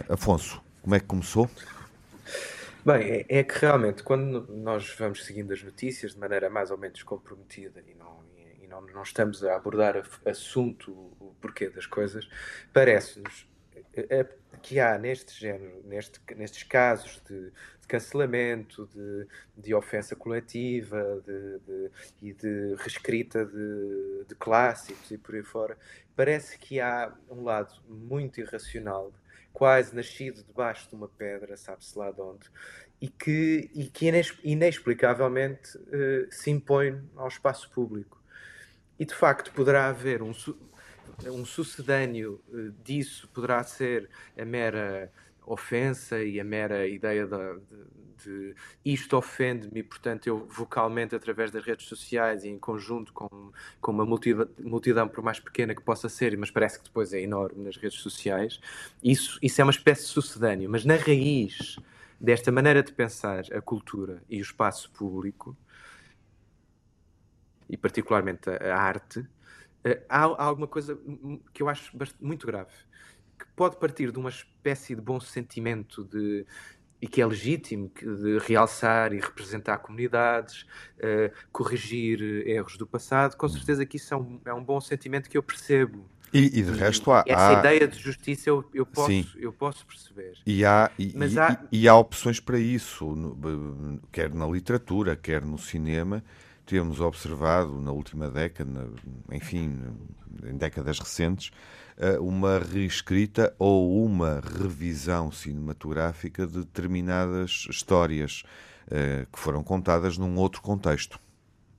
Afonso, 0.10 0.62
como 0.82 0.94
é 0.94 1.00
que 1.00 1.06
começou? 1.06 1.50
Bem, 2.84 3.12
é, 3.12 3.26
é, 3.30 3.44
que 3.44 3.60
realmente 3.60 4.02
quando 4.02 4.48
nós 4.56 4.96
vamos 4.98 5.24
seguindo 5.24 5.54
as 5.54 5.62
notícias 5.62 6.14
de 6.14 6.20
maneira 6.20 6.50
mais 6.50 6.72
ou 6.72 6.78
menos 6.80 7.04
comprometida 7.04 7.84
e 7.88 7.94
não, 7.94 8.24
e 8.60 8.66
não, 8.66 8.82
não 8.82 9.04
estamos 9.04 9.44
a 9.44 9.56
abordar 9.56 10.02
assunto, 10.26 10.92
o 10.92 11.36
porquê 11.40 11.70
das 11.70 11.86
coisas, 11.86 12.28
parece-nos 12.74 13.48
é, 13.94 14.20
é, 14.20 14.28
que 14.64 14.80
há 14.80 14.98
neste 14.98 15.40
género, 15.40 15.84
neste, 15.86 16.20
nestes 16.36 16.64
casos 16.64 17.22
de, 17.30 17.52
de 17.52 17.88
cancelamento, 17.88 18.88
de, 18.88 19.28
de, 19.58 19.74
ofensa 19.76 20.16
coletiva 20.16 21.22
de, 21.24 21.60
de, 21.60 21.92
e 22.20 22.34
de 22.34 22.76
reescrita 22.80 23.46
de, 23.46 24.26
de 24.28 24.36
clássicos 24.36 25.12
e 25.12 25.20
por 25.20 25.36
aí 25.36 25.44
fora, 25.44 25.78
parece 26.16 26.58
que 26.58 26.80
há 26.80 27.14
um 27.30 27.44
lado 27.44 27.76
muito 27.88 28.40
irracional 28.40 29.12
quase 29.54 29.96
nascido 29.96 30.44
debaixo 30.44 30.90
de 30.90 30.96
uma 30.96 31.08
pedra, 31.08 31.58
sabe-se 31.58 31.98
lá 31.98 32.12
de 32.12 32.22
onde, 32.22 32.50
e 33.00 33.08
que, 33.08 33.70
e 33.74 33.86
que 33.86 34.12
inexplicavelmente 34.44 35.78
uh, 35.78 36.32
se 36.32 36.52
impõe 36.52 37.02
ao 37.16 37.28
espaço 37.28 37.70
público. 37.72 38.22
E 39.00 39.06
de 39.06 39.16
facto 39.16 39.52
poderá 39.52 39.88
haver 39.88 40.22
um, 40.22 40.32
um 41.26 41.44
sucedâneo 41.44 42.42
uh, 42.50 42.72
disso, 42.84 43.28
poderá 43.34 43.64
ser 43.64 44.10
a 44.38 44.46
mera 44.46 45.12
ofensa 45.52 46.24
e 46.24 46.40
a 46.40 46.44
mera 46.44 46.88
ideia 46.88 47.28
de, 47.28 47.36
de, 47.36 48.24
de 48.24 48.56
isto 48.86 49.18
ofende-me 49.18 49.84
portanto, 49.84 50.28
eu 50.28 50.46
vocalmente, 50.48 51.14
através 51.14 51.52
das 51.52 51.64
redes 51.64 51.88
sociais 51.88 52.44
e 52.44 52.50
em 52.50 52.58
conjunto 52.58 53.12
com, 53.12 53.52
com 53.82 53.92
uma 53.92 54.06
multidão, 54.06 55.08
por 55.08 55.24
mais 55.24 55.40
pequena 55.40 55.76
que 55.76 55.82
possa 55.82 56.08
ser, 56.08 56.38
mas 56.38 56.50
parece 56.50 56.80
que 56.80 56.86
depois 56.86 57.14
é 57.14 57.20
enorme 57.20 57.64
nas 57.64 57.76
redes 57.76 58.00
sociais, 58.00 58.60
isso, 59.04 59.38
isso 59.42 59.60
é 59.60 59.64
uma 59.64 59.72
espécie 59.72 60.04
de 60.04 60.08
sucedâneo. 60.08 60.70
Mas 60.70 60.86
na 60.86 60.96
raiz 60.96 61.78
desta 62.20 62.52
maneira 62.52 62.82
de 62.82 62.94
pensar 62.94 63.44
a 63.52 63.62
cultura 63.62 64.24
e 64.30 64.40
o 64.40 64.42
espaço 64.42 64.90
público, 64.92 65.58
e 67.70 67.76
particularmente 67.76 68.50
a, 68.50 68.78
arte, 68.78 69.26
eh, 69.84 70.02
há, 70.08 70.22
alguma 70.22 70.68
coisa 70.68 70.98
que 71.54 71.64
eu 71.64 71.70
acho 71.70 71.98
muito 72.22 72.46
grave 72.46 72.72
pode 73.56 73.78
partir 73.78 74.12
de 74.12 74.20
uma 74.20 74.30
espécie 74.30 74.96
de 74.96 75.02
bom 75.02 75.20
sentimento 75.20 76.04
de, 76.04 76.46
e 77.02 77.08
que 77.08 77.22
é 77.22 77.26
legítimo 77.26 77.92
de 78.00 78.38
realçar 78.40 79.12
e 79.12 79.20
representar 79.20 79.80
comunidades, 79.80 80.66
uh, 80.98 81.34
corrigir 81.52 82.22
erros 82.48 82.78
do 82.78 82.86
passado, 82.86 83.36
com 83.36 83.50
certeza 83.50 83.86
que 83.86 83.98
isso 83.98 84.14
é 84.14 84.18
um, 84.18 84.42
é 84.46 84.54
um 84.54 84.64
bom 84.64 84.80
sentimento 84.80 85.30
que 85.30 85.38
eu 85.38 85.44
percebo. 85.44 86.06
E, 86.34 86.60
e 86.60 86.64
de 86.64 86.72
resto 86.72 87.12
há. 87.12 87.24
Essa 87.28 87.58
há... 87.58 87.60
ideia 87.60 87.88
de 87.88 88.00
justiça 88.00 88.50
eu, 88.50 88.64
eu, 88.74 88.86
posso, 88.86 89.38
eu 89.38 89.52
posso 89.52 89.86
perceber. 89.86 90.38
E 90.46 90.64
há, 90.64 90.90
e, 90.98 91.12
Mas 91.16 91.38
há... 91.38 91.62
e 91.72 91.88
há 91.88 91.96
opções 91.96 92.40
para 92.40 92.58
isso, 92.58 93.36
quer 94.12 94.34
na 94.34 94.48
literatura, 94.48 95.16
quer 95.16 95.44
no 95.44 95.58
cinema. 95.58 96.24
Temos 96.66 97.02
observado 97.02 97.82
na 97.82 97.92
última 97.92 98.30
década, 98.30 98.88
enfim, 99.30 99.78
em 100.46 100.56
décadas 100.56 101.00
recentes, 101.00 101.52
uma 102.20 102.60
reescrita 102.60 103.54
ou 103.60 104.04
uma 104.04 104.42
revisão 104.42 105.32
cinematográfica 105.32 106.48
de 106.48 106.60
determinadas 106.60 107.68
histórias 107.70 108.44
uh, 108.88 109.26
que 109.32 109.40
foram 109.40 109.64
contadas 109.64 110.18
num 110.18 110.38
outro 110.38 110.62
contexto. 110.62 111.20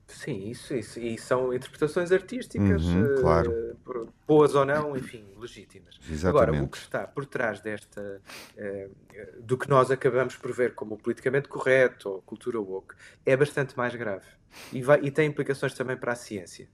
Sim, 0.07 0.49
isso, 0.49 0.75
isso. 0.75 0.99
E 0.99 1.17
são 1.17 1.53
interpretações 1.53 2.11
artísticas, 2.11 2.83
uhum, 2.85 3.15
claro. 3.19 3.51
uh, 3.51 4.13
boas 4.27 4.53
ou 4.53 4.65
não, 4.65 4.95
enfim, 4.95 5.25
legítimas. 5.37 5.99
Exatamente. 6.09 6.49
Agora, 6.49 6.63
o 6.63 6.67
que 6.67 6.77
está 6.77 7.07
por 7.07 7.25
trás 7.25 7.59
desta, 7.61 8.21
uh, 8.57 9.41
do 9.41 9.57
que 9.57 9.67
nós 9.69 9.89
acabamos 9.89 10.35
por 10.35 10.53
ver 10.53 10.75
como 10.75 10.97
politicamente 10.97 11.47
correto 11.47 12.09
ou 12.09 12.21
cultura 12.21 12.59
woke, 12.59 12.95
é 13.25 13.35
bastante 13.35 13.75
mais 13.75 13.95
grave. 13.95 14.25
E, 14.71 14.81
vai, 14.83 14.99
e 15.01 15.09
tem 15.09 15.27
implicações 15.27 15.73
também 15.73 15.97
para 15.97 16.11
a 16.11 16.15
ciência. 16.15 16.67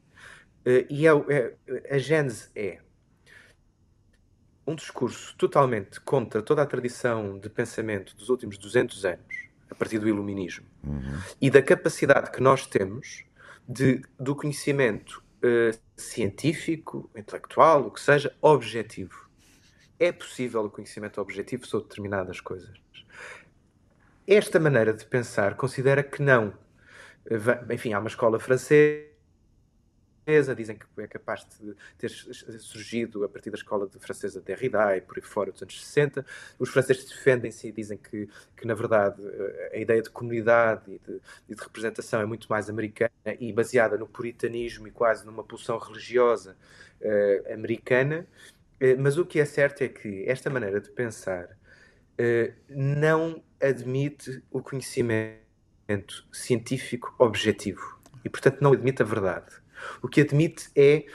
Uh, 0.65 0.85
e 0.89 1.07
é, 1.07 1.11
é, 1.29 1.95
a 1.95 1.97
gênese 1.97 2.49
é 2.53 2.79
um 4.69 4.75
discurso 4.75 5.35
totalmente 5.35 5.99
contra 6.01 6.43
toda 6.43 6.61
a 6.61 6.65
tradição 6.65 7.39
de 7.39 7.49
pensamento 7.49 8.15
dos 8.15 8.29
últimos 8.29 8.57
200 8.57 9.03
anos, 9.03 9.49
a 9.69 9.73
partir 9.73 9.97
do 9.97 10.07
iluminismo, 10.07 10.65
uhum. 10.83 11.19
e 11.41 11.49
da 11.49 11.61
capacidade 11.61 12.29
que 12.31 12.39
nós 12.39 12.67
temos 12.67 13.23
de, 13.67 14.01
do 14.19 14.35
conhecimento 14.35 15.23
uh, 15.43 15.77
científico, 15.97 17.09
intelectual, 17.15 17.87
o 17.87 17.91
que 17.91 17.99
seja, 17.99 18.35
objetivo. 18.41 19.27
É 19.99 20.11
possível 20.11 20.63
o 20.63 20.69
conhecimento 20.69 21.19
objetivo 21.19 21.65
sobre 21.65 21.87
determinadas 21.87 22.39
coisas. 22.39 22.77
Esta 24.27 24.59
maneira 24.59 24.93
de 24.93 25.03
pensar 25.03 25.55
considera 25.55 26.03
que 26.03 26.21
não. 26.21 26.53
Enfim, 27.71 27.93
há 27.93 27.99
uma 27.99 28.07
escola 28.07 28.39
francesa 28.39 29.08
dizem 30.55 30.77
que 30.77 30.85
é 31.01 31.07
capaz 31.07 31.45
de 31.59 31.75
ter 31.97 32.09
surgido 32.09 33.23
a 33.23 33.29
partir 33.29 33.49
da 33.49 33.57
escola 33.57 33.87
de 33.87 33.97
francesa 33.99 34.39
de 34.39 34.45
Derrida 34.45 34.95
e 34.97 35.01
por 35.01 35.17
aí 35.17 35.23
fora 35.23 35.51
dos 35.51 35.61
anos 35.61 35.83
60. 35.83 36.25
Os 36.57 36.69
franceses 36.69 37.05
defendem-se 37.05 37.67
e 37.67 37.71
dizem 37.71 37.97
que, 37.97 38.29
que, 38.55 38.67
na 38.67 38.73
verdade, 38.73 39.21
a 39.73 39.77
ideia 39.77 40.01
de 40.01 40.09
comunidade 40.09 40.83
e 40.87 40.99
de, 40.99 41.21
e 41.47 41.55
de, 41.55 41.61
representação 41.61 42.21
é 42.21 42.25
muito 42.25 42.47
mais 42.49 42.69
americana 42.69 43.11
e 43.39 43.51
baseada 43.51 43.97
no 43.97 44.07
puritanismo 44.07 44.87
e 44.87 44.91
quase 44.91 45.25
numa 45.25 45.43
pulsão 45.43 45.77
religiosa 45.77 46.55
uh, 47.01 47.53
americana. 47.53 48.27
Uh, 48.81 48.99
mas 48.99 49.17
o 49.17 49.25
que 49.25 49.39
é 49.39 49.45
certo 49.45 49.83
é 49.83 49.87
que 49.87 50.25
esta 50.27 50.49
maneira 50.49 50.79
de 50.79 50.89
pensar 50.89 51.45
uh, 51.45 52.53
não 52.69 53.43
admite 53.61 54.43
o 54.51 54.61
conhecimento 54.61 55.39
científico 56.31 57.13
objetivo 57.17 57.99
e, 58.23 58.29
portanto, 58.29 58.61
não 58.61 58.73
admite 58.73 59.01
a 59.01 59.05
verdade. 59.05 59.51
O 60.01 60.07
que 60.07 60.21
admite 60.21 60.69
é 60.75 61.05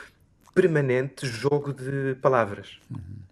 permanente 0.55 1.27
jogo 1.27 1.73
de 1.73 2.15
palavras. 2.23 2.81
Uhum. 2.91 3.25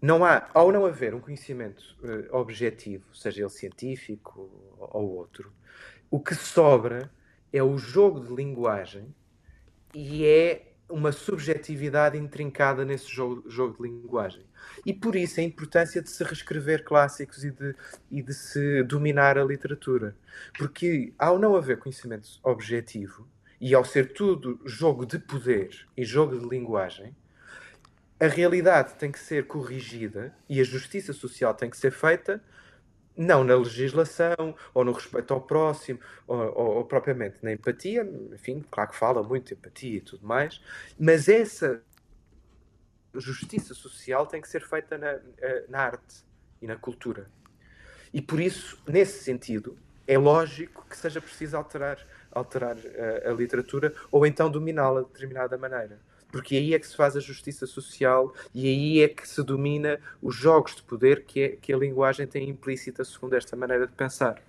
Não 0.00 0.24
há, 0.24 0.48
ao 0.54 0.70
não 0.70 0.86
haver 0.86 1.14
um 1.14 1.20
conhecimento 1.20 1.82
uh, 2.02 2.36
objetivo, 2.36 3.04
seja 3.16 3.40
ele 3.40 3.50
científico 3.50 4.48
ou, 4.78 4.90
ou 4.92 5.16
outro, 5.16 5.52
o 6.10 6.20
que 6.20 6.34
sobra 6.34 7.10
é 7.52 7.62
o 7.62 7.76
jogo 7.76 8.20
de 8.20 8.32
linguagem 8.32 9.12
e 9.92 10.24
é 10.24 10.68
uma 10.88 11.12
subjetividade 11.12 12.16
intrincada 12.16 12.84
nesse 12.84 13.08
jogo, 13.08 13.44
jogo, 13.50 13.76
de 13.76 13.90
linguagem. 13.90 14.44
E 14.86 14.94
por 14.94 15.16
isso 15.16 15.40
a 15.40 15.42
importância 15.42 16.00
de 16.00 16.08
se 16.08 16.24
reescrever 16.24 16.84
clássicos 16.84 17.44
e 17.44 17.50
de, 17.50 17.74
e 18.10 18.22
de 18.22 18.32
se 18.32 18.82
dominar 18.84 19.36
a 19.36 19.44
literatura. 19.44 20.16
Porque 20.56 21.12
ao 21.18 21.38
não 21.38 21.56
haver 21.56 21.78
conhecimento 21.78 22.28
objetivo, 22.42 23.26
e 23.60 23.74
ao 23.74 23.84
ser 23.84 24.12
tudo 24.12 24.60
jogo 24.64 25.04
de 25.04 25.18
poder 25.18 25.86
e 25.96 26.04
jogo 26.04 26.38
de 26.38 26.48
linguagem, 26.48 27.14
a 28.20 28.26
realidade 28.26 28.94
tem 28.94 29.12
que 29.12 29.18
ser 29.18 29.46
corrigida 29.46 30.34
e 30.48 30.60
a 30.60 30.64
justiça 30.64 31.12
social 31.12 31.54
tem 31.54 31.70
que 31.70 31.76
ser 31.76 31.92
feita 31.92 32.42
não 33.16 33.42
na 33.42 33.56
legislação 33.56 34.54
ou 34.72 34.84
no 34.84 34.92
respeito 34.92 35.34
ao 35.34 35.40
próximo 35.40 35.98
ou, 36.26 36.38
ou, 36.38 36.76
ou, 36.76 36.84
propriamente 36.84 37.38
na 37.42 37.52
empatia, 37.52 38.08
enfim, 38.32 38.64
claro 38.70 38.90
que 38.90 38.96
fala 38.96 39.22
muito 39.22 39.52
empatia 39.52 39.96
e 39.96 40.00
tudo 40.00 40.24
mais, 40.24 40.60
mas 40.98 41.28
essa 41.28 41.82
justiça 43.14 43.74
social 43.74 44.24
tem 44.26 44.40
que 44.40 44.48
ser 44.48 44.62
feita 44.62 44.96
na, 44.96 45.18
eh, 45.38 45.64
na 45.68 45.80
arte 45.80 46.24
e 46.62 46.66
na 46.66 46.76
cultura. 46.76 47.28
E 48.12 48.22
por 48.22 48.40
isso, 48.40 48.80
nesse 48.86 49.24
sentido, 49.24 49.76
é 50.06 50.16
lógico 50.16 50.86
que 50.88 50.96
seja 50.96 51.20
preciso 51.20 51.56
alterar 51.56 51.98
alterar 52.32 52.76
a, 52.76 53.30
a 53.30 53.32
literatura 53.32 53.92
ou 54.10 54.26
então 54.26 54.50
dominá-la 54.50 55.02
de 55.02 55.08
determinada 55.08 55.56
maneira. 55.56 55.98
Porque 56.30 56.56
aí 56.56 56.74
é 56.74 56.78
que 56.78 56.86
se 56.86 56.96
faz 56.96 57.16
a 57.16 57.20
justiça 57.20 57.66
social 57.66 58.34
e 58.54 58.66
aí 58.66 59.02
é 59.02 59.08
que 59.08 59.26
se 59.26 59.42
domina 59.42 59.98
os 60.20 60.34
jogos 60.34 60.76
de 60.76 60.82
poder 60.82 61.24
que, 61.24 61.40
é, 61.40 61.48
que 61.50 61.72
a 61.72 61.76
linguagem 61.76 62.26
tem 62.26 62.48
implícita 62.48 63.04
segundo 63.04 63.34
esta 63.34 63.56
maneira 63.56 63.86
de 63.86 63.94
pensar. 63.94 64.42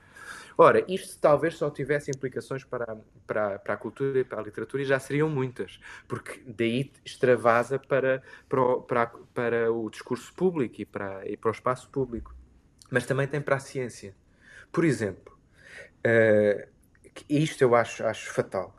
Ora, 0.57 0.83
isto 0.89 1.17
talvez 1.21 1.55
só 1.55 1.69
tivesse 1.69 2.11
implicações 2.11 2.65
para, 2.65 2.97
para, 3.25 3.59
para 3.59 3.73
a 3.75 3.77
cultura 3.77 4.19
e 4.19 4.25
para 4.25 4.41
a 4.41 4.43
literatura 4.43 4.83
e 4.83 4.85
já 4.85 4.99
seriam 4.99 5.29
muitas, 5.29 5.79
porque 6.05 6.43
daí 6.45 6.91
extravasa 7.05 7.79
para, 7.79 8.21
para, 8.49 8.61
o, 8.61 8.81
para, 8.81 9.07
para 9.33 9.71
o 9.71 9.89
discurso 9.89 10.33
público 10.33 10.81
e 10.81 10.85
para, 10.85 11.25
e 11.25 11.37
para 11.37 11.47
o 11.47 11.53
espaço 11.53 11.87
público. 11.87 12.35
Mas 12.91 13.05
também 13.05 13.25
tem 13.25 13.39
para 13.39 13.55
a 13.55 13.59
ciência. 13.59 14.13
Por 14.69 14.83
exemplo, 14.83 15.33
uh, 16.05 16.67
isto 17.29 17.61
eu 17.61 17.75
acho, 17.75 18.03
acho 18.05 18.31
fatal. 18.31 18.75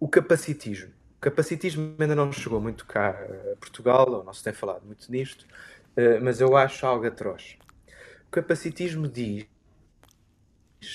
O 0.00 0.08
capacitismo. 0.08 0.92
O 1.18 1.20
capacitismo 1.20 1.96
ainda 1.98 2.14
não 2.14 2.30
chegou 2.32 2.60
muito 2.60 2.86
cá 2.86 3.10
a 3.10 3.56
Portugal, 3.56 4.08
ou 4.08 4.24
não 4.24 4.32
se 4.32 4.44
tem 4.44 4.52
falado 4.52 4.84
muito 4.86 5.10
nisto, 5.10 5.46
eh, 5.96 6.20
mas 6.20 6.40
eu 6.40 6.56
acho 6.56 6.86
algo 6.86 7.06
atroz. 7.06 7.58
O 8.28 8.30
capacitismo 8.30 9.08
diz, 9.08 9.46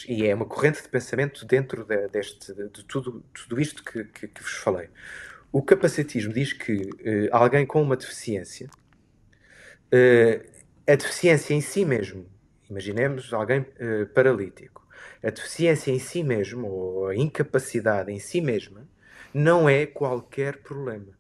e 0.08 0.26
é 0.26 0.34
uma 0.34 0.46
corrente 0.46 0.82
de 0.82 0.88
pensamento 0.88 1.46
dentro 1.46 1.84
de, 1.84 2.08
deste, 2.08 2.54
de 2.54 2.86
tudo, 2.86 3.22
tudo 3.34 3.60
isto 3.60 3.84
que, 3.84 4.06
que, 4.06 4.28
que 4.30 4.42
vos 4.42 4.54
falei. 4.54 4.90
O 5.52 5.62
capacitismo 5.62 6.34
diz 6.34 6.54
que 6.54 6.74
uh, 6.74 7.30
alguém 7.32 7.66
com 7.66 7.82
uma 7.82 7.98
deficiência, 7.98 8.70
a 10.88 10.96
deficiência 10.96 11.54
em 11.54 11.62
si 11.62 11.86
mesmo, 11.86 12.26
imaginemos 12.68 13.32
alguém 13.32 13.64
paralítico, 14.16 14.83
a 15.24 15.30
deficiência 15.30 15.92
em 15.92 16.00
si 16.00 16.22
mesmo, 16.22 16.68
ou 16.68 17.08
a 17.08 17.16
incapacidade 17.16 18.12
em 18.12 18.20
si 18.20 18.42
mesma, 18.42 18.88
não 19.34 19.70
é 19.70 19.86
qualquer 19.86 20.58
problema. 20.58 21.18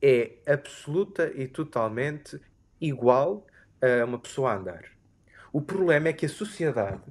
É 0.00 0.32
absoluta 0.46 1.32
e 1.34 1.48
totalmente 1.48 2.38
igual 2.80 3.46
a 3.80 4.04
uma 4.04 4.18
pessoa 4.18 4.52
a 4.52 4.56
andar. 4.56 4.84
O 5.52 5.62
problema 5.62 6.08
é 6.08 6.12
que 6.12 6.26
a 6.26 6.28
sociedade 6.28 7.02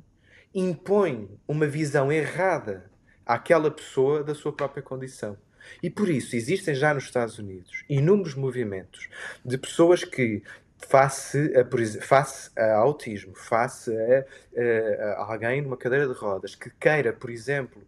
impõe 0.54 1.30
uma 1.48 1.66
visão 1.66 2.12
errada 2.12 2.92
àquela 3.26 3.72
pessoa 3.72 4.24
da 4.24 4.36
sua 4.36 4.54
própria 4.54 4.84
condição. 4.84 5.38
E 5.82 5.90
por 5.90 6.10
isso 6.10 6.36
existem 6.36 6.76
já 6.76 6.94
nos 6.94 7.06
Estados 7.06 7.40
Unidos 7.40 7.84
inúmeros 7.90 8.36
movimentos 8.36 9.10
de 9.44 9.58
pessoas 9.58 10.04
que 10.04 10.44
face 10.88 11.54
a, 11.56 12.02
face 12.02 12.52
a 12.58 12.76
autismo, 12.76 13.36
face 13.36 13.92
a, 13.92 14.26
a, 15.06 15.32
alguém 15.32 15.62
numa 15.62 15.78
cadeira 15.78 16.08
de 16.08 16.14
rodas 16.14 16.56
que 16.56 16.70
queira, 16.72 17.14
por 17.14 17.30
exemplo, 17.30 17.82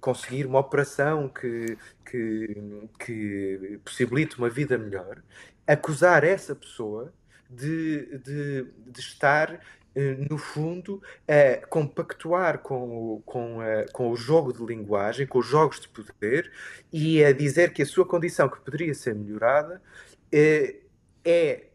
conseguir 0.00 0.46
uma 0.46 0.58
operação 0.58 1.28
que, 1.28 1.76
que, 2.04 2.88
que 2.98 3.80
possibilite 3.84 4.38
uma 4.38 4.48
vida 4.48 4.78
melhor, 4.78 5.22
acusar 5.66 6.24
essa 6.24 6.54
pessoa 6.54 7.12
de, 7.50 8.18
de, 8.18 8.66
de 8.86 9.00
estar 9.00 9.60
eh, 9.94 10.16
no 10.30 10.38
fundo, 10.38 11.02
a 11.26 11.66
compactuar 11.66 12.58
com 12.58 13.14
o, 13.14 13.22
com, 13.24 13.60
a, 13.60 13.84
com 13.92 14.10
o 14.10 14.16
jogo 14.16 14.52
de 14.52 14.64
linguagem, 14.64 15.26
com 15.26 15.38
os 15.38 15.46
jogos 15.46 15.80
de 15.80 15.88
poder 15.88 16.52
e 16.92 17.24
a 17.24 17.32
dizer 17.32 17.72
que 17.72 17.82
a 17.82 17.86
sua 17.86 18.06
condição, 18.06 18.48
que 18.48 18.60
poderia 18.60 18.94
ser 18.94 19.14
melhorada, 19.14 19.82
é, 20.30 20.76
é 21.24 21.67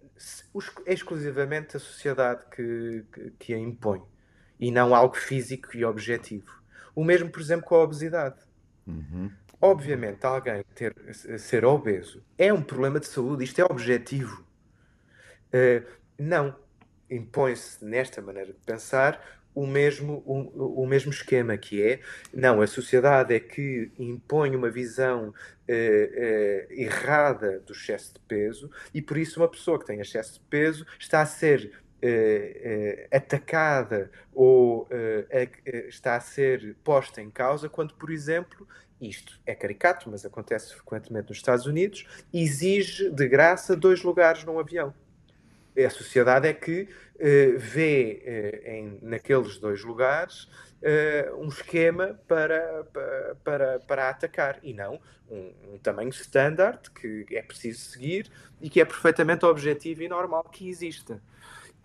exclusivamente 0.85 1.77
a 1.77 1.79
sociedade 1.79 2.45
que, 2.55 3.05
que, 3.11 3.31
que, 3.39 3.53
a 3.53 3.57
impõe 3.57 4.01
e 4.59 4.71
não 4.71 4.95
algo 4.95 5.15
físico 5.15 5.75
e 5.75 5.83
objetivo. 5.83 6.61
O 6.95 7.03
mesmo, 7.03 7.29
por 7.29 7.41
exemplo, 7.41 7.65
com 7.65 7.75
a 7.75 7.83
obesidade. 7.83 8.39
Uhum. 8.85 9.31
Obviamente, 9.59 10.25
alguém 10.25 10.63
ter, 10.75 10.93
ser 11.39 11.65
obeso 11.65 12.23
é 12.37 12.53
um 12.53 12.61
problema 12.61 12.99
de 12.99 13.07
saúde, 13.07 13.43
isto 13.43 13.59
é 13.59 13.65
objetivo. 13.65 14.45
Uh, 15.47 15.85
não. 16.17 16.55
Impõe-se 17.09 17.83
nesta 17.83 18.21
maneira 18.21 18.53
de 18.53 18.59
pensar 18.59 19.21
o 19.55 19.67
mesmo, 19.67 20.23
o, 20.25 20.83
o 20.83 20.87
mesmo 20.87 21.11
esquema, 21.11 21.57
que 21.57 21.81
é, 21.81 21.99
não, 22.33 22.61
a 22.61 22.67
sociedade 22.67 23.33
é 23.33 23.39
que 23.39 23.91
impõe 23.97 24.55
uma 24.55 24.69
visão 24.69 25.33
eh, 25.67 26.67
eh, 26.69 26.83
errada 26.83 27.59
do 27.61 27.71
excesso 27.71 28.15
de 28.15 28.19
peso 28.21 28.69
e 28.93 29.01
por 29.01 29.17
isso 29.17 29.39
uma 29.39 29.47
pessoa 29.47 29.79
que 29.79 29.85
tem 29.85 29.99
excesso 30.01 30.33
de 30.33 30.41
peso 30.41 30.85
está 30.99 31.21
a 31.21 31.25
ser 31.25 31.71
eh, 32.01 33.07
atacada 33.11 34.11
ou 34.33 34.87
está 35.87 36.15
a 36.17 36.19
ser 36.19 36.75
posta 36.83 37.21
em 37.21 37.29
causa 37.29 37.69
quando, 37.69 37.93
por 37.93 38.11
exemplo, 38.11 38.67
isto 38.99 39.39
é 39.45 39.55
caricato, 39.55 40.09
mas 40.09 40.25
acontece 40.25 40.73
frequentemente 40.73 41.29
nos 41.29 41.37
Estados 41.37 41.65
Unidos, 41.65 42.05
exige 42.33 43.09
de 43.09 43.27
graça 43.27 43.75
dois 43.75 44.03
lugares 44.03 44.43
num 44.43 44.59
avião. 44.59 44.93
A 45.77 45.89
sociedade 45.89 46.47
é 46.47 46.53
que 46.53 46.81
uh, 46.83 47.57
vê 47.57 48.21
uh, 48.25 48.69
em, 48.69 48.99
naqueles 49.01 49.57
dois 49.57 49.83
lugares 49.83 50.43
uh, 50.43 51.35
um 51.37 51.47
esquema 51.47 52.19
para, 52.27 52.85
para, 53.43 53.79
para 53.79 54.09
atacar 54.09 54.59
e 54.61 54.73
não 54.73 54.99
um, 55.29 55.73
um 55.73 55.77
tamanho 55.79 56.09
standard 56.09 56.91
que 56.91 57.25
é 57.31 57.41
preciso 57.41 57.79
seguir 57.79 58.29
e 58.61 58.69
que 58.69 58.79
é 58.79 58.85
perfeitamente 58.85 59.45
objetivo 59.45 60.03
e 60.03 60.07
normal 60.07 60.43
que 60.43 60.69
exista. 60.69 61.21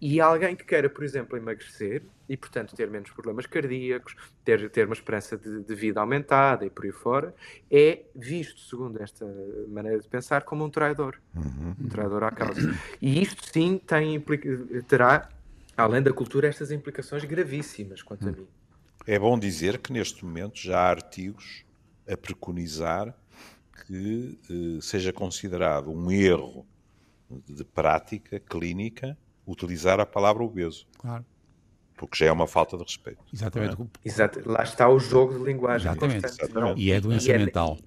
E 0.00 0.20
alguém 0.20 0.54
que 0.54 0.64
queira, 0.64 0.88
por 0.88 1.02
exemplo, 1.02 1.36
emagrecer 1.36 2.02
e, 2.28 2.36
portanto, 2.36 2.74
ter 2.74 2.88
menos 2.88 3.10
problemas 3.10 3.46
cardíacos, 3.46 4.14
ter, 4.44 4.70
ter 4.70 4.86
uma 4.86 4.94
esperança 4.94 5.36
de, 5.36 5.64
de 5.64 5.74
vida 5.74 6.00
aumentada 6.00 6.64
e 6.64 6.70
por 6.70 6.84
aí 6.84 6.92
fora, 6.92 7.34
é 7.70 8.04
visto, 8.14 8.60
segundo 8.60 9.02
esta 9.02 9.26
maneira 9.68 9.98
de 9.98 10.08
pensar, 10.08 10.42
como 10.42 10.64
um 10.64 10.70
traidor. 10.70 11.20
Uhum. 11.34 11.74
Um 11.80 11.88
traidor 11.88 12.22
à 12.22 12.30
causa. 12.30 12.78
E 13.02 13.20
isto 13.20 13.44
sim 13.52 13.78
tem, 13.78 14.22
terá, 14.86 15.28
além 15.76 16.00
da 16.00 16.12
cultura, 16.12 16.46
estas 16.46 16.70
implicações 16.70 17.24
gravíssimas, 17.24 18.00
quanto 18.00 18.28
a 18.28 18.30
uhum. 18.30 18.36
mim. 18.36 18.46
É 19.04 19.18
bom 19.18 19.38
dizer 19.38 19.78
que 19.78 19.92
neste 19.92 20.24
momento 20.24 20.58
já 20.58 20.78
há 20.78 20.90
artigos 20.90 21.64
a 22.06 22.16
preconizar 22.16 23.16
que 23.86 24.38
eh, 24.50 24.80
seja 24.82 25.12
considerado 25.12 25.90
um 25.90 26.10
erro 26.10 26.66
de 27.46 27.64
prática 27.64 28.38
clínica 28.38 29.16
utilizar 29.48 29.98
a 29.98 30.06
palavra 30.06 30.44
obeso. 30.44 30.86
Claro. 30.98 31.24
Porque 31.96 32.16
já 32.16 32.26
é 32.26 32.32
uma 32.32 32.46
falta 32.46 32.76
de 32.76 32.84
respeito. 32.84 33.18
Exatamente. 33.32 33.82
É? 33.82 34.08
Exato. 34.08 34.40
Lá 34.48 34.62
está 34.62 34.88
o 34.88 35.00
jogo 35.00 35.36
de 35.36 35.44
linguagem. 35.44 35.90
Exatamente. 35.90 36.26
Exatamente. 36.26 36.80
E 36.80 36.92
é 36.92 37.00
doença 37.00 37.28
e 37.28 37.32
é... 37.32 37.38
mental. 37.38 37.78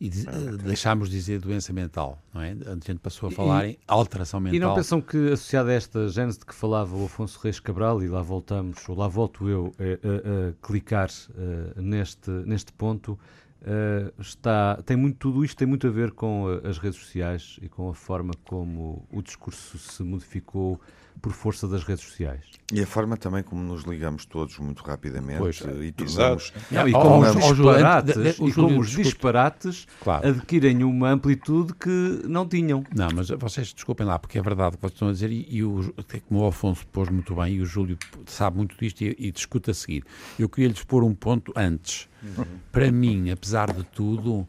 E 0.00 0.08
de, 0.08 0.24
deixámos 0.64 1.10
de 1.10 1.16
dizer 1.16 1.40
doença 1.40 1.74
mental, 1.74 2.18
não 2.32 2.40
é? 2.40 2.52
A 2.52 2.72
gente 2.72 3.00
passou 3.00 3.28
a 3.28 3.32
falar 3.32 3.66
e, 3.66 3.72
em 3.72 3.78
alteração 3.86 4.40
mental. 4.40 4.56
E 4.56 4.58
não 4.58 4.74
pensam 4.74 4.98
que, 4.98 5.32
associada 5.32 5.68
a 5.68 5.74
esta 5.74 6.08
gênese 6.08 6.38
de 6.38 6.46
que 6.46 6.54
falava 6.54 6.96
o 6.96 7.04
Afonso 7.04 7.38
Reis 7.42 7.60
Cabral, 7.60 8.02
e 8.02 8.08
lá 8.08 8.22
voltamos, 8.22 8.88
ou 8.88 8.96
lá 8.96 9.06
volto 9.06 9.46
eu 9.46 9.74
a, 9.78 9.82
a, 9.82 10.48
a 10.48 10.52
clicar 10.66 11.10
uh, 11.10 11.82
neste, 11.82 12.30
neste 12.30 12.72
ponto, 12.72 13.12
uh, 13.60 14.18
está, 14.18 14.80
tem 14.86 14.96
muito, 14.96 15.18
tudo 15.18 15.44
isto 15.44 15.58
tem 15.58 15.68
muito 15.68 15.86
a 15.86 15.90
ver 15.90 16.12
com 16.12 16.44
uh, 16.44 16.66
as 16.66 16.78
redes 16.78 16.98
sociais 16.98 17.58
e 17.60 17.68
com 17.68 17.90
a 17.90 17.94
forma 17.94 18.32
como 18.44 19.06
o 19.12 19.20
discurso 19.20 19.76
se 19.76 20.02
modificou 20.02 20.80
por 21.20 21.32
força 21.32 21.68
das 21.68 21.82
redes 21.84 22.04
sociais. 22.04 22.40
E 22.72 22.80
a 22.80 22.86
forma 22.86 23.16
também 23.16 23.42
como 23.42 23.62
nos 23.62 23.82
ligamos 23.82 24.24
todos 24.24 24.58
muito 24.58 24.82
rapidamente 24.82 25.38
pois, 25.38 25.60
e 25.60 25.92
tornamos... 25.92 26.52
Não, 26.70 26.88
e 26.88 26.92
como 26.92 27.20
os 27.20 27.34
disparates, 27.34 28.14
de, 28.14 28.22
de, 28.22 28.32
de, 28.32 28.44
e 28.44 28.52
como 28.52 28.80
os 28.80 28.90
disparates 28.90 29.86
claro. 30.00 30.28
adquirem 30.28 30.84
uma 30.84 31.10
amplitude 31.10 31.74
que 31.74 32.22
não 32.28 32.46
tinham. 32.46 32.84
Não, 32.94 33.08
mas 33.14 33.28
vocês 33.28 33.72
desculpem 33.72 34.06
lá, 34.06 34.18
porque 34.18 34.38
é 34.38 34.42
verdade 34.42 34.76
o 34.76 34.78
que 34.78 34.82
vocês 34.82 34.92
estão 34.92 35.08
a 35.08 35.12
dizer 35.12 35.30
e, 35.30 35.46
e 35.50 35.64
o, 35.64 35.92
como 36.28 36.40
o 36.40 36.46
Afonso 36.46 36.86
pôs 36.86 37.08
muito 37.08 37.34
bem 37.34 37.54
e 37.54 37.60
o 37.60 37.66
Júlio 37.66 37.98
sabe 38.26 38.56
muito 38.56 38.76
disto 38.78 39.02
e, 39.02 39.16
e 39.18 39.32
discute 39.32 39.70
a 39.70 39.74
seguir. 39.74 40.04
Eu 40.38 40.48
queria-lhes 40.48 40.84
pôr 40.84 41.02
um 41.02 41.14
ponto 41.14 41.52
antes. 41.56 42.08
Uhum. 42.22 42.44
Para 42.70 42.92
mim, 42.92 43.30
apesar 43.30 43.72
de 43.72 43.82
tudo 43.82 44.46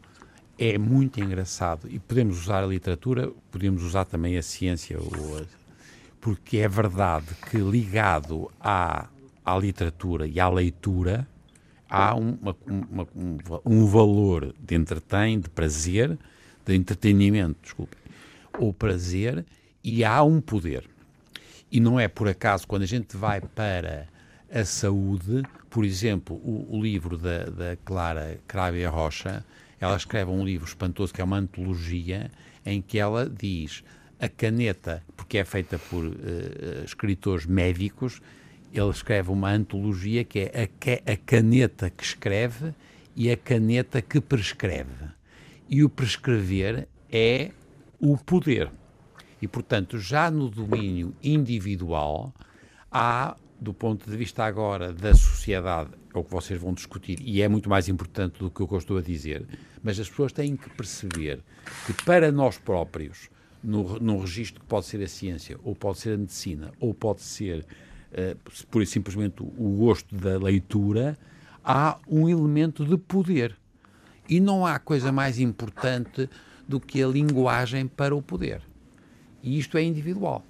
é 0.58 0.78
muito 0.78 1.20
engraçado 1.20 1.88
e 1.90 1.98
podemos 1.98 2.40
usar 2.40 2.62
a 2.62 2.66
literatura, 2.66 3.32
podemos 3.50 3.82
usar 3.82 4.04
também 4.04 4.36
a 4.38 4.42
ciência 4.42 4.96
ou 4.98 5.38
a 5.38 5.61
porque 6.22 6.58
é 6.58 6.68
verdade 6.68 7.26
que 7.50 7.58
ligado 7.58 8.48
à, 8.60 9.08
à 9.44 9.58
literatura 9.58 10.24
e 10.24 10.38
à 10.38 10.48
leitura 10.48 11.26
há 11.90 12.14
uma, 12.14 12.56
uma, 12.64 13.08
um, 13.14 13.38
um, 13.66 13.86
valor 13.86 14.54
de 14.60 14.76
entretém, 14.76 15.40
de 15.40 15.50
prazer, 15.50 16.16
de 16.64 16.76
entretenimento, 16.76 17.58
desculpe, 17.60 17.96
ou 18.56 18.72
prazer, 18.72 19.44
e 19.82 20.04
há 20.04 20.22
um 20.22 20.40
poder. 20.40 20.88
E 21.72 21.80
não 21.80 21.98
é 21.98 22.06
por 22.06 22.28
acaso 22.28 22.68
quando 22.68 22.82
a 22.82 22.86
gente 22.86 23.16
vai 23.16 23.40
para 23.40 24.06
a 24.48 24.64
saúde, 24.64 25.42
por 25.68 25.84
exemplo, 25.84 26.36
o, 26.36 26.76
o 26.76 26.80
livro 26.80 27.18
da, 27.18 27.46
da 27.46 27.76
Clara 27.84 28.38
Crávia 28.46 28.88
Rocha, 28.88 29.44
ela 29.80 29.96
escreve 29.96 30.30
um 30.30 30.44
livro 30.44 30.68
espantoso 30.68 31.12
que 31.12 31.20
é 31.20 31.24
uma 31.24 31.38
antologia 31.38 32.30
em 32.64 32.80
que 32.80 32.96
ela 32.96 33.28
diz 33.28 33.82
a 34.22 34.28
caneta, 34.28 35.02
porque 35.16 35.36
é 35.36 35.44
feita 35.44 35.80
por 35.90 36.04
uh, 36.04 36.14
escritores 36.84 37.44
médicos, 37.44 38.22
ele 38.72 38.90
escreve 38.90 39.32
uma 39.32 39.50
antologia 39.50 40.22
que 40.22 40.38
é 40.38 40.70
a, 41.06 41.12
a 41.12 41.16
caneta 41.16 41.90
que 41.90 42.04
escreve 42.04 42.72
e 43.16 43.32
a 43.32 43.36
caneta 43.36 44.00
que 44.00 44.20
prescreve. 44.20 45.06
E 45.68 45.82
o 45.82 45.88
prescrever 45.88 46.86
é 47.10 47.50
o 47.98 48.16
poder. 48.16 48.70
E, 49.40 49.48
portanto, 49.48 49.98
já 49.98 50.30
no 50.30 50.48
domínio 50.48 51.12
individual, 51.20 52.32
há, 52.92 53.36
do 53.60 53.74
ponto 53.74 54.08
de 54.08 54.16
vista 54.16 54.44
agora 54.44 54.92
da 54.92 55.14
sociedade, 55.14 55.90
é 56.14 56.18
o 56.18 56.22
que 56.22 56.30
vocês 56.30 56.60
vão 56.60 56.72
discutir, 56.72 57.18
e 57.20 57.42
é 57.42 57.48
muito 57.48 57.68
mais 57.68 57.88
importante 57.88 58.38
do 58.38 58.48
que 58.48 58.60
eu 58.60 58.78
estou 58.78 58.98
a 58.98 59.02
dizer, 59.02 59.44
mas 59.82 59.98
as 59.98 60.08
pessoas 60.08 60.32
têm 60.32 60.56
que 60.56 60.70
perceber 60.70 61.40
que 61.86 61.92
para 62.04 62.30
nós 62.30 62.56
próprios 62.56 63.31
no, 63.62 63.98
num 63.98 64.18
registro 64.18 64.60
que 64.60 64.66
pode 64.66 64.86
ser 64.86 65.02
a 65.02 65.08
ciência, 65.08 65.58
ou 65.62 65.74
pode 65.74 65.98
ser 65.98 66.14
a 66.14 66.16
medicina, 66.16 66.72
ou 66.80 66.92
pode 66.92 67.22
ser 67.22 67.66
uh, 68.12 68.66
pura 68.70 68.84
e 68.84 68.86
simplesmente 68.86 69.42
o 69.42 69.76
gosto 69.78 70.14
da 70.14 70.38
leitura, 70.38 71.18
há 71.64 71.98
um 72.08 72.28
elemento 72.28 72.84
de 72.84 72.96
poder. 72.96 73.56
E 74.28 74.40
não 74.40 74.66
há 74.66 74.78
coisa 74.78 75.12
mais 75.12 75.38
importante 75.38 76.28
do 76.66 76.80
que 76.80 77.02
a 77.02 77.06
linguagem 77.06 77.86
para 77.86 78.14
o 78.14 78.22
poder. 78.22 78.62
E 79.42 79.58
isto 79.58 79.76
é 79.76 79.82
individual. 79.82 80.44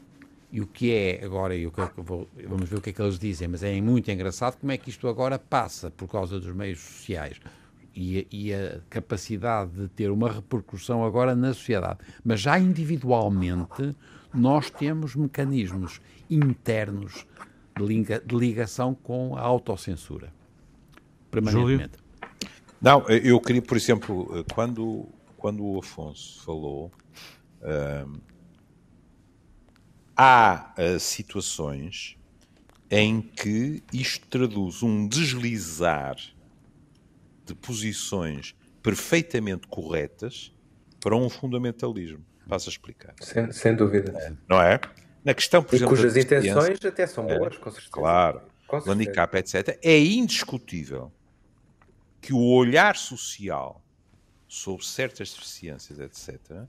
E 0.52 0.60
o 0.60 0.66
que 0.66 0.92
é 0.92 1.24
agora, 1.24 1.56
e 1.56 1.68
que 1.70 2.02
vou, 2.02 2.28
vamos 2.46 2.68
ver 2.68 2.76
o 2.76 2.80
que 2.80 2.90
é 2.90 2.92
que 2.92 3.00
eles 3.00 3.18
dizem, 3.18 3.48
mas 3.48 3.62
é 3.62 3.80
muito 3.80 4.10
engraçado 4.10 4.58
como 4.58 4.70
é 4.70 4.76
que 4.76 4.90
isto 4.90 5.08
agora 5.08 5.38
passa 5.38 5.90
por 5.90 6.06
causa 6.06 6.38
dos 6.38 6.54
meios 6.54 6.78
sociais 6.78 7.40
e, 7.94 8.26
e, 8.30 8.54
a 8.54 8.80
capacidade 8.88 9.70
de 9.72 9.88
ter 9.88 10.10
uma 10.10 10.30
repercussão 10.30 11.04
agora 11.04 11.34
na 11.34 11.52
sociedade. 11.52 11.98
Mas 12.24 12.40
já 12.40 12.58
individualmente, 12.58 13.94
nós 14.32 14.70
temos 14.70 15.14
mecanismos 15.14 16.00
internos 16.30 17.26
de, 17.76 17.84
liga, 17.84 18.20
de 18.20 18.34
ligação 18.34 18.94
com 18.94 19.36
a 19.36 19.40
autocensura. 19.40 20.32
Permanentemente. 21.30 21.98
Júlio? 21.98 22.02
Não, 22.80 23.08
eu 23.08 23.40
queria, 23.40 23.62
por 23.62 23.76
exemplo, 23.76 24.44
quando, 24.52 25.06
quando 25.36 25.64
o 25.64 25.78
Afonso 25.78 26.42
falou, 26.42 26.90
hum, 27.62 28.18
há 30.16 30.74
uh, 30.76 30.98
situações 30.98 32.16
em 32.90 33.22
que 33.22 33.82
isto 33.92 34.26
traduz 34.26 34.82
um 34.82 35.06
deslizar 35.08 36.16
de 37.44 37.54
posições 37.54 38.54
perfeitamente 38.82 39.66
corretas 39.68 40.52
para 41.00 41.16
um 41.16 41.28
fundamentalismo. 41.28 42.24
Passo 42.48 42.68
a 42.68 42.72
explicar. 42.72 43.14
Sem, 43.20 43.52
sem 43.52 43.74
dúvida. 43.74 44.12
É, 44.18 44.32
não 44.48 44.60
é? 44.60 44.80
Na 45.24 45.32
questão, 45.34 45.62
por 45.62 45.74
e 45.74 45.76
exemplo, 45.76 45.96
cujas 45.96 46.16
intenções 46.16 46.84
até 46.84 47.06
são 47.06 47.28
é, 47.28 47.38
boas, 47.38 47.54
é, 47.54 47.58
com 47.58 47.70
certeza. 47.70 47.92
Claro. 47.92 48.42
Com 48.66 48.80
certeza. 48.80 48.92
Handicap, 48.92 49.36
etc. 49.36 49.78
É 49.82 49.98
indiscutível 49.98 51.12
que 52.20 52.32
o 52.32 52.42
olhar 52.42 52.96
social 52.96 53.82
sobre 54.48 54.84
certas 54.84 55.32
deficiências, 55.32 55.98
etc., 55.98 56.66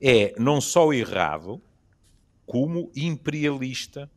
é 0.00 0.34
não 0.38 0.60
só 0.60 0.92
errado, 0.92 1.60
como 2.46 2.90
imperialista 2.96 4.10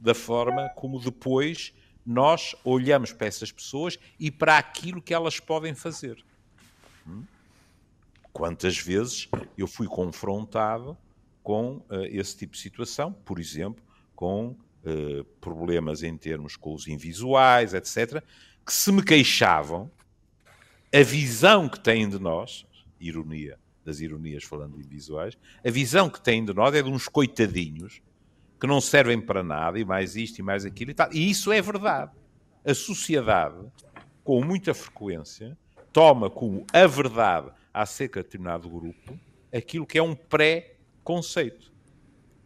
da 0.00 0.14
forma 0.14 0.68
como 0.70 0.98
depois 0.98 1.74
nós 2.06 2.54
olhamos 2.64 3.12
para 3.12 3.26
essas 3.26 3.50
pessoas 3.50 3.98
e 4.18 4.30
para 4.30 4.56
aquilo 4.56 5.02
que 5.02 5.12
elas 5.12 5.40
podem 5.40 5.74
fazer. 5.74 6.24
Hum? 7.06 7.24
Quantas 8.32 8.78
vezes 8.78 9.28
eu 9.58 9.66
fui 9.66 9.86
confrontado 9.86 10.96
com 11.42 11.76
uh, 11.76 12.04
esse 12.10 12.36
tipo 12.36 12.52
de 12.52 12.60
situação, 12.60 13.12
por 13.12 13.40
exemplo, 13.40 13.82
com 14.14 14.48
uh, 14.84 15.24
problemas 15.40 16.02
em 16.02 16.16
termos 16.16 16.56
com 16.56 16.74
os 16.74 16.86
invisuais, 16.86 17.74
etc., 17.74 18.22
que 18.64 18.72
se 18.72 18.92
me 18.92 19.02
queixavam, 19.02 19.90
a 20.92 21.02
visão 21.02 21.68
que 21.68 21.80
têm 21.80 22.08
de 22.08 22.18
nós, 22.18 22.66
ironia 23.00 23.58
das 23.84 24.00
ironias 24.00 24.42
falando 24.42 24.76
de 24.76 24.84
invisuais, 24.84 25.38
a 25.64 25.70
visão 25.70 26.10
que 26.10 26.20
têm 26.20 26.44
de 26.44 26.52
nós 26.52 26.74
é 26.74 26.82
de 26.82 26.88
uns 26.88 27.08
coitadinhos 27.08 28.02
que 28.60 28.66
não 28.66 28.80
servem 28.80 29.20
para 29.20 29.42
nada, 29.42 29.78
e 29.78 29.84
mais 29.84 30.16
isto 30.16 30.38
e 30.38 30.42
mais 30.42 30.64
aquilo 30.64 30.90
e 30.90 30.94
tal. 30.94 31.12
E 31.12 31.30
isso 31.30 31.52
é 31.52 31.60
verdade. 31.60 32.12
A 32.64 32.74
sociedade, 32.74 33.56
com 34.24 34.42
muita 34.42 34.74
frequência, 34.74 35.56
toma 35.92 36.28
como 36.28 36.66
a 36.72 36.86
verdade 36.86 37.50
acerca 37.72 38.20
de 38.20 38.26
determinado 38.26 38.68
grupo 38.68 39.18
aquilo 39.56 39.86
que 39.86 39.98
é 39.98 40.02
um 40.02 40.14
pré-conceito. 40.14 41.72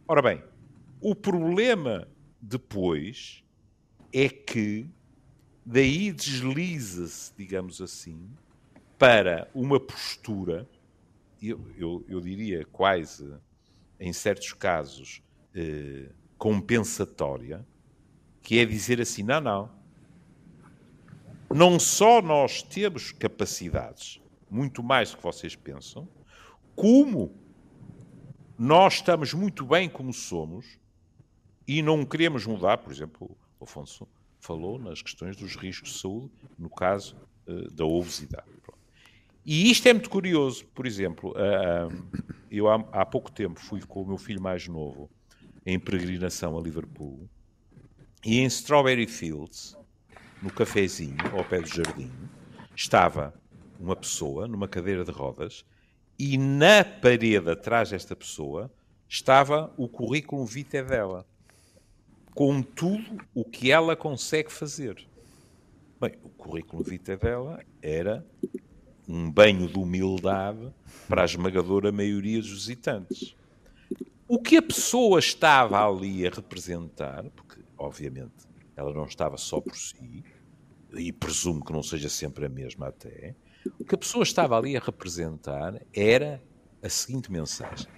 Ora 0.07 0.21
bem, 0.21 0.43
o 0.99 1.15
problema 1.15 2.07
depois 2.41 3.43
é 4.13 4.27
que 4.29 4.89
daí 5.65 6.11
desliza-se, 6.11 7.33
digamos 7.37 7.81
assim, 7.81 8.29
para 8.97 9.49
uma 9.53 9.79
postura, 9.79 10.67
eu, 11.41 11.59
eu, 11.77 12.05
eu 12.07 12.21
diria 12.21 12.65
quase, 12.71 13.33
em 13.99 14.13
certos 14.13 14.53
casos, 14.53 15.21
eh, 15.55 16.09
compensatória, 16.37 17.65
que 18.41 18.59
é 18.59 18.65
dizer 18.65 19.01
assim: 19.01 19.23
não, 19.23 19.41
não. 19.41 19.81
Não 21.53 21.79
só 21.79 22.21
nós 22.21 22.63
temos 22.63 23.11
capacidades, 23.11 24.21
muito 24.49 24.81
mais 24.81 25.11
do 25.11 25.17
que 25.17 25.23
vocês 25.23 25.55
pensam, 25.55 26.07
como 26.75 27.35
nós 28.57 28.95
estamos 28.95 29.33
muito 29.33 29.65
bem 29.65 29.89
como 29.89 30.13
somos 30.13 30.79
e 31.67 31.81
não 31.81 32.05
queremos 32.05 32.45
mudar, 32.45 32.77
por 32.77 32.93
exemplo, 32.93 33.37
o 33.59 33.63
Afonso 33.65 34.07
falou 34.39 34.79
nas 34.79 35.01
questões 35.01 35.35
dos 35.35 35.55
riscos 35.55 35.91
de 35.93 35.99
saúde, 35.99 36.31
no 36.57 36.69
caso 36.69 37.17
uh, 37.47 37.69
da 37.71 37.85
obesidade. 37.85 38.49
E 39.45 39.71
isto 39.71 39.87
é 39.87 39.93
muito 39.93 40.09
curioso. 40.09 40.65
Por 40.67 40.85
exemplo, 40.85 41.31
uh, 41.31 42.21
eu 42.49 42.69
há, 42.69 42.75
há, 42.91 43.05
pouco 43.05 43.31
tempo 43.31 43.59
fui 43.59 43.81
com 43.81 44.03
o 44.03 44.07
meu 44.07 44.17
filho 44.17 44.41
mais 44.41 44.67
novo 44.67 45.09
em 45.65 45.79
peregrinação 45.79 46.57
a 46.57 46.61
Liverpool 46.61 47.29
e 48.25 48.39
em 48.39 48.45
Strawberry 48.45 49.07
Fields, 49.07 49.75
no 50.41 50.51
cafezinho, 50.51 51.17
ao 51.33 51.43
pé 51.43 51.61
do 51.61 51.67
jardim, 51.67 52.11
estava 52.75 53.33
uma 53.79 53.95
pessoa 53.95 54.47
numa 54.47 54.67
cadeira 54.67 55.03
de 55.03 55.11
rodas 55.11 55.65
e 56.17 56.37
na 56.37 56.83
parede 56.83 57.49
atrás 57.49 57.89
desta 57.89 58.15
pessoa 58.15 58.71
estava 59.09 59.73
o 59.75 59.87
currículo 59.87 60.45
vitae 60.45 60.83
dela, 60.83 61.25
com 62.33 62.61
tudo 62.61 63.17
o 63.33 63.43
que 63.43 63.71
ela 63.71 63.95
consegue 63.95 64.51
fazer. 64.51 65.07
Bem, 65.99 66.13
o 66.23 66.29
currículo 66.29 66.83
vitae 66.83 67.17
dela 67.17 67.63
era 67.81 68.25
um 69.07 69.29
banho 69.29 69.67
de 69.67 69.77
humildade 69.77 70.71
para 71.07 71.23
a 71.23 71.25
esmagadora 71.25 71.91
maioria 71.91 72.39
dos 72.39 72.51
visitantes. 72.51 73.35
O 74.33 74.39
que 74.39 74.55
a 74.55 74.61
pessoa 74.61 75.19
estava 75.19 75.85
ali 75.85 76.25
a 76.25 76.29
representar, 76.29 77.29
porque 77.31 77.61
obviamente 77.77 78.47
ela 78.77 78.93
não 78.93 79.03
estava 79.03 79.35
só 79.35 79.59
por 79.59 79.75
si, 79.75 80.23
e 80.93 81.11
presumo 81.11 81.61
que 81.61 81.73
não 81.73 81.83
seja 81.83 82.07
sempre 82.07 82.45
a 82.45 82.49
mesma 82.49 82.87
até, 82.87 83.35
o 83.77 83.83
que 83.83 83.93
a 83.93 83.97
pessoa 83.97 84.23
estava 84.23 84.57
ali 84.57 84.77
a 84.77 84.79
representar 84.79 85.81
era 85.93 86.41
a 86.81 86.87
seguinte 86.87 87.29
mensagem: 87.29 87.89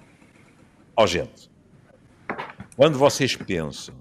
Ó 0.98 1.04
oh, 1.04 1.08
gente, 1.08 1.52
quando 2.76 2.98
vocês 2.98 3.36
pensam 3.36 3.96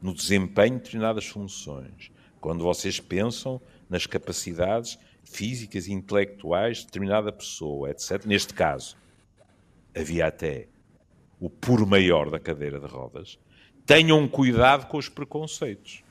no 0.00 0.14
desempenho 0.14 0.78
de 0.78 0.84
determinadas 0.84 1.26
funções, 1.26 2.10
quando 2.40 2.64
vocês 2.64 2.98
pensam 2.98 3.60
nas 3.90 4.06
capacidades 4.06 4.98
físicas 5.22 5.86
e 5.86 5.92
intelectuais 5.92 6.78
de 6.78 6.86
determinada 6.86 7.30
pessoa, 7.30 7.90
etc. 7.90 8.24
Neste 8.24 8.54
caso, 8.54 8.96
havia 9.94 10.28
até 10.28 10.68
o 11.40 11.48
por 11.50 11.84
maior 11.86 12.30
da 12.30 12.38
cadeira 12.38 12.78
de 12.80 12.86
rodas. 12.86 13.38
Tenham 13.86 14.26
cuidado 14.26 14.86
com 14.86 14.96
os 14.96 15.08
preconceitos 15.08 16.04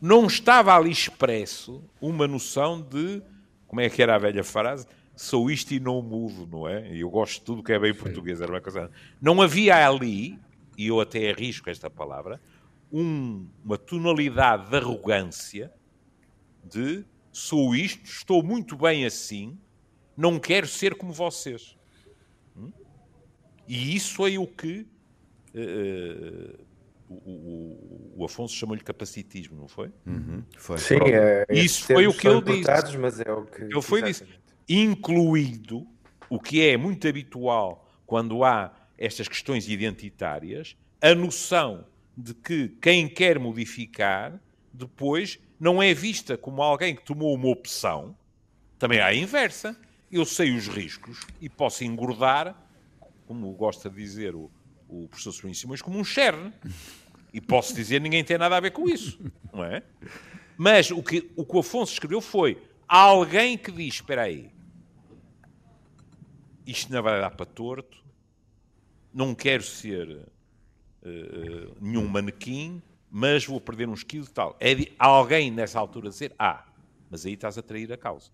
não 0.00 0.26
estava 0.26 0.76
ali 0.76 0.90
expresso 0.90 1.82
uma 2.00 2.26
noção 2.28 2.80
de, 2.80 3.22
como 3.66 3.80
é 3.80 3.88
que 3.88 4.02
era 4.02 4.14
a 4.14 4.18
velha 4.18 4.44
frase? 4.44 4.86
Sou 5.14 5.50
isto 5.50 5.72
e 5.72 5.80
não 5.80 6.02
mudo, 6.02 6.46
não 6.46 6.68
é? 6.68 6.92
E 6.92 7.00
eu 7.00 7.10
gosto 7.10 7.40
de 7.40 7.44
tudo 7.46 7.62
que 7.62 7.72
é 7.72 7.78
bem 7.78 7.94
português, 7.94 8.40
era 8.40 8.52
uma 8.52 8.60
coisa. 8.60 8.90
Não 9.20 9.40
havia 9.40 9.86
ali, 9.86 10.38
e 10.76 10.88
eu 10.88 11.00
até 11.00 11.30
arrisco 11.30 11.70
esta 11.70 11.88
palavra, 11.88 12.40
um, 12.92 13.48
uma 13.64 13.78
tonalidade 13.78 14.68
de 14.68 14.76
arrogância 14.76 15.72
de 16.62 17.04
sou 17.32 17.74
isto, 17.74 18.04
estou 18.04 18.42
muito 18.42 18.76
bem 18.76 19.06
assim, 19.06 19.58
não 20.16 20.38
quero 20.38 20.66
ser 20.66 20.94
como 20.94 21.12
vocês. 21.12 21.76
E 23.66 23.94
isso 23.96 24.14
foi 24.14 24.38
o 24.38 24.46
que 24.46 24.86
uh, 25.54 26.66
o, 27.08 27.14
o, 27.14 28.14
o 28.16 28.24
Afonso 28.24 28.54
chamou-lhe 28.54 28.82
capacitismo, 28.82 29.56
não 29.56 29.68
foi? 29.68 29.90
Uhum, 30.06 30.42
foi. 30.56 30.78
Sim, 30.78 30.98
é, 31.04 31.46
isso 31.50 31.84
foi 31.84 32.06
o 32.06 32.14
que 32.14 32.26
ele 32.26 32.42
disse. 32.42 32.98
Mas 32.98 33.20
é 33.20 33.30
o 33.32 33.44
que, 33.44 33.62
ele 33.62 33.82
foi 33.82 34.02
disse, 34.02 34.24
incluído 34.68 35.86
o 36.28 36.40
que 36.40 36.66
é 36.66 36.76
muito 36.76 37.06
habitual 37.06 37.88
quando 38.04 38.44
há 38.44 38.72
estas 38.98 39.28
questões 39.28 39.68
identitárias, 39.68 40.76
a 41.00 41.14
noção 41.14 41.84
de 42.16 42.32
que 42.34 42.68
quem 42.80 43.08
quer 43.08 43.38
modificar 43.38 44.40
depois 44.72 45.38
não 45.58 45.82
é 45.82 45.92
vista 45.94 46.36
como 46.36 46.62
alguém 46.62 46.94
que 46.94 47.02
tomou 47.02 47.34
uma 47.34 47.48
opção, 47.48 48.16
também 48.78 49.00
há 49.00 49.06
a 49.06 49.14
inversa. 49.14 49.76
Eu 50.10 50.24
sei 50.24 50.54
os 50.54 50.68
riscos 50.68 51.26
e 51.40 51.48
posso 51.48 51.82
engordar, 51.82 52.54
como 53.26 53.50
gosta 53.52 53.90
de 53.90 53.96
dizer 53.96 54.34
o, 54.34 54.50
o 54.88 55.08
professor 55.08 55.32
Sobrinho 55.32 55.54
Simões 55.54 55.82
como 55.82 55.98
um 55.98 56.04
cherne. 56.04 56.52
E 57.32 57.40
posso 57.40 57.74
dizer, 57.74 58.00
ninguém 58.00 58.24
tem 58.24 58.38
nada 58.38 58.56
a 58.56 58.60
ver 58.60 58.70
com 58.70 58.88
isso, 58.88 59.20
não 59.52 59.62
é? 59.62 59.82
Mas 60.56 60.90
o 60.90 61.02
que 61.02 61.30
o, 61.36 61.44
que 61.44 61.56
o 61.56 61.58
Afonso 61.58 61.92
escreveu 61.92 62.20
foi 62.20 62.62
alguém 62.88 63.58
que 63.58 63.70
diz, 63.70 63.96
espera 63.96 64.22
aí, 64.22 64.50
isto 66.66 66.90
não 66.92 67.02
vai 67.02 67.20
dar 67.20 67.30
para 67.30 67.44
torto, 67.44 68.02
não 69.12 69.34
quero 69.34 69.62
ser 69.62 70.08
uh, 70.08 71.76
nenhum 71.80 72.06
manequim, 72.06 72.82
mas 73.10 73.44
vou 73.44 73.60
perder 73.60 73.88
uns 73.88 74.02
quilos 74.02 74.28
e 74.28 74.32
tal. 74.32 74.56
É 74.60 74.74
alguém 74.98 75.50
nessa 75.50 75.78
altura 75.78 76.08
dizer, 76.08 76.34
ah, 76.38 76.64
mas 77.10 77.24
aí 77.26 77.34
estás 77.34 77.56
a 77.58 77.62
trair 77.62 77.92
a 77.92 77.96
causa. 77.96 78.30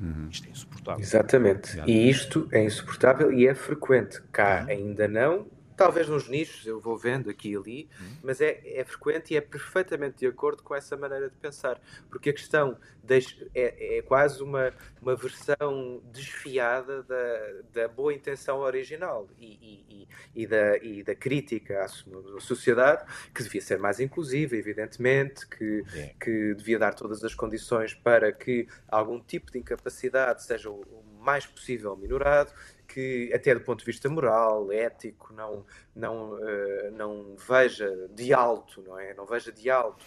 Uhum. 0.00 0.28
Isto 0.30 0.48
é 0.48 0.50
insuportável. 0.50 1.00
Exatamente. 1.00 1.80
E 1.86 2.08
isto 2.10 2.48
é 2.52 2.62
insuportável 2.62 3.32
e 3.32 3.46
é 3.46 3.54
frequente. 3.54 4.20
Cá 4.32 4.62
uhum. 4.62 4.70
ainda 4.70 5.08
não, 5.08 5.46
Talvez 5.76 6.08
nos 6.08 6.28
nichos, 6.28 6.66
eu 6.66 6.80
vou 6.80 6.96
vendo 6.96 7.28
aqui 7.28 7.50
e 7.50 7.56
ali, 7.56 7.88
uhum. 8.00 8.16
mas 8.22 8.40
é, 8.40 8.60
é 8.64 8.84
frequente 8.84 9.34
e 9.34 9.36
é 9.36 9.40
perfeitamente 9.40 10.18
de 10.18 10.26
acordo 10.26 10.62
com 10.62 10.74
essa 10.74 10.96
maneira 10.96 11.28
de 11.28 11.36
pensar. 11.36 11.80
Porque 12.08 12.30
a 12.30 12.32
questão 12.32 12.78
deixa, 13.02 13.46
é, 13.54 13.98
é 13.98 14.02
quase 14.02 14.42
uma, 14.42 14.72
uma 15.02 15.14
versão 15.14 16.02
desfiada 16.12 17.02
da, 17.02 17.52
da 17.72 17.88
boa 17.88 18.14
intenção 18.14 18.60
original 18.60 19.28
e, 19.38 19.84
e, 19.90 20.08
e, 20.34 20.46
da, 20.46 20.78
e 20.78 21.02
da 21.02 21.14
crítica 21.14 21.84
à 21.84 21.88
sociedade, 22.40 23.04
que 23.34 23.42
devia 23.42 23.60
ser 23.60 23.78
mais 23.78 24.00
inclusiva, 24.00 24.56
evidentemente, 24.56 25.46
que, 25.46 25.84
é. 25.94 26.14
que 26.18 26.54
devia 26.54 26.78
dar 26.78 26.94
todas 26.94 27.22
as 27.22 27.34
condições 27.34 27.94
para 27.94 28.32
que 28.32 28.66
algum 28.88 29.20
tipo 29.20 29.52
de 29.52 29.58
incapacidade 29.58 30.42
seja 30.42 30.70
o 30.70 31.04
mais 31.20 31.44
possível 31.44 31.96
minorado 31.96 32.52
que 32.86 33.32
até 33.34 33.54
do 33.54 33.60
ponto 33.60 33.80
de 33.80 33.86
vista 33.86 34.08
moral, 34.08 34.70
ético, 34.72 35.32
não, 35.32 35.64
não, 35.94 36.34
uh, 36.34 36.90
não 36.92 37.36
veja 37.36 38.08
de 38.14 38.32
alto, 38.32 38.82
não 38.82 38.98
é? 38.98 39.14
Não 39.14 39.26
veja 39.26 39.52
de 39.52 39.68
alto 39.70 40.04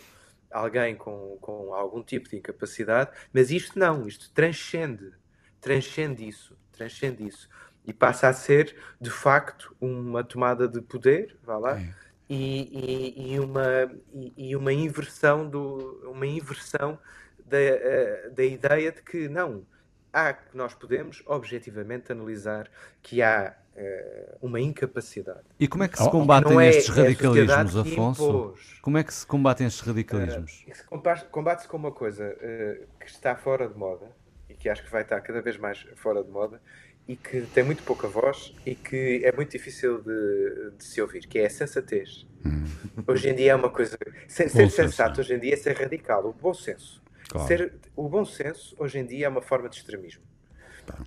alguém 0.51 0.95
com, 0.95 1.37
com 1.39 1.73
algum 1.73 2.01
tipo 2.01 2.29
de 2.29 2.37
incapacidade, 2.37 3.11
mas 3.31 3.51
isto 3.51 3.77
não, 3.77 4.07
isto 4.07 4.31
transcende, 4.33 5.13
transcende 5.61 6.27
isso, 6.27 6.57
transcende 6.71 7.27
isso 7.27 7.47
e 7.85 7.93
passa 7.93 8.27
a 8.27 8.33
ser 8.33 8.75
de 8.99 9.09
facto 9.09 9.75
uma 9.79 10.23
tomada 10.23 10.67
de 10.67 10.81
poder, 10.81 11.37
vá 11.43 11.57
lá, 11.57 11.79
é. 11.79 11.93
e, 12.29 13.15
e, 13.15 13.33
e, 13.33 13.39
uma, 13.39 13.67
e, 14.13 14.33
e, 14.49 14.55
uma 14.55 14.73
inversão 14.73 15.47
do, 15.47 16.01
uma 16.09 16.25
inversão 16.25 16.99
da, 17.45 17.57
uh, 17.57 18.31
da 18.33 18.43
ideia 18.43 18.91
de 18.91 19.01
que 19.01 19.27
não 19.27 19.65
há 20.13 20.33
que 20.33 20.55
nós 20.55 20.73
podemos 20.73 21.23
objetivamente 21.25 22.11
analisar 22.11 22.69
que 23.01 23.21
há 23.21 23.55
uh, 23.75 24.37
uma 24.41 24.59
incapacidade. 24.59 25.45
E 25.59 25.67
como 25.67 25.83
é 25.83 25.87
que 25.87 25.97
se 25.97 26.03
oh, 26.03 26.09
combatem 26.09 26.59
é 26.59 26.69
estes 26.69 26.89
radicalismos, 26.89 27.75
Afonso? 27.75 28.55
Como 28.81 28.97
é 28.97 29.03
que 29.03 29.13
se 29.13 29.25
combatem 29.25 29.67
estes 29.67 29.85
radicalismos? 29.85 30.65
Uh, 30.67 31.25
Combate-se 31.31 31.67
com 31.67 31.77
uma 31.77 31.91
coisa 31.91 32.25
uh, 32.25 32.87
que 32.99 33.07
está 33.09 33.35
fora 33.35 33.67
de 33.67 33.77
moda 33.77 34.11
e 34.49 34.53
que 34.53 34.69
acho 34.69 34.83
que 34.83 34.91
vai 34.91 35.03
estar 35.03 35.19
cada 35.21 35.41
vez 35.41 35.57
mais 35.57 35.85
fora 35.95 36.23
de 36.23 36.29
moda 36.29 36.61
e 37.07 37.15
que 37.15 37.41
tem 37.41 37.63
muito 37.63 37.81
pouca 37.83 38.07
voz 38.07 38.53
e 38.65 38.75
que 38.75 39.21
é 39.23 39.31
muito 39.31 39.51
difícil 39.51 39.99
de, 39.99 40.71
de 40.77 40.83
se 40.83 41.01
ouvir, 41.01 41.25
que 41.25 41.39
é 41.39 41.47
a 41.47 41.49
sensatez. 41.49 42.27
Hum. 42.45 42.65
Hoje 43.07 43.29
em 43.29 43.35
dia 43.35 43.53
é 43.53 43.55
uma 43.55 43.69
coisa. 43.69 43.97
Ser, 44.27 44.47
ser 44.49 44.69
sensato 44.69 45.19
hoje 45.19 45.33
em 45.33 45.39
dia 45.39 45.53
é 45.53 45.57
ser 45.57 45.75
radical, 45.75 46.27
o 46.27 46.33
bom 46.33 46.53
senso. 46.53 47.01
Claro. 47.29 47.47
Ser, 47.47 47.73
o 47.95 48.09
bom 48.09 48.25
senso, 48.25 48.75
hoje 48.77 48.99
em 48.99 49.05
dia, 49.05 49.27
é 49.27 49.29
uma 49.29 49.41
forma 49.41 49.69
de 49.69 49.77
extremismo. 49.77 50.23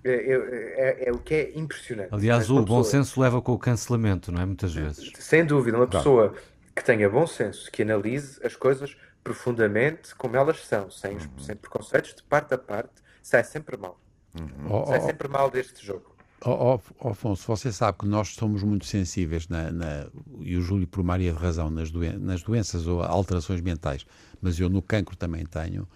É, 0.04 0.10
é, 0.10 0.34
é, 0.34 1.08
é, 1.08 1.12
o 1.12 1.18
que 1.18 1.34
é 1.34 1.58
impressionante. 1.58 2.14
Aliás, 2.14 2.48
o 2.48 2.62
bom 2.62 2.84
senso 2.84 3.20
leva 3.20 3.42
com 3.42 3.52
o 3.52 3.58
cancelamento, 3.58 4.30
não 4.30 4.40
é? 4.40 4.46
Muitas 4.46 4.72
vezes. 4.72 5.10
Sem 5.18 5.44
dúvida, 5.44 5.76
uma 5.76 5.86
claro. 5.86 6.04
pessoa 6.04 6.34
que 6.74 6.84
tenha 6.84 7.10
bom 7.10 7.26
senso, 7.26 7.70
que 7.70 7.82
analise 7.82 8.40
as 8.44 8.54
coisas 8.54 8.96
profundamente 9.22 10.14
como 10.14 10.36
elas 10.36 10.64
são, 10.64 10.90
sem, 10.90 11.16
uhum. 11.16 11.38
sem 11.38 11.56
preconceitos, 11.56 12.14
de 12.14 12.22
parte 12.22 12.54
a 12.54 12.58
parte, 12.58 12.92
sai 13.22 13.44
sempre 13.44 13.76
mal. 13.76 14.00
Uhum. 14.38 14.86
Sai 14.86 15.00
sempre 15.00 15.28
mal 15.28 15.50
deste 15.50 15.84
jogo. 15.84 16.12
Oh, 16.44 16.80
oh, 16.98 17.08
Afonso, 17.08 17.46
você 17.46 17.70
sabe 17.70 17.98
que 17.98 18.06
nós 18.06 18.34
somos 18.34 18.64
muito 18.64 18.84
sensíveis, 18.84 19.46
na, 19.46 19.70
na, 19.70 20.06
e 20.40 20.56
o 20.56 20.60
Júlio 20.60 20.88
por 20.88 21.04
Maria 21.04 21.32
de 21.32 21.38
razão, 21.38 21.70
nas, 21.70 21.92
doen 21.92 22.18
nas 22.18 22.42
doenças 22.42 22.88
ou 22.88 23.00
alterações 23.00 23.60
mentais, 23.60 24.04
mas 24.40 24.58
eu 24.58 24.68
no 24.68 24.82
cancro 24.82 25.14
também 25.14 25.46
tenho, 25.46 25.86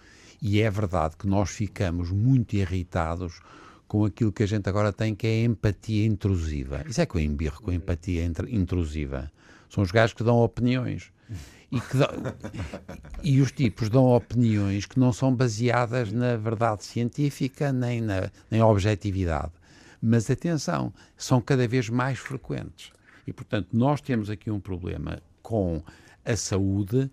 e 0.41 0.61
é 0.61 0.69
verdade 0.69 1.15
que 1.17 1.27
nós 1.27 1.49
ficamos 1.49 2.11
muito 2.11 2.55
irritados 2.55 3.39
com 3.87 4.05
aquilo 4.05 4.31
que 4.31 4.43
a 4.43 4.47
gente 4.47 4.67
agora 4.67 4.91
tem, 4.91 5.15
que 5.15 5.25
é 5.25 5.29
a 5.29 5.45
empatia 5.45 6.05
intrusiva. 6.05 6.83
Isso 6.87 7.01
é 7.01 7.05
que 7.05 7.15
eu 7.15 7.21
embirro 7.21 7.61
com 7.61 7.71
a 7.71 7.75
empatia 7.75 8.23
intrusiva. 8.49 9.31
São 9.69 9.83
os 9.83 9.91
gajos 9.91 10.13
que 10.13 10.23
dão 10.23 10.37
opiniões. 10.37 11.11
E, 11.69 11.81
dão, 11.97 12.07
e 13.23 13.41
os 13.41 13.51
tipos 13.51 13.89
dão 13.89 14.05
opiniões 14.05 14.85
que 14.85 14.97
não 14.97 15.11
são 15.11 15.35
baseadas 15.35 16.11
na 16.13 16.37
verdade 16.37 16.85
científica 16.85 17.73
nem 17.73 17.99
na 17.99 18.31
nem 18.49 18.61
objetividade. 18.61 19.51
Mas 20.01 20.29
atenção, 20.29 20.93
são 21.17 21.41
cada 21.41 21.67
vez 21.67 21.89
mais 21.89 22.19
frequentes. 22.19 22.91
E, 23.25 23.33
portanto, 23.33 23.69
nós 23.73 23.99
temos 23.99 24.29
aqui 24.29 24.49
um 24.49 24.59
problema 24.59 25.21
com 25.41 25.83
a 26.23 26.35
saúde, 26.35 27.11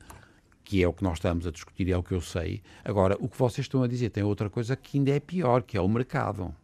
que 0.65 0.83
é 0.83 0.89
o 0.89 0.93
que 0.93 1.05
nós 1.05 1.19
estamos 1.19 1.47
a 1.47 1.51
discutir, 1.51 1.91
é 1.91 1.97
o 1.97 2.03
que 2.03 2.13
eu 2.13 2.21
sei. 2.21 2.63
Agora, 2.83 3.17
o 3.21 3.29
que 3.29 3.39
vocês 3.39 3.67
estão 3.67 3.83
a 3.83 3.87
dizer 3.87 4.11
tem 4.11 4.25
outra 4.25 4.49
coisa 4.49 4.75
que 4.75 4.99
ainda 4.99 5.11
é 5.11 5.21
pior, 5.21 5.63
que 5.63 5.77
é 5.77 5.81
o 5.81 5.87
mercado. 5.87 6.55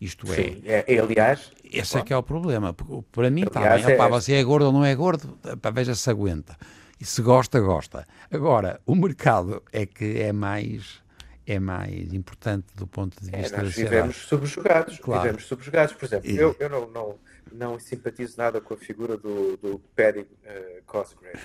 Isto 0.00 0.30
é. 0.32 0.34
Sim, 0.34 0.62
é, 0.64 0.84
é 0.94 0.98
aliás. 0.98 1.52
Esse 1.62 1.98
é 1.98 2.02
que 2.02 2.12
é 2.12 2.16
o 2.16 2.22
problema. 2.22 2.74
Para 3.12 3.30
mim, 3.30 3.42
está 3.42 3.60
bem. 3.60 3.92
É... 3.92 4.08
Você 4.08 4.34
é 4.34 4.42
gordo 4.42 4.66
ou 4.66 4.72
não 4.72 4.84
é 4.84 4.94
gordo, 4.94 5.38
veja 5.72 5.94
se 5.94 6.10
aguenta. 6.10 6.56
E 6.98 7.04
se 7.04 7.22
gosta, 7.22 7.60
gosta. 7.60 8.06
Agora, 8.30 8.80
o 8.84 8.94
mercado 8.94 9.62
é 9.72 9.86
que 9.86 10.20
é 10.20 10.32
mais 10.32 11.00
é 11.46 11.58
mais 11.58 12.12
importante 12.12 12.66
do 12.76 12.86
ponto 12.86 13.18
de 13.20 13.30
vista 13.30 13.56
é, 13.56 13.62
nós 13.62 13.74
vivemos 13.74 14.16
subjugados, 14.16 14.98
claro. 14.98 15.22
vivemos 15.22 15.46
subjugados. 15.46 15.94
Por 15.94 16.04
exemplo, 16.04 16.30
e... 16.30 16.36
eu, 16.36 16.54
eu 16.58 16.68
não, 16.68 16.90
não, 16.90 17.18
não 17.52 17.78
simpatizo 17.78 18.36
nada 18.38 18.60
com 18.60 18.74
a 18.74 18.76
figura 18.76 19.16
do, 19.16 19.56
do 19.56 19.78
Paddy 19.94 20.20
uh, 20.20 20.82
Cosgrave. 20.86 21.38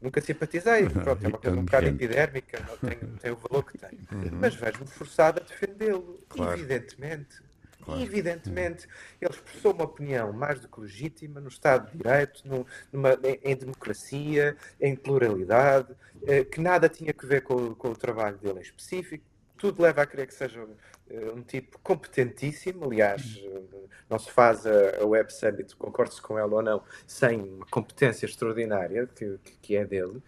Nunca 0.00 0.20
simpatizei, 0.20 0.88
pronto, 0.88 1.24
é 1.24 1.28
uma 1.28 1.38
coisa 1.38 1.56
um 1.58 1.64
bocado 1.64 1.86
epidérmica, 1.86 2.58
tem, 2.80 2.98
tem 2.98 3.30
o 3.30 3.36
valor 3.36 3.64
que 3.64 3.78
tem. 3.78 3.98
Uhum. 4.10 4.38
Mas 4.40 4.54
vejo-me 4.54 4.86
forçado 4.86 5.40
a 5.40 5.44
defendê-lo, 5.44 6.20
claro. 6.28 6.58
evidentemente. 6.58 7.42
Claro. 7.82 8.00
Evidentemente, 8.00 8.86
ele 9.20 9.30
expressou 9.30 9.72
uma 9.72 9.84
opinião 9.84 10.32
mais 10.32 10.60
do 10.60 10.68
que 10.68 10.80
legítima 10.80 11.40
no 11.40 11.48
Estado 11.48 11.90
de 11.90 11.98
Direito, 11.98 12.46
no, 12.46 12.64
numa, 12.92 13.14
em, 13.24 13.40
em, 13.42 13.56
democracia, 13.56 14.56
em 14.80 14.94
pluralidade, 14.94 15.92
eh, 16.24 16.44
que 16.44 16.60
nada 16.60 16.88
tinha 16.88 17.12
a 17.16 17.26
ver 17.26 17.42
com, 17.42 17.74
com, 17.74 17.88
o 17.90 17.96
trabalho 17.96 18.38
dele 18.38 18.60
em 18.60 18.62
específico. 18.62 19.24
Tudo 19.56 19.82
leva 19.82 20.02
a 20.02 20.06
crer 20.06 20.28
que 20.28 20.34
seja 20.34 20.64
um, 21.12 21.40
eh, 21.40 21.44
tipo 21.46 21.78
competentíssimo. 21.80 22.84
Aliás, 22.84 23.40
eh, 23.44 23.62
não 24.08 24.18
se 24.18 24.30
faz 24.30 24.66
a, 24.66 25.04
Web 25.04 25.32
Summit, 25.32 25.76
concorde-se 25.76 26.20
com 26.20 26.38
ela 26.38 26.54
ou 26.54 26.62
não, 26.62 26.82
sem 27.06 27.40
uma 27.40 27.66
competência 27.66 28.26
extraordinária 28.26 29.06
que, 29.06 29.38
que 29.60 29.76
é 29.76 29.84
dele. 29.84 30.22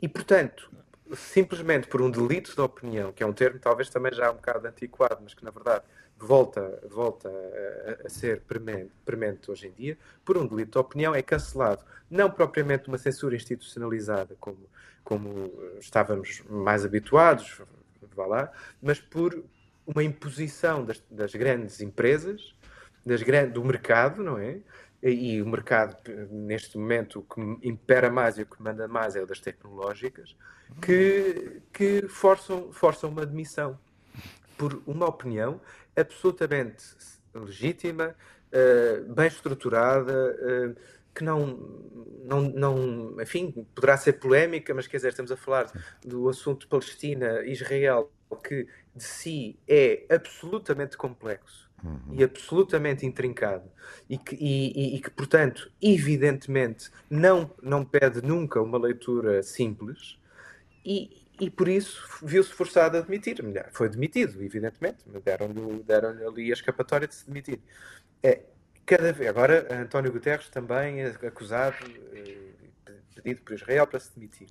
E, 0.00 0.08
portanto, 0.08 0.70
simplesmente 1.14 1.88
por 1.88 2.02
um 2.02 2.10
delito 2.10 2.54
de 2.54 2.60
opinião, 2.60 3.12
que 3.12 3.22
é 3.22 3.26
um 3.26 3.32
termo 3.32 3.58
talvez 3.58 3.88
também 3.88 4.12
já 4.12 4.30
um 4.30 4.34
bocado 4.34 4.66
antiquado, 4.66 5.18
mas 5.22 5.34
que 5.34 5.44
na 5.44 5.50
verdade 5.50 5.84
volta, 6.18 6.80
volta 6.90 7.28
a, 7.28 8.06
a 8.06 8.08
ser 8.08 8.40
premente, 8.42 8.90
premente 9.04 9.50
hoje 9.50 9.68
em 9.68 9.72
dia, 9.72 9.98
por 10.24 10.36
um 10.36 10.46
delito 10.46 10.72
de 10.72 10.78
opinião, 10.78 11.14
é 11.14 11.22
cancelado. 11.22 11.84
Não 12.10 12.30
propriamente 12.30 12.88
uma 12.88 12.98
censura 12.98 13.34
institucionalizada, 13.34 14.36
como, 14.40 14.58
como 15.02 15.52
estávamos 15.80 16.42
mais 16.48 16.84
habituados, 16.84 17.60
vá 18.14 18.26
lá, 18.26 18.52
mas 18.80 19.00
por 19.00 19.42
uma 19.86 20.02
imposição 20.02 20.84
das, 20.84 21.02
das 21.10 21.34
grandes 21.34 21.80
empresas, 21.80 22.54
das 23.04 23.22
grandes, 23.22 23.52
do 23.52 23.64
mercado, 23.64 24.22
não 24.22 24.38
é? 24.38 24.58
E 25.02 25.42
o 25.42 25.46
mercado, 25.46 25.96
neste 26.30 26.78
momento, 26.78 27.18
o 27.18 27.22
que 27.22 27.68
impera 27.68 28.10
mais 28.10 28.38
e 28.38 28.42
o 28.42 28.46
que 28.46 28.62
manda 28.62 28.88
mais 28.88 29.14
é 29.14 29.22
o 29.22 29.26
das 29.26 29.38
tecnológicas, 29.38 30.34
que, 30.80 31.60
que 31.70 32.08
forçam, 32.08 32.72
forçam 32.72 33.10
uma 33.10 33.22
admissão 33.22 33.78
por 34.56 34.82
uma 34.86 35.06
opinião 35.06 35.60
absolutamente 35.94 36.82
legítima, 37.34 38.14
uh, 38.48 39.12
bem 39.12 39.26
estruturada, 39.26 40.12
uh, 40.12 40.76
que 41.14 41.22
não, 41.22 41.56
não, 42.24 42.42
não, 42.42 43.22
enfim, 43.22 43.52
poderá 43.74 43.96
ser 43.96 44.14
polémica, 44.14 44.74
mas 44.74 44.86
quer 44.86 44.96
dizer, 44.96 45.10
estamos 45.10 45.30
a 45.30 45.36
falar 45.36 45.70
do 46.04 46.28
assunto 46.28 46.66
Palestina-Israel, 46.68 48.10
que 48.42 48.66
de 48.94 49.04
si 49.04 49.58
é 49.68 50.04
absolutamente 50.10 50.96
complexo 50.96 51.70
uhum. 51.84 52.14
e 52.14 52.24
absolutamente 52.24 53.06
intrincado 53.06 53.70
e 54.08 54.18
que, 54.18 54.34
e, 54.34 54.72
e, 54.72 54.96
e, 54.96 55.00
que, 55.00 55.10
portanto, 55.10 55.70
evidentemente 55.80 56.90
não, 57.08 57.50
não 57.62 57.84
pede 57.84 58.22
nunca 58.22 58.60
uma 58.60 58.78
leitura 58.78 59.42
simples 59.42 60.18
e, 60.84 61.24
e 61.40 61.50
por 61.50 61.68
isso 61.68 62.02
viu-se 62.22 62.52
forçado 62.52 62.96
a 62.96 63.00
admitir. 63.00 63.36
Foi 63.72 63.88
demitido, 63.88 64.42
evidentemente, 64.42 65.04
deram-lhe 65.24 65.82
deram 65.82 66.10
ali 66.28 66.50
a 66.50 66.54
escapatória 66.54 67.06
de 67.06 67.14
se 67.14 67.26
demitir. 67.26 67.60
É, 68.22 68.42
cada 68.86 69.12
vez, 69.12 69.28
agora, 69.28 69.66
António 69.82 70.12
Guterres 70.12 70.48
também 70.48 71.02
é 71.02 71.06
acusado, 71.06 71.76
eh, 72.12 72.52
pedido 73.14 73.42
por 73.42 73.54
Israel 73.54 73.86
para 73.86 74.00
se 74.00 74.14
demitir. 74.14 74.48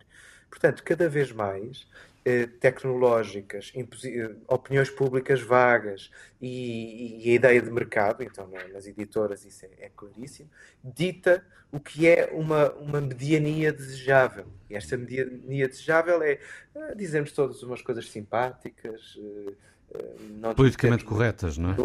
Portanto, 0.49 0.83
cada 0.83 1.09
vez 1.09 1.31
mais 1.31 1.87
eh, 2.25 2.47
tecnológicas, 2.47 3.73
eh, 3.75 4.35
opiniões 4.47 4.89
públicas 4.89 5.41
vagas 5.41 6.09
e, 6.41 7.27
e, 7.27 7.31
a 7.31 7.33
ideia 7.33 7.61
de 7.61 7.69
mercado, 7.69 8.23
então 8.23 8.49
nas 8.71 8.87
editoras 8.87 9.43
isso 9.45 9.65
é, 9.65 9.85
é, 9.85 9.91
claríssimo, 9.95 10.49
dita 10.83 11.45
o 11.71 11.79
que 11.79 12.07
é 12.07 12.29
uma, 12.31 12.71
uma 12.73 13.01
mediania 13.01 13.73
desejável. 13.73 14.45
E 14.69 14.75
esta 14.75 14.95
mediania 14.95 15.67
desejável 15.67 16.21
é 16.23 16.39
dizermos 16.95 17.31
todas 17.31 17.61
umas 17.63 17.81
coisas 17.81 18.09
simpáticas, 18.09 19.17
politicamente 20.55 21.03
corretas, 21.03 21.57
não 21.57 21.71
é? 21.71 21.75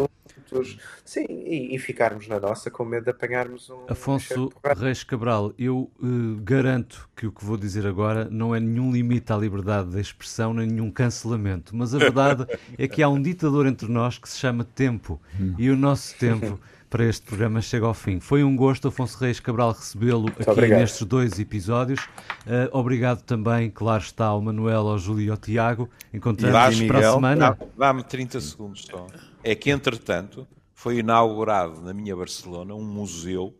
Sim, 1.04 1.26
e, 1.28 1.74
e, 1.74 1.78
ficarmos 1.78 2.26
na 2.26 2.40
nossa 2.40 2.70
com 2.70 2.84
medo 2.84 3.04
de 3.04 3.10
apanharmos 3.10 3.68
um. 3.68 3.84
Afonso 3.86 4.50
Reis 4.76 5.04
Cabral, 5.04 5.52
eu 5.58 5.90
uh, 6.02 6.40
garanto 6.42 7.08
que 7.14 7.26
o 7.26 7.32
que 7.32 7.44
vou 7.44 7.56
dizer 7.56 7.86
agora 7.86 8.28
não 8.30 8.54
é 8.54 8.60
nenhum 8.60 8.90
limite 8.90 9.30
à 9.32 9.36
liberdade 9.36 9.90
de 9.90 10.00
expressão, 10.00 10.54
nem 10.54 10.66
nenhum 10.66 10.90
cancelamento, 10.90 11.76
mas 11.76 11.94
a 11.94 11.98
verdade 11.98 12.46
é 12.78 12.88
que 12.88 13.02
há 13.02 13.08
um 13.08 13.20
ditador 13.20 13.66
entre 13.66 13.88
nós 13.88 14.16
que 14.16 14.28
se 14.28 14.38
chama 14.38 14.64
tempo 14.64 15.20
e 15.58 15.68
o 15.70 15.76
nosso 15.76 16.16
tempo. 16.16 16.58
para 16.88 17.04
este 17.04 17.26
programa 17.26 17.60
chega 17.60 17.86
ao 17.86 17.94
fim. 17.94 18.18
Foi 18.20 18.42
um 18.42 18.56
gosto, 18.56 18.88
Afonso 18.88 19.18
Reis 19.18 19.38
Cabral, 19.40 19.72
recebê-lo 19.72 20.28
aqui 20.28 20.50
obrigado. 20.50 20.80
nestes 20.80 21.06
dois 21.06 21.38
episódios. 21.38 22.00
Uh, 22.46 22.68
obrigado 22.72 23.22
também, 23.22 23.70
claro 23.70 24.02
está, 24.02 24.26
ao 24.26 24.40
Manuel, 24.40 24.88
ao 24.88 24.98
Júlio 24.98 25.26
e 25.26 25.30
ao 25.30 25.36
Tiago. 25.36 25.88
Encontramos-nos 26.12 26.86
para 26.88 27.08
a 27.10 27.12
semana. 27.12 27.58
Dá-me 27.76 28.02
30 28.02 28.40
segundos 28.40 28.84
só. 28.84 29.06
É 29.44 29.54
que, 29.54 29.70
entretanto, 29.70 30.46
foi 30.72 30.98
inaugurado 30.98 31.80
na 31.82 31.92
minha 31.92 32.16
Barcelona 32.16 32.74
um 32.74 32.84
museu 32.84 33.54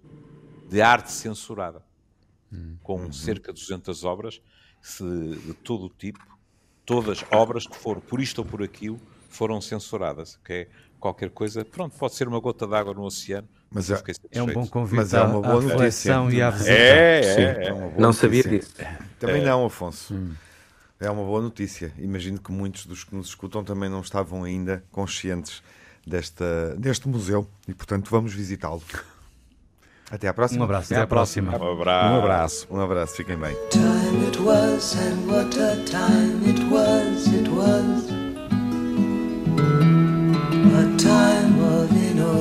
de 0.68 0.80
arte 0.80 1.10
censurada, 1.12 1.82
hum. 2.52 2.76
com 2.82 3.00
uhum. 3.00 3.12
cerca 3.12 3.52
de 3.52 3.60
200 3.60 4.04
obras 4.04 4.40
de, 5.00 5.36
de 5.36 5.54
todo 5.54 5.86
o 5.86 5.88
tipo, 5.88 6.20
todas 6.84 7.24
obras 7.30 7.66
que 7.66 7.76
foram, 7.76 8.00
por 8.00 8.20
isto 8.20 8.38
ou 8.38 8.44
por 8.44 8.62
aquilo, 8.62 9.00
foram 9.28 9.60
censuradas, 9.60 10.38
que 10.44 10.52
é 10.52 10.68
qualquer 10.98 11.30
coisa, 11.30 11.64
pronto, 11.64 11.96
pode 11.96 12.14
ser 12.14 12.28
uma 12.28 12.40
gota 12.40 12.66
d'água 12.66 12.94
no 12.94 13.04
oceano. 13.04 13.48
Mas 13.70 13.90
é, 13.90 14.02
é 14.32 14.42
um 14.42 14.46
bom 14.46 14.66
convite 14.66 14.96
mas 14.96 15.12
é 15.12 15.22
uma 15.22 15.42
boa 15.42 15.60
notícia. 15.60 16.12
e 16.30 16.40
à 16.40 16.50
visita. 16.50 16.70
É, 16.70 17.20
é, 17.20 17.42
é, 17.42 17.68
é 17.68 17.94
Não 17.98 18.12
sabia 18.12 18.42
disso. 18.42 18.74
Também 19.18 19.44
não, 19.44 19.66
Afonso. 19.66 20.14
Hum. 20.14 20.32
É 21.00 21.10
uma 21.10 21.22
boa 21.22 21.40
notícia. 21.40 21.92
Imagino 21.98 22.40
que 22.40 22.50
muitos 22.50 22.86
dos 22.86 23.04
que 23.04 23.14
nos 23.14 23.28
escutam 23.28 23.62
também 23.62 23.88
não 23.88 24.00
estavam 24.00 24.42
ainda 24.42 24.82
conscientes 24.90 25.62
desta, 26.04 26.74
deste 26.76 27.08
museu 27.08 27.46
e, 27.68 27.74
portanto, 27.74 28.10
vamos 28.10 28.32
visitá-lo. 28.32 28.82
Até 30.10 30.26
à 30.26 30.34
próxima. 30.34 30.62
Um 30.62 30.64
abraço. 30.64 30.92
Até, 30.92 31.02
à 31.02 31.06
próxima. 31.06 31.52
Um 31.52 31.72
abraço. 31.72 32.08
Um 32.08 32.18
abraço. 32.18 32.66
Um 32.70 32.80
abraço. 32.80 33.14
Fiquem 33.14 33.36
bem. 33.36 33.54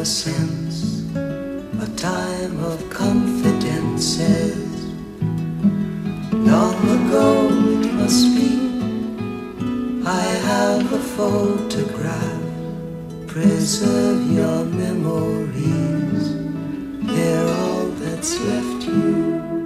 Innocence, 0.07 1.03
a 1.15 1.87
time 1.97 2.63
of 2.63 2.89
confidences. 2.89 4.85
Long 6.31 6.79
ago 6.97 7.49
it 7.73 7.93
must 7.93 8.25
be. 8.37 8.53
I 10.05 10.21
have 10.51 10.93
a 10.93 10.99
photograph. 11.17 12.41
Preserve 13.27 14.31
your 14.31 14.63
memories. 14.63 16.23
They're 17.11 17.49
all 17.59 17.87
that's 17.99 18.39
left 18.39 18.83
you. 18.85 19.56